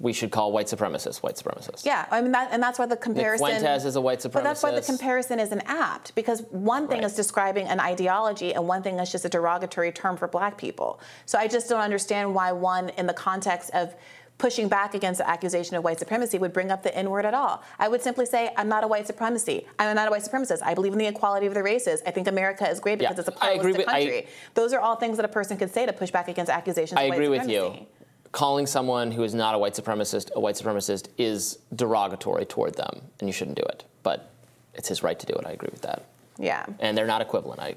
[0.00, 1.84] We should call white supremacists white supremacists.
[1.84, 3.46] Yeah, I mean, that, and that's why the comparison.
[3.48, 4.32] Fuentes is a white supremacist.
[4.32, 7.06] But that's why the comparison isn't apt because one thing Right.
[7.06, 11.00] is describing an ideology and one thing is just a derogatory term for black people.
[11.26, 13.94] So I just don't understand why one, in the context of
[14.38, 17.34] pushing back against the accusation of white supremacy would bring up the N word at
[17.34, 17.62] all.
[17.78, 19.66] I would simply say, I'm not a white supremacy.
[19.78, 20.60] I'm not a white supremacist.
[20.62, 22.00] I believe in the equality of the races.
[22.06, 24.26] I think America is great because Yeah, it's a I agree pluralistic with- I- country.
[24.54, 27.02] Those are all things that a person could say to push back against accusations I
[27.04, 27.86] of white agree with you.
[28.30, 33.00] Calling someone who is not a white supremacist a white supremacist is derogatory toward them,
[33.18, 33.84] and you shouldn't do it.
[34.02, 34.30] But
[34.74, 35.46] it's his right to do it.
[35.46, 36.04] I agree with that.
[36.38, 36.64] Yeah.
[36.78, 37.58] And they're not equivalent.
[37.60, 37.74] I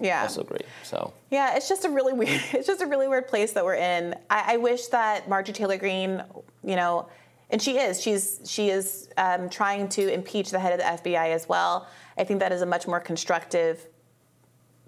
[0.00, 0.22] Yeah.
[0.22, 0.60] also agree.
[0.82, 2.40] So Yeah, it's just a really weird.
[2.52, 4.14] It's just a really weird place that we're in.
[4.28, 6.22] I, I wish that Marjorie Taylor Greene,
[6.64, 7.08] you know,
[7.50, 8.00] and she is.
[8.00, 11.88] She's she is um, trying to impeach the head of the FBI as well.
[12.16, 13.86] I think that is a much more constructive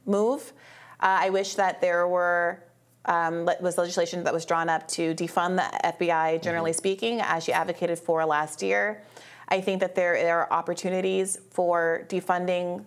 [0.06, 0.52] move.
[1.00, 2.62] Uh, I wish that there were
[3.06, 7.52] um, was legislation that was drawn up to defund the FBI, generally speaking, as she
[7.52, 9.02] advocated for last year.
[9.48, 12.84] I think that there, there are opportunities for defunding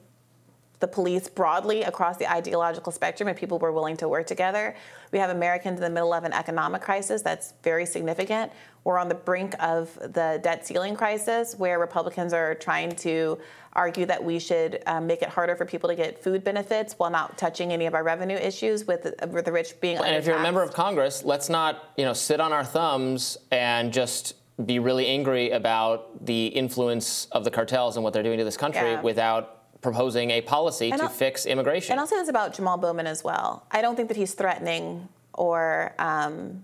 [0.79, 4.75] the police broadly across the ideological spectrum if people were willing to work together.
[5.11, 8.51] We have Americans in the middle of an economic crisis that's very significant.
[8.83, 13.39] We're on the brink of the debt ceiling crisis where Republicans are trying to
[13.73, 17.09] argue that we should um, make it harder for people to get food benefits while
[17.09, 20.25] not touching any of our revenue issues with the, with the rich being And if
[20.25, 20.73] you're a member of.
[20.73, 24.35] Congress, let's not, you know, sit on our thumbs and just
[24.65, 28.55] be really angry about the influence of the cartels and what they're doing to this
[28.55, 29.01] country Yeah.
[29.01, 29.54] without
[29.89, 31.91] proposing a policy And to I'll- fix immigration.
[31.93, 33.65] And I'll say this about Jamal Bowman as well.
[33.71, 36.63] I don't think that he's threatening or um,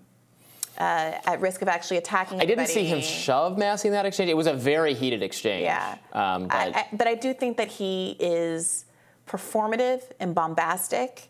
[0.80, 3.02] uh, at risk of actually attacking I didn't see him anybody.
[3.14, 4.30] shove massing that exchange.
[4.32, 5.64] It was a very heated exchange.
[5.64, 5.98] Yeah.
[6.14, 8.86] Um, but I, I, but I do think that he is
[9.28, 11.30] performative and bombastic,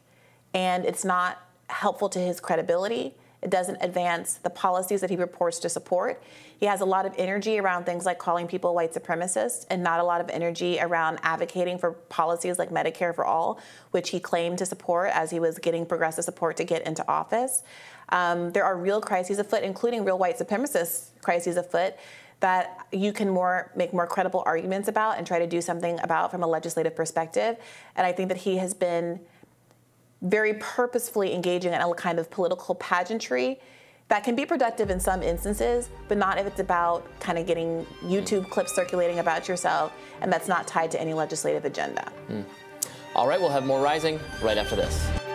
[0.53, 3.13] and it's not helpful to his credibility.
[3.41, 6.21] It doesn't advance the policies that he purports to support.
[6.61, 9.99] He has a lot of energy around things like calling people white supremacists and not
[9.99, 13.59] a lot of energy around advocating for policies like Medicare for All,
[13.89, 17.63] which he claimed to support as he was getting progressive support to get into office.
[18.09, 21.95] Um, there are real crises afoot, including real white supremacist crises afoot
[22.41, 26.29] that you can more make more credible arguments about and try to do something about
[26.29, 27.57] from a legislative perspective.
[27.95, 29.19] And I think that he has been
[30.21, 33.59] very purposefully engaging in a kind of political pageantry
[34.11, 37.85] that can be productive in some instances, but not if it's about kind of getting
[38.03, 42.11] YouTube clips circulating about yourself and that's not tied to any legislative agenda.
[42.27, 42.41] Hmm.
[43.15, 45.30] all right, we'll have more rising right after this.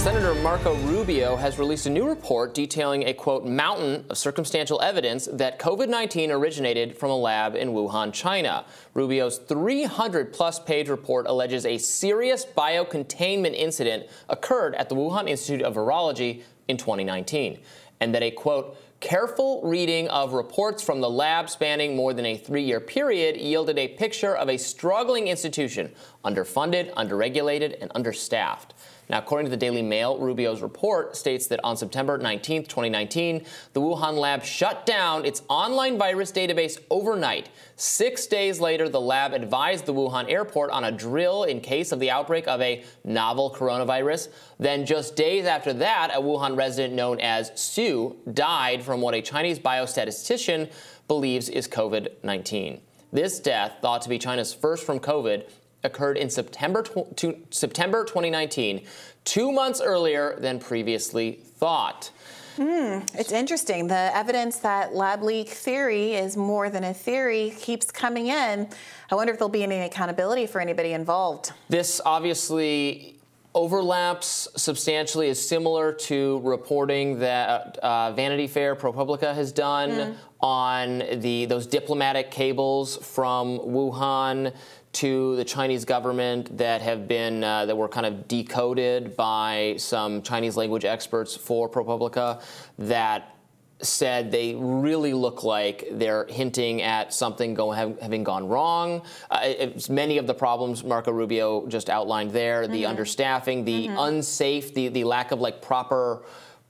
[0.00, 5.28] Senator Marco Rubio has released a new report detailing a quote mountain of circumstantial evidence
[5.30, 8.64] that COVID 19 originated from a lab in Wuhan, China.
[8.94, 15.60] Rubio's 300 plus page report alleges a serious biocontainment incident occurred at the Wuhan Institute
[15.60, 17.60] of Virology in 2019,
[18.00, 22.38] and that a quote Careful reading of reports from the lab spanning more than a
[22.38, 25.92] three year period yielded a picture of a struggling institution,
[26.24, 28.72] underfunded, underregulated, and understaffed.
[29.10, 33.80] Now, according to the Daily Mail, Rubio's report states that on September 19, 2019, the
[33.80, 37.48] Wuhan lab shut down its online virus database overnight.
[37.74, 41.98] Six days later, the lab advised the Wuhan airport on a drill in case of
[41.98, 44.28] the outbreak of a novel coronavirus.
[44.60, 49.20] Then, just days after that, a Wuhan resident known as Su died from what a
[49.20, 50.70] Chinese biostatistician
[51.08, 52.80] believes is COVID 19.
[53.12, 55.48] This death, thought to be China's first from COVID,
[55.82, 58.84] occurred in September, tw- to September 2019,
[59.24, 62.10] two months earlier than previously thought.
[62.58, 63.86] It's interesting.
[63.86, 68.68] The evidence that lab leak theory is more than a theory keeps coming in.
[69.10, 71.52] I wonder if there'll be any accountability for anybody involved.
[71.70, 73.16] This obviously
[73.54, 81.46] overlaps substantially, is similar to reporting that uh, Vanity Fair ProPublica has done on the
[81.46, 84.54] those diplomatic cables from Wuhan
[84.92, 90.22] to the Chinese government that have been uh, that were kind of decoded by some
[90.22, 92.42] Chinese language experts for ProPublica
[92.78, 93.36] that
[93.82, 99.02] said they really look like they're hinting at something go, have, having gone wrong.
[99.30, 104.74] Uh, it's many of the problems Marco Rubio just outlined there, the understaffing, the unsafe,
[104.74, 106.22] the, the lack of like proper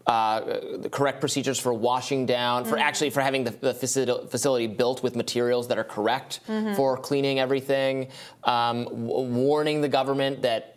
[0.07, 0.41] uh,
[0.79, 5.15] the correct procedures for washing down, for actually for having the, the facility, built with
[5.15, 6.41] materials that are correct
[6.75, 8.09] for cleaning everything,
[8.45, 10.77] um, w- warning the government that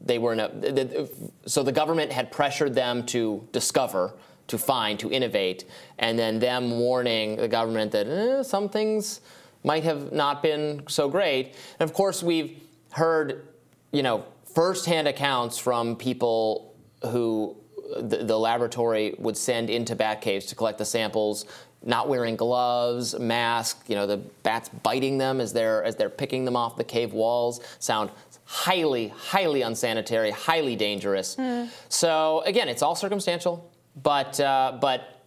[0.00, 1.08] they were in a th- th-
[1.46, 4.14] so the government had pressured them to discover
[4.48, 5.64] to find to innovate
[5.98, 9.20] and then them warning the government that eh, some things
[9.64, 11.54] might have not been so great.
[11.78, 12.60] And of course we've
[12.90, 13.46] heard
[13.92, 14.24] you know
[14.54, 16.74] firsthand accounts from people
[17.10, 17.56] who
[17.96, 21.46] the, the laboratory would send into bat caves to collect the samples
[21.84, 26.44] not wearing gloves, mask, you know, the bats biting them as they're as they're picking
[26.44, 28.10] them off the cave walls sound
[28.44, 31.34] highly, highly unsanitary, highly dangerous.
[31.34, 31.64] Hmm.
[31.88, 33.70] So again, it's all circumstantial,
[34.02, 35.22] but uh, but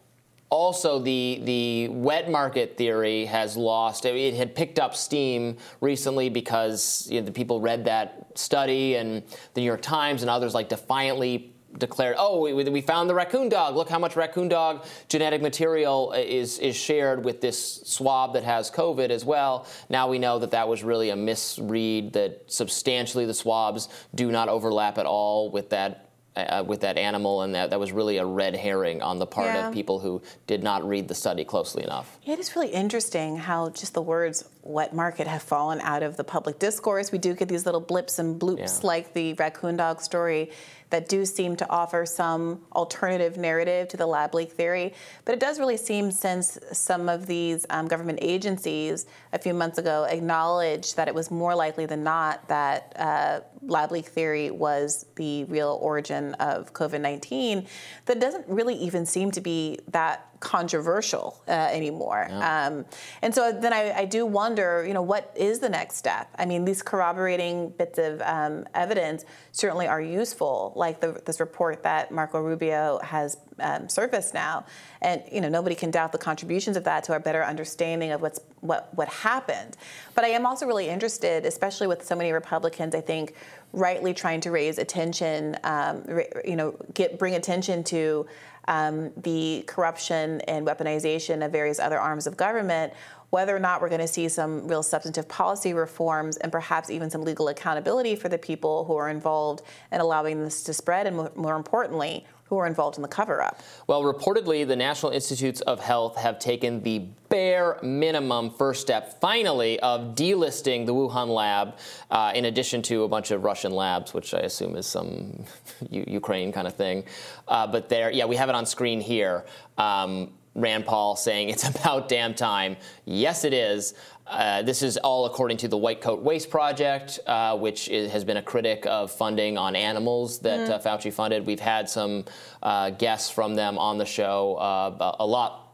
[0.50, 4.06] also the the wet market theory has lost.
[4.06, 9.24] It had picked up steam recently because you know, the people read that study, and
[9.54, 13.50] the New York Times and others like defiantly declared, "Oh, we, we found the raccoon
[13.50, 13.76] dog.
[13.76, 18.72] Look how much raccoon dog genetic material is is shared with this swab that has
[18.72, 22.14] COVID as well." Now we know that that was really a misread.
[22.14, 26.02] That substantially the swabs do not overlap at all with that.
[26.38, 29.48] Uh, with that animal, and that, that was really a red herring on the part
[29.48, 29.70] Yeah.
[29.70, 32.20] of people who did not read the study closely enough.
[32.26, 36.26] It is really interesting how just the words wet market have fallen out of the
[36.26, 37.10] public discourse.
[37.14, 38.88] We do get these little blips and bloops Yeah.
[38.88, 40.52] like the raccoon dog story
[40.96, 44.94] that do seem to offer some alternative narrative to the lab leak theory.
[45.26, 49.78] But it does really seem since some of these um, government agencies a few months
[49.78, 55.06] ago acknowledged that it was more likely than not that uh, lab leak theory was
[55.16, 57.68] the real origin of COVID 19,
[58.06, 62.28] that doesn't really even seem to be that controversial uh, anymore.
[62.32, 62.86] Um,
[63.22, 66.30] and so then I, I do wonder, you know, what is the next step?
[66.38, 71.84] I mean, these corroborating bits of um, evidence certainly are useful, like the, this report
[71.84, 74.66] that Marco Rubio has um, surfaced now.
[75.02, 78.22] And you know, nobody can doubt the contributions of that to our better understanding of
[78.22, 79.78] what's what what happened.
[80.14, 83.36] But I am also really interested, especially with so many Republicans, I think,
[83.74, 86.04] rightly trying to raise attention, um,
[86.44, 88.26] you know, get bring attention to
[88.68, 92.94] um, the corruption and weaponization of various other arms of government,
[93.30, 97.10] whether or not we're going to see some real substantive policy reforms and perhaps even
[97.10, 99.62] some legal accountability for the people who are involved
[99.92, 103.42] in allowing this to spread, and more, more importantly, who are involved in the cover
[103.42, 103.62] up.
[103.88, 107.00] Well, reportedly, the National Institutes of Health have taken the
[107.30, 111.78] bare minimum first step, finally, of delisting the Wuhan lab,
[112.12, 115.46] uh, in addition to a bunch of Russian labs, which I assume is some
[115.90, 117.06] Ukraine kind of thing.
[117.48, 119.46] Uh, but there, yeah, we have it on screen here.
[119.80, 122.78] Um, Rand Paul saying it's about damn time.
[123.06, 123.94] Yes, it is.
[124.28, 128.24] Uh, this is all according to the White Coat Waste Project, uh, which is, has
[128.24, 131.46] been a critic of funding on animals that uh, Fauci funded.
[131.46, 132.26] We've had some
[132.64, 135.66] uh, guests from them on the show uh, a lot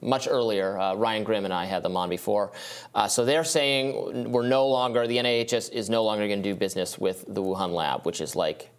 [0.00, 0.78] much earlier.
[0.78, 2.52] Uh, Ryan Grim and I had them on before.
[2.94, 6.56] Uh, so they're saying we're no longer, the NIH is no longer going to do
[6.56, 8.70] business with the Wuhan lab, which is like,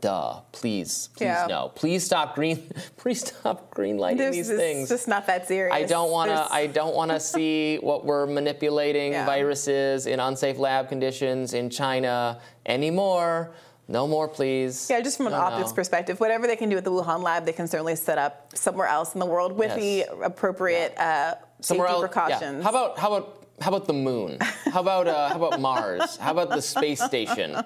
[0.00, 1.46] duh, please, please Yeah.
[1.48, 1.70] no.
[1.74, 4.88] Please stop green, please stop green lighting these it's things.
[4.88, 5.74] just not that serious.
[5.74, 6.46] I don't want to.
[6.52, 9.26] I don't want to see what we're manipulating Yeah.
[9.26, 13.52] viruses in unsafe lab conditions in China anymore.
[13.88, 14.86] No more, please.
[14.88, 15.74] Yeah, just from an No, optics no.
[15.74, 18.86] perspective, whatever they can do at the Wuhan lab, they can certainly set up somewhere
[18.86, 20.06] else in the world with Yes.
[20.08, 22.02] the appropriate uh, Somewhere safety else.
[22.02, 22.06] yeah.
[22.38, 22.62] precautions.
[22.64, 24.38] How about how about how about the moon?
[24.72, 26.16] How about uh, how about Mars?
[26.18, 27.56] How about the space station?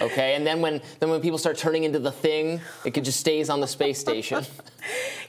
[0.00, 3.48] Okay, and then when then when people start turning into the thing, it just stays
[3.48, 4.44] on the space station.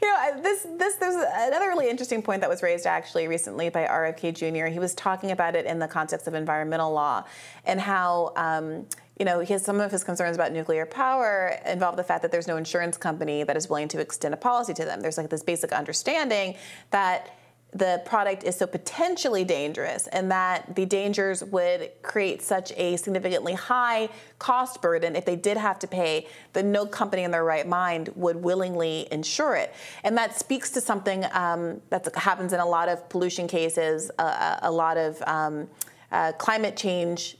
[0.02, 3.86] You know, this this there's another really interesting point that was raised actually recently by
[3.86, 4.66] RFK Jr.
[4.66, 7.24] He was talking about it in the context of environmental law
[7.66, 8.34] and how.
[8.36, 8.86] Um,
[9.18, 12.48] you know, his, some of his concerns about nuclear power involve the fact that there's
[12.48, 15.00] no insurance company that is willing to extend a policy to them.
[15.00, 16.56] There's like this basic understanding
[16.92, 17.30] that
[17.76, 23.53] the product is so potentially dangerous and that the dangers would create such a significantly
[23.53, 24.07] high
[24.39, 28.10] cost burden if they did have to pay that no company in their right mind
[28.15, 29.73] would willingly insure it.
[30.06, 34.57] And that speaks to something um, that happens in a lot of pollution cases uh,
[34.61, 35.68] a lot of um,
[36.14, 37.35] uh, climate change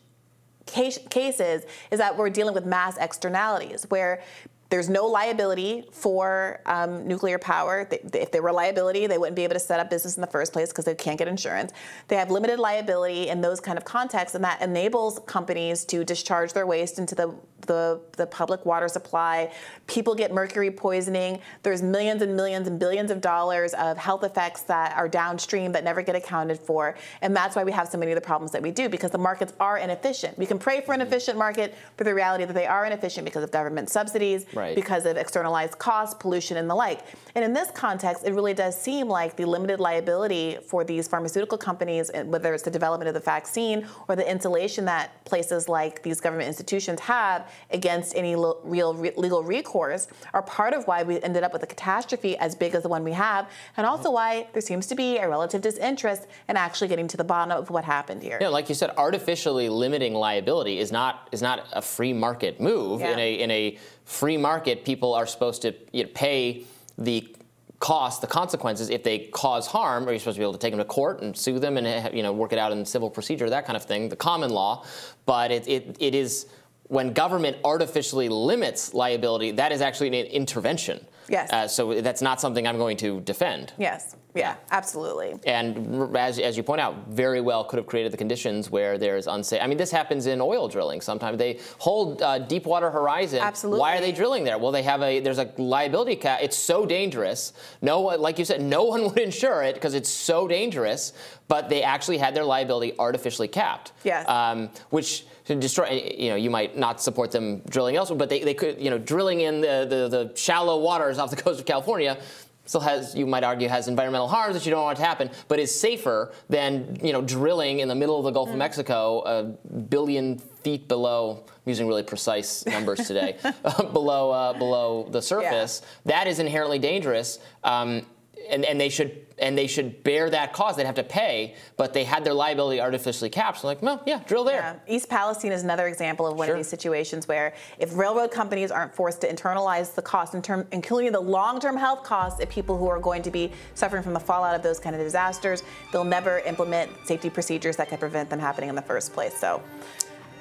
[0.66, 4.22] cases is that we're dealing with mass externalities where
[4.70, 7.86] there's no liability for um, nuclear power.
[7.86, 10.28] Th- If there were liability, they wouldn't be able to set up business in the
[10.28, 11.72] first place because they can't get insurance.
[12.08, 16.54] They have limited liability in those kind of contexts, and that enables companies to discharge
[16.54, 17.36] their waste into the,
[17.68, 19.52] the, the public water supply.
[19.86, 21.40] People get mercury poisoning.
[21.62, 25.84] There's millions and millions and billions of dollars of health effects that are downstream that
[25.84, 26.96] never get accounted for.
[27.22, 29.20] And that's why we have so many of the problems that we do because the
[29.20, 30.38] markets are inefficient.
[30.40, 33.44] We can pray for an efficient market, but the reality that they are inefficient because
[33.44, 34.76] of government subsidies, Right.
[34.76, 37.02] because of externalized costs, pollution, and the like.
[37.36, 41.58] And in this context, it really does seem like the limited liability for these pharmaceutical
[41.58, 46.22] companies, whether it's the development of the vaccine or the insulation that places like these
[46.22, 51.22] government institutions have against any lo- real re- legal recourse, are part of why we
[51.22, 54.48] ended up with a catastrophe as big as the one we have, and also why
[54.54, 57.84] there seems to be a relative disinterest in actually getting to the bottom of what
[57.84, 58.38] happened here.
[58.40, 63.02] Yeah, like you said, artificially limiting liability is not is not a free market move.
[63.02, 63.12] Yeah.
[63.12, 66.64] In a in a free market, people are supposed to you know, pay
[66.98, 67.36] the
[67.80, 70.08] cost, the consequences if they cause harm.
[70.08, 72.16] Or you're supposed to be able to take them to court and sue them and
[72.16, 74.86] you know work it out in civil procedure, that kind of thing, the common law.
[75.26, 76.48] But it it, it is
[76.88, 81.06] when government artificially limits liability, that is actually an intervention.
[81.28, 81.52] Yes.
[81.52, 83.74] Uh, so that's not something I'm going to defend.
[83.80, 84.16] Yes.
[84.36, 85.40] Yeah, absolutely.
[85.46, 89.28] And as, as you point out, very well could have created the conditions where there's
[89.28, 89.62] unsafe.
[89.62, 91.00] I mean, this happens in oil drilling.
[91.00, 93.40] Sometimes they hold uh, Deepwater Horizon.
[93.42, 93.80] Absolutely.
[93.80, 94.58] Why are they drilling there?
[94.58, 96.40] Well, they have a there's a liability cap.
[96.42, 97.54] It's so dangerous.
[97.82, 101.14] No like you said, no one would insure it because it's so dangerous.
[101.48, 103.92] But they actually had their liability artificially capped.
[104.04, 104.28] Yes.
[104.28, 108.44] Um, which to destroy, you know, you might not support them drilling elsewhere, but they,
[108.44, 111.66] they could, you know, drilling in the, the, the shallow waters off the coast of
[111.68, 112.18] California
[112.66, 115.60] still has, you might argue, has environmental harms that you don't want to happen, but
[115.60, 118.54] is safer than you know drilling in the middle of the Gulf mm.
[118.54, 121.44] of Mexico, a billion feet below.
[121.48, 123.38] I'm using really precise numbers today,
[123.94, 125.82] below uh, below the surface.
[125.82, 126.18] Yeah.
[126.18, 127.40] That is inherently dangerous.
[127.64, 128.06] Um,
[128.50, 130.78] and, and they should and they should bear that cost.
[130.78, 133.60] They'd have to pay, but they had their liability artificially capped.
[133.60, 134.80] So like, well, yeah, drill there.
[134.88, 134.96] Yeah.
[134.96, 136.56] East Palestine is another example of one sure.
[136.56, 140.66] of these situations where if railroad companies aren't forced to internalize the cost, in term,
[140.72, 144.20] including the long-term health costs of people who are going to be suffering from the
[144.20, 148.40] fallout of those kind of disasters, they'll never implement safety procedures that could prevent them
[148.40, 149.38] happening in the first place.
[149.38, 149.62] So,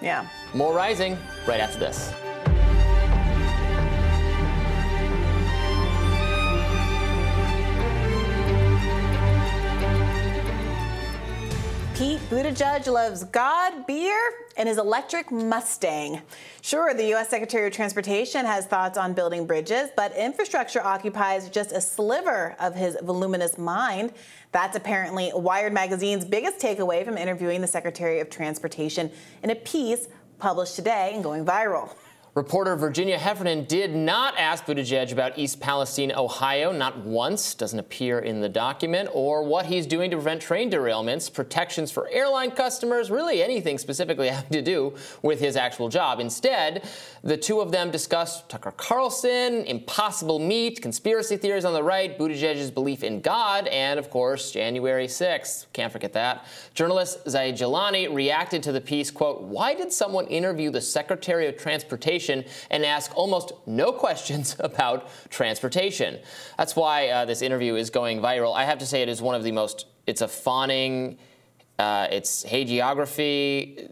[0.01, 0.29] yeah.
[0.55, 2.15] More rising right after this.
[11.95, 14.19] Pete Buttigieg loves God, beer,
[14.57, 16.21] and his electric Mustang.
[16.61, 17.29] Sure, the U.S.
[17.29, 22.75] Secretary of Transportation has thoughts on building bridges, but infrastructure occupies just a sliver of
[22.75, 24.13] his voluminous mind.
[24.51, 29.09] That's apparently Wired Magazine's biggest takeaway from interviewing the Secretary of Transportation
[29.45, 30.09] in a piece
[30.41, 31.95] published today and going viral.
[32.35, 38.19] Reporter Virginia Heffernan did not ask Buttigieg about East Palestine, Ohio, not once, doesn't appear
[38.19, 43.09] in the document, or what he's doing to prevent train derailments, protections for airline customers,
[43.09, 44.93] really anything specifically having to do
[45.23, 46.19] with his actual job.
[46.19, 46.85] Instead,
[47.23, 52.69] the two of them discussed Tucker Carlson, impossible meat, conspiracy theories on the right, Buttigieg's
[52.69, 55.67] belief in God, and of course, January 6th.
[55.73, 56.47] Can't forget that.
[56.75, 61.57] Journalist Zaid Jilani reacted to the piece, quote, why did someone interview the Secretary of
[61.57, 66.19] Transportation and ask almost no questions about transportation.
[66.59, 68.55] That's why uh, this interview is going viral.
[68.55, 71.19] I have to say, it is one of the most, it's a fawning,
[71.79, 73.91] uh, it's hagiography.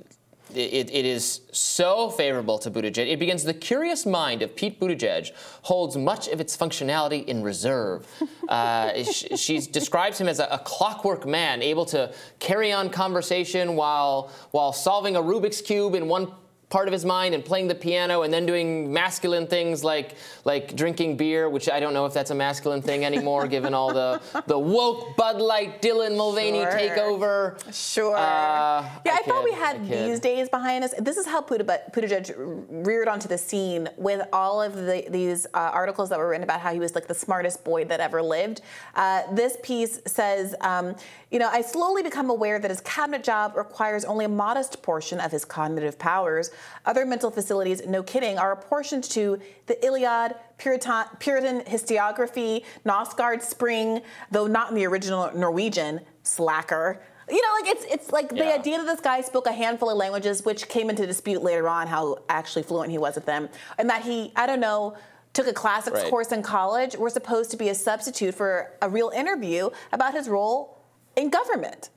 [0.54, 3.10] It, it is so favorable to Buttigieg.
[3.10, 5.30] It begins the curious mind of Pete Buttigieg
[5.62, 8.06] holds much of its functionality in reserve.
[8.48, 13.76] Uh, she, she, describes him as a, a, clockwork man, able to carry on conversation
[13.76, 16.30] while while solving a Rubik's cube in one
[16.72, 20.14] part of his mind and playing the piano and then doing masculine things like
[20.46, 23.92] like drinking beer, which I don't know if that's a masculine thing anymore, given all
[23.92, 26.72] the the woke Bud Light Dylan Mulvaney sure.
[26.72, 27.74] takeover.
[27.74, 28.16] Sure.
[28.16, 30.94] Uh, yeah, I, I thought we had these days behind us.
[30.98, 36.08] This is how Buttigieg reared onto the scene with all of the, these uh, articles
[36.08, 38.62] that were written about how he was like the smartest boy that ever lived.
[38.94, 40.96] Uh, this piece says, um,
[41.30, 45.20] you know, I slowly become aware that his cabinet job requires only a modest portion
[45.20, 46.50] of his cognitive powers.
[46.84, 54.02] Other mental facilities, no kidding, are apportioned to the Iliad, Puritan, Puritan historiography, Novgorod Spring,
[54.30, 57.00] though not in the original Norwegian, slacker.
[57.28, 58.44] You know, like it's it's like yeah.
[58.44, 61.68] the idea that this guy spoke a handful of languages, which came into dispute later
[61.68, 63.48] on how actually fluent he was at them,
[63.78, 64.96] and that he, I don't know,
[65.32, 66.10] took a classics right.
[66.10, 70.28] course in college, were supposed to be a substitute for a real interview about his
[70.28, 70.82] role
[71.16, 71.90] in government.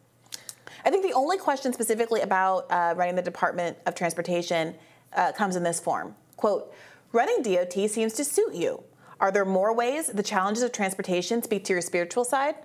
[0.86, 4.76] I think the only question specifically about uh, running the Department of Transportation
[5.14, 6.16] uh, comes in this form.
[6.38, 6.72] Quote,
[7.12, 8.84] running DOT seems to suit you.
[9.20, 12.56] Are there more ways the challenges of transportation speak to your spiritual side?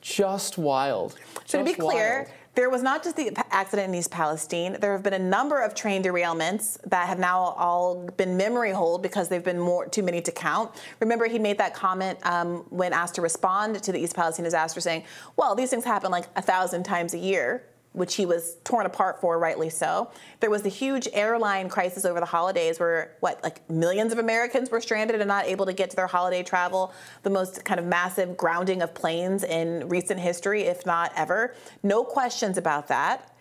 [0.01, 1.17] Just wild.
[1.45, 2.31] So to be clear, wild.
[2.55, 4.77] There was not just the accident in East Palestine.
[4.79, 9.03] There have been a number of train derailments that have now all been memory hold
[9.03, 10.71] because they've been more too many to count.
[11.01, 14.81] Remember, he made that comment um, when asked to respond to the East Palestine disaster,
[14.81, 15.03] saying,
[15.37, 17.65] "Well, these things happen like a thousand times a year."
[17.95, 20.11] Which he was torn apart for, rightly so.
[20.41, 24.69] There was the huge airline crisis over the holidays where, what, like millions of Americans
[24.69, 26.93] were stranded and not able to get to their holiday travel,
[27.23, 31.55] the most kind of massive grounding of planes in recent history, if not ever.
[31.85, 33.33] No questions about that.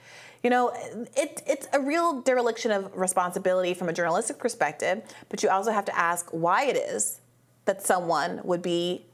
[0.44, 0.70] You know,
[1.18, 5.86] it, it's a real dereliction of responsibility from a journalistic perspective, but you also have
[5.86, 7.22] to ask why it is
[7.66, 9.06] that someone would be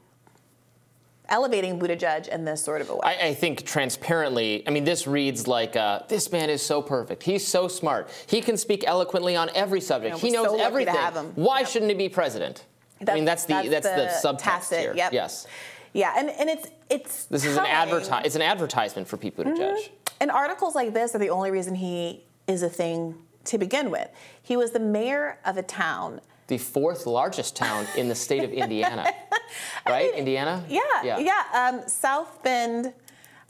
[1.30, 3.00] elevating Buttigieg in this sort of a way?
[3.04, 7.24] I, I think transparently, I mean, this reads like uh, this man is so perfect.
[7.24, 8.10] He's so smart.
[8.28, 10.24] He can speak eloquently on every subject.
[10.24, 10.96] You know, he knows so everything.
[11.36, 11.70] Why yep.
[11.70, 12.66] shouldn't he be president?
[13.00, 14.94] That's, I mean, that's the that's, that's the, the, subtext tacit, here.
[14.96, 15.14] Yep.
[15.14, 15.48] Yes.
[15.94, 19.58] Yeah, and, and it's it's this is an adverti- It's an advertisement for Pete Buttigieg.
[19.58, 19.94] Mm-hmm.
[20.22, 23.16] And articles like this are the only reason he is a thing
[23.46, 24.10] to begin with.
[24.42, 26.22] He was the mayor of a town.
[26.50, 29.06] The fourth largest town in the state of Indiana,
[29.88, 30.14] right?
[30.14, 30.64] Indiana.
[30.68, 31.44] Yeah, yeah.
[31.54, 32.94] Um, South Bend,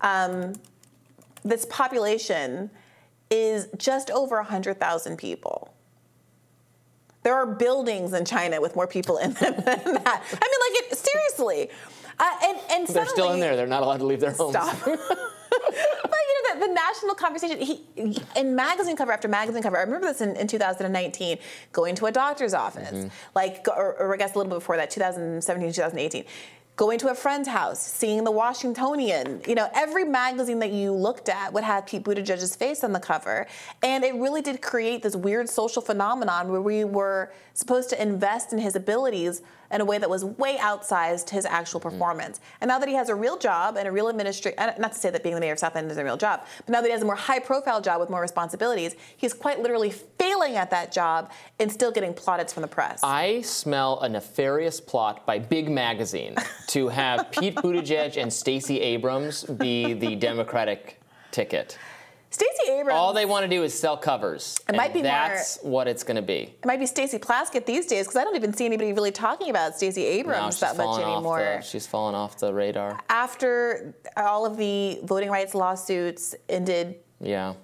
[0.01, 0.53] um,
[1.43, 2.69] this population
[3.29, 5.73] is just over 100,000 people.
[7.23, 9.85] There are buildings in China with more people in them than that.
[9.85, 11.69] I mean, like, it, seriously.
[12.19, 13.55] Uh, and, and They're still in there.
[13.55, 14.51] They're not allowed to leave their homes.
[14.51, 14.77] Stop.
[14.85, 17.59] but you know the, the national conversation.
[17.59, 17.83] He
[18.35, 19.77] in magazine cover after magazine cover.
[19.77, 21.37] I remember this in, in 2019,
[21.71, 23.07] going to a doctor's office, Mm-hmm.
[23.35, 26.25] like or, or I guess a little bit before that, 2017, 2018.
[26.75, 29.41] Going to a friend's house, seeing the Washingtonian.
[29.45, 33.01] You know, every magazine that you looked at would have Pete Buttigieg's face on the
[33.01, 33.47] cover,
[33.83, 38.53] and it really did create this weird social phenomenon where we were supposed to invest
[38.53, 39.41] in his abilities
[39.71, 41.83] in a way that was way outsized his actual mm.
[41.83, 42.39] performance.
[42.61, 45.09] And now that he has a real job and a real administration, not to say
[45.09, 46.91] that being the mayor of South Bend is a real job, but now that he
[46.91, 50.91] has a more high profile job with more responsibilities, he's quite literally failing at that
[50.91, 53.01] job and still getting plaudits from the press.
[53.03, 56.35] I smell a nefarious plot by Big Magazine
[56.67, 60.99] to have Pete Buttigieg and Stacey Abrams be the Democratic
[61.31, 61.77] ticket.
[62.31, 62.97] Stacey Abrams.
[62.97, 64.59] All they want to do is sell covers.
[64.69, 66.55] It might and be more- that's what it's going to be.
[66.61, 69.49] it might be Stacey Plaskett these days because I don't even see anybody really talking
[69.49, 71.57] about Stacey Abrams she's that much anymore.
[71.57, 72.99] the, she's fallen off the radar.
[73.09, 77.55] After all of the voting rights lawsuits ended Yeah.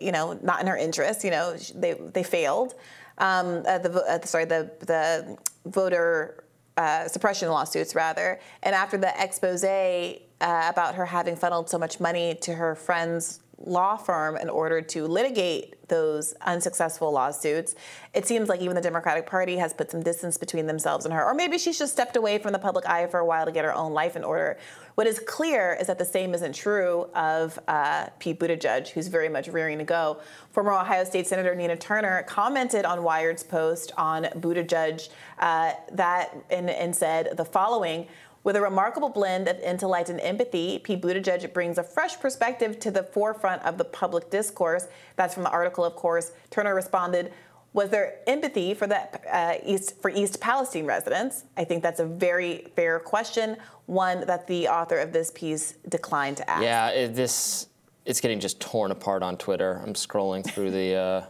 [0.00, 1.24] you know, not in her interest.
[1.24, 2.74] You know, they they failed.
[3.18, 5.36] Um, uh, the uh, sorry, the the
[5.66, 6.44] voter
[6.76, 8.40] uh, suppression lawsuits rather.
[8.62, 10.08] And after the expose uh,
[10.40, 15.06] about her having funneled so much money to her friend's law firm in order to
[15.06, 17.74] litigate those unsuccessful lawsuits,
[18.14, 21.24] it seems like even the Democratic Party has put some distance between themselves and her.
[21.24, 23.64] Or maybe she's just stepped away from the public eye for a while to get
[23.64, 24.58] her own life in order.
[24.94, 29.28] What is clear is that the same isn't true of uh, Pete Buttigieg, who's very
[29.28, 30.20] much rearing to go.
[30.50, 35.08] Former Ohio State Senator Nina Turner commented on Wired's post on Buttigieg
[35.38, 38.06] uh, that and, and said the following.
[38.44, 42.90] With a remarkable blend of intellect and empathy, Pete Buttigieg brings a fresh perspective to
[42.90, 44.88] the forefront of the public discourse.
[45.14, 46.32] That's from the article, of course.
[46.50, 47.32] Turner responded,
[47.72, 48.98] was there empathy for the
[49.34, 51.44] uh, East for East Palestine residents?
[51.56, 53.56] I think that's a very fair question,
[53.86, 56.62] one that the author of this piece declined to ask.
[56.62, 57.68] Yeah, it, this
[58.04, 59.80] it's getting just torn apart on Twitter.
[59.82, 60.94] I'm scrolling through the.
[60.94, 61.24] Uh,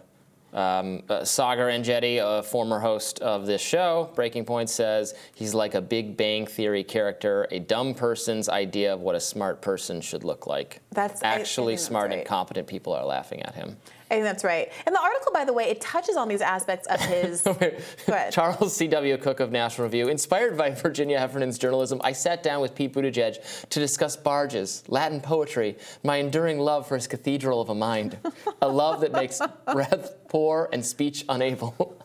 [0.53, 5.75] um, uh, Saagar Enjeti, a former host of this show, Breaking Point, says he's like
[5.75, 10.25] a Big Bang Theory character, a dumb person's idea of what a smart person should
[10.25, 10.81] look like.
[10.93, 13.77] That's- I- I actually think that's smart and competent people are laughing at him.
[14.13, 14.71] I think that's right.
[14.85, 17.49] And the article, by the way, it touches on these aspects of his.
[18.31, 19.17] Charles C.W.
[19.17, 20.09] Cooke of National Review.
[20.09, 23.39] Inspired by Virginia Heffernan's journalism, I sat down with Pete Buttigieg
[23.71, 28.19] to discuss barges, Latin poetry, my enduring love for his cathedral of a mind,
[28.61, 29.41] a love that makes
[29.73, 31.97] breath poor and speech unable.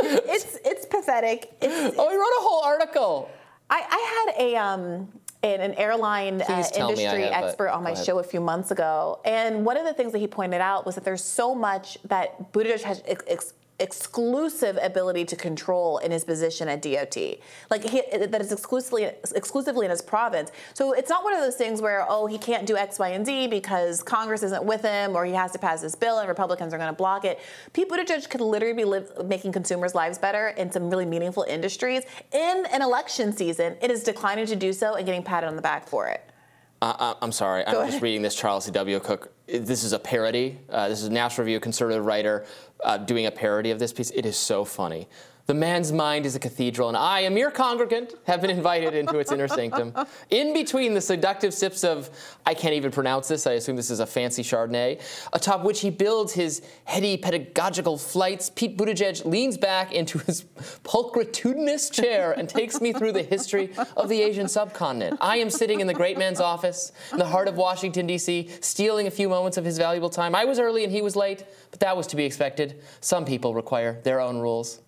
[0.00, 1.52] it's it's pathetic.
[1.62, 3.30] It's, oh, he wrote a whole article.
[3.70, 5.08] I, I had a um,
[5.42, 8.22] an, an airline uh, Please tell me I industry have, expert on my show a
[8.22, 11.22] few months ago, and one of the things that he pointed out was that there's
[11.24, 17.16] so much that Buttigieg has ex- exclusive ability to control in his position at DOT,
[17.70, 20.50] like he, that is exclusively exclusively in his province.
[20.74, 23.24] So it's not one of those things where oh he can't do X, Y, and
[23.24, 26.74] Z because Congress isn't with him, or he has to pass this bill and Republicans
[26.74, 27.38] are going to block it.
[27.72, 32.02] Pete Buttigieg could literally be live, making consumers' lives better in some really meaningful industries.
[32.32, 35.62] In an election season, it is declining to do so and getting patted on the
[35.62, 36.28] back for it.
[36.80, 37.66] Uh, uh, I'm sorry.
[37.66, 39.00] I'm Go just reading this Charles C.W.
[39.00, 39.32] Cooke.
[39.46, 40.58] This is a parody.
[40.68, 42.46] Uh, this is a National Review conservative writer
[42.84, 44.10] uh, doing a parody of this piece.
[44.10, 45.08] It is so funny.
[45.48, 49.18] The man's mind is a cathedral, and I, a mere congregant, have been invited into
[49.18, 49.94] its inner sanctum.
[50.28, 52.10] In between the seductive sips of,
[52.44, 55.00] I can't even pronounce this, I assume this is a fancy Chardonnay,
[55.32, 60.44] atop which he builds his heady pedagogical flights, Pete Buttigieg leans back into his
[60.84, 65.16] pulchritudinous chair and takes me through the history of the Asian subcontinent.
[65.18, 69.06] I am sitting in the great man's office in the heart of Washington, D.C., stealing
[69.06, 70.34] a few moments of his valuable time.
[70.34, 72.82] I was early and he was late, but that was to be expected.
[73.00, 74.82] Some people require their own rules.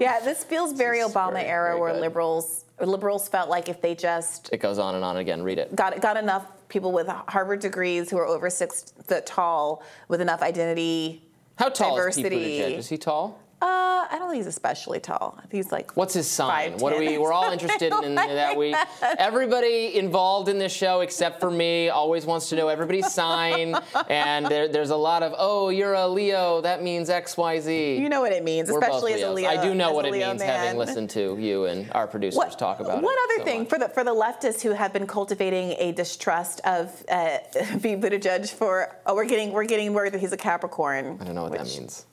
[0.00, 2.00] Yeah, this feels very This Obama very, era, very where good.
[2.02, 5.42] liberals liberals felt like if they just It goes on and on again.
[5.42, 5.74] Read it.
[5.74, 10.42] got got enough people with Harvard degrees who are over six foot tall with enough
[10.42, 11.22] identity
[11.56, 12.36] How tall diversity.
[12.36, 12.78] is Pete Buttigieg?
[12.78, 13.40] Is he tall?
[13.60, 15.34] Uh, I don't think he's especially tall.
[15.38, 15.96] I think he's like.
[15.96, 16.78] What's his sign?
[16.78, 17.18] What are we?
[17.18, 18.76] We're all interested in, in that week.
[19.18, 23.74] Everybody involved in this show, except for me, always wants to know everybody's sign.
[24.08, 26.60] And there, there's a lot of, oh, you're a Leo.
[26.60, 27.96] That means X, Y, Z.
[27.98, 29.48] You know what it means, We're especially as a Leo.
[29.48, 30.48] I do know what it means, man.
[30.48, 33.06] having listened to you and our producers talk about one it.
[33.06, 33.68] One other so thing much.
[33.68, 37.38] for the for the leftists who have been cultivating a distrust of uh,
[37.82, 41.18] Pete Buttigieg for oh we're getting we're getting word that he's a Capricorn.
[41.20, 42.06] I don't know what that means.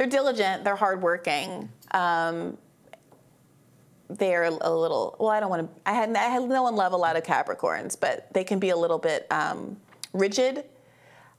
[0.00, 0.64] They're diligent.
[0.64, 1.68] They're hardworking.
[1.90, 2.56] Um,
[4.08, 5.28] they're a little well.
[5.28, 5.80] I don't want to.
[5.84, 8.70] I had I had no one love a lot of Capricorns, but they can be
[8.70, 9.76] a little bit um,
[10.14, 10.64] rigid,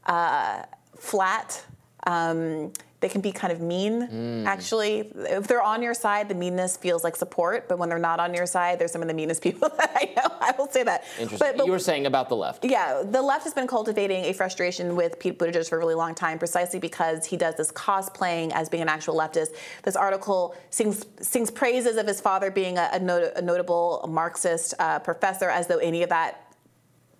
[0.06, 0.62] uh,
[0.96, 1.66] flat.
[2.06, 2.72] Um,
[3.02, 4.46] they can be kind of mean, Mm.
[4.46, 5.12] actually.
[5.16, 7.68] If they're on your side, the meanness feels like support.
[7.68, 10.14] But when they're not on your side, they're some of the meanest people that I
[10.16, 10.36] know.
[10.40, 11.04] I will say that.
[11.20, 11.40] Interesting.
[11.50, 12.64] But, but you were saying about the left.
[12.64, 16.14] yeah, the left has been cultivating a frustration with Pete Buttigieg for a really long
[16.16, 19.50] time, precisely because he does this cosplaying as being an actual leftist.
[19.84, 24.76] This article sings sings praises of his father being a, a, not- a notable Marxist
[24.80, 26.51] uh, professor, as though any of that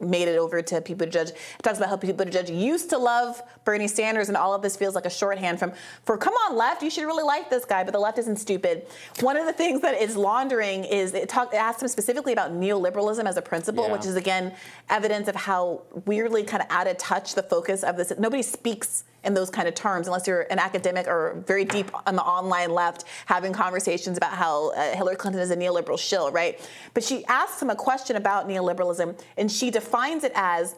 [0.02, 1.30] made it over to Pete Buttigieg.
[1.30, 4.76] It talks about how Pete Buttigieg used to love Bernie Sanders, and all of this
[4.76, 5.74] feels like a shorthand from
[6.04, 8.88] for come on left, you should really like this guy, but the left isn't stupid.
[9.20, 12.52] One of the things that is laundering is it, talk, it asks him specifically about
[12.52, 13.94] neoliberalism as a principle, Yeah.
[13.94, 14.54] which is again
[14.90, 18.12] evidence of how weirdly kind of out of touch the focus of this.
[18.18, 22.16] Nobody speaks in those kind of terms unless you're an academic or very deep on
[22.16, 26.60] the online left having conversations about how uh, Hillary Clinton is a neoliberal shill, right?
[26.94, 30.76] But she asks him a question about neoliberalism and she defines it as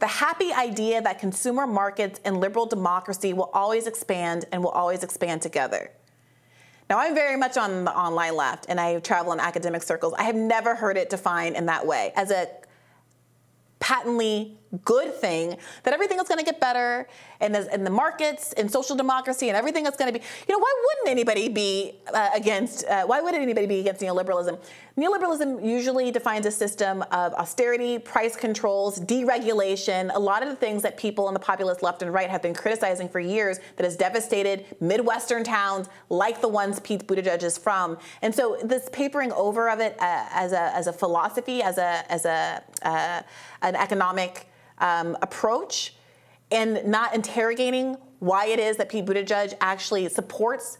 [0.00, 5.02] the happy idea that consumer markets and liberal democracy will always expand and will always
[5.02, 5.90] expand together.
[6.90, 10.12] Now, I'm very much on the online left and I travel in academic circles.
[10.18, 12.48] I have never heard it defined in that way as a
[13.78, 17.06] patently good thing that everything is going to get better
[17.40, 20.54] and, as, and the markets and social democracy and everything is going to be you
[20.54, 24.58] know why wouldn't anybody be uh, against uh, why would anybody be against neoliberalism?
[24.96, 30.10] Neoliberalism usually defines a system of austerity price controls deregulation.
[30.14, 32.54] A lot of the things that people on the populist left and right have been
[32.54, 37.98] criticizing for years that has devastated midwestern towns like the ones pete buttigieg is from.
[38.22, 42.04] And so this papering over of it uh, as, a, as a philosophy as a,
[42.10, 43.22] as a, uh,
[43.62, 44.48] an economic
[44.78, 45.94] um, approach
[46.50, 50.78] and not interrogating why it is that Pete Buttigieg actually supports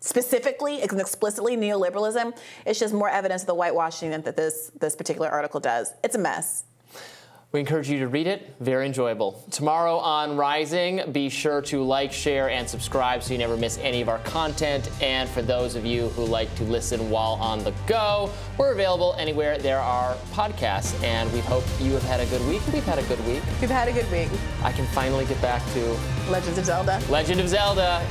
[0.00, 2.36] specifically and explicitly neoliberalism.
[2.66, 5.92] It's just more evidence of the whitewashing that this this particular article does.
[6.02, 6.64] It's a mess.
[7.52, 8.54] We encourage you to read it.
[8.60, 9.44] Very enjoyable.
[9.50, 14.00] Tomorrow on Rising, be sure to like, share, and subscribe so you never miss any
[14.00, 14.90] of our content.
[15.02, 19.14] And for those of you who like to listen while on the go, we're available
[19.18, 21.00] anywhere there are podcasts.
[21.04, 22.62] And we hope you have had a good week.
[22.72, 23.42] We've had a good week.
[23.60, 24.30] We've had a good week.
[24.62, 25.98] I can finally get back to
[26.30, 27.02] Legends of Zelda.
[27.10, 28.02] Legend of Zelda.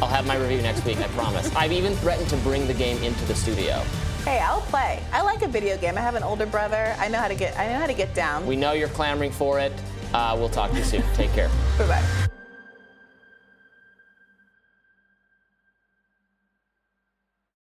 [0.00, 1.52] I'll have my review next week, I promise.
[1.56, 3.82] I've even threatened to bring the game into the studio.
[4.24, 5.02] Hey, I'll play.
[5.12, 5.96] I like a video game.
[5.96, 6.94] I have an older brother.
[6.98, 7.58] I know how to get.
[7.58, 8.46] I know how to get down.
[8.46, 9.72] We know you're clamoring for it.
[10.12, 11.02] Uh, we'll talk to you soon.
[11.14, 11.48] Take care.
[11.78, 12.28] Bye bye.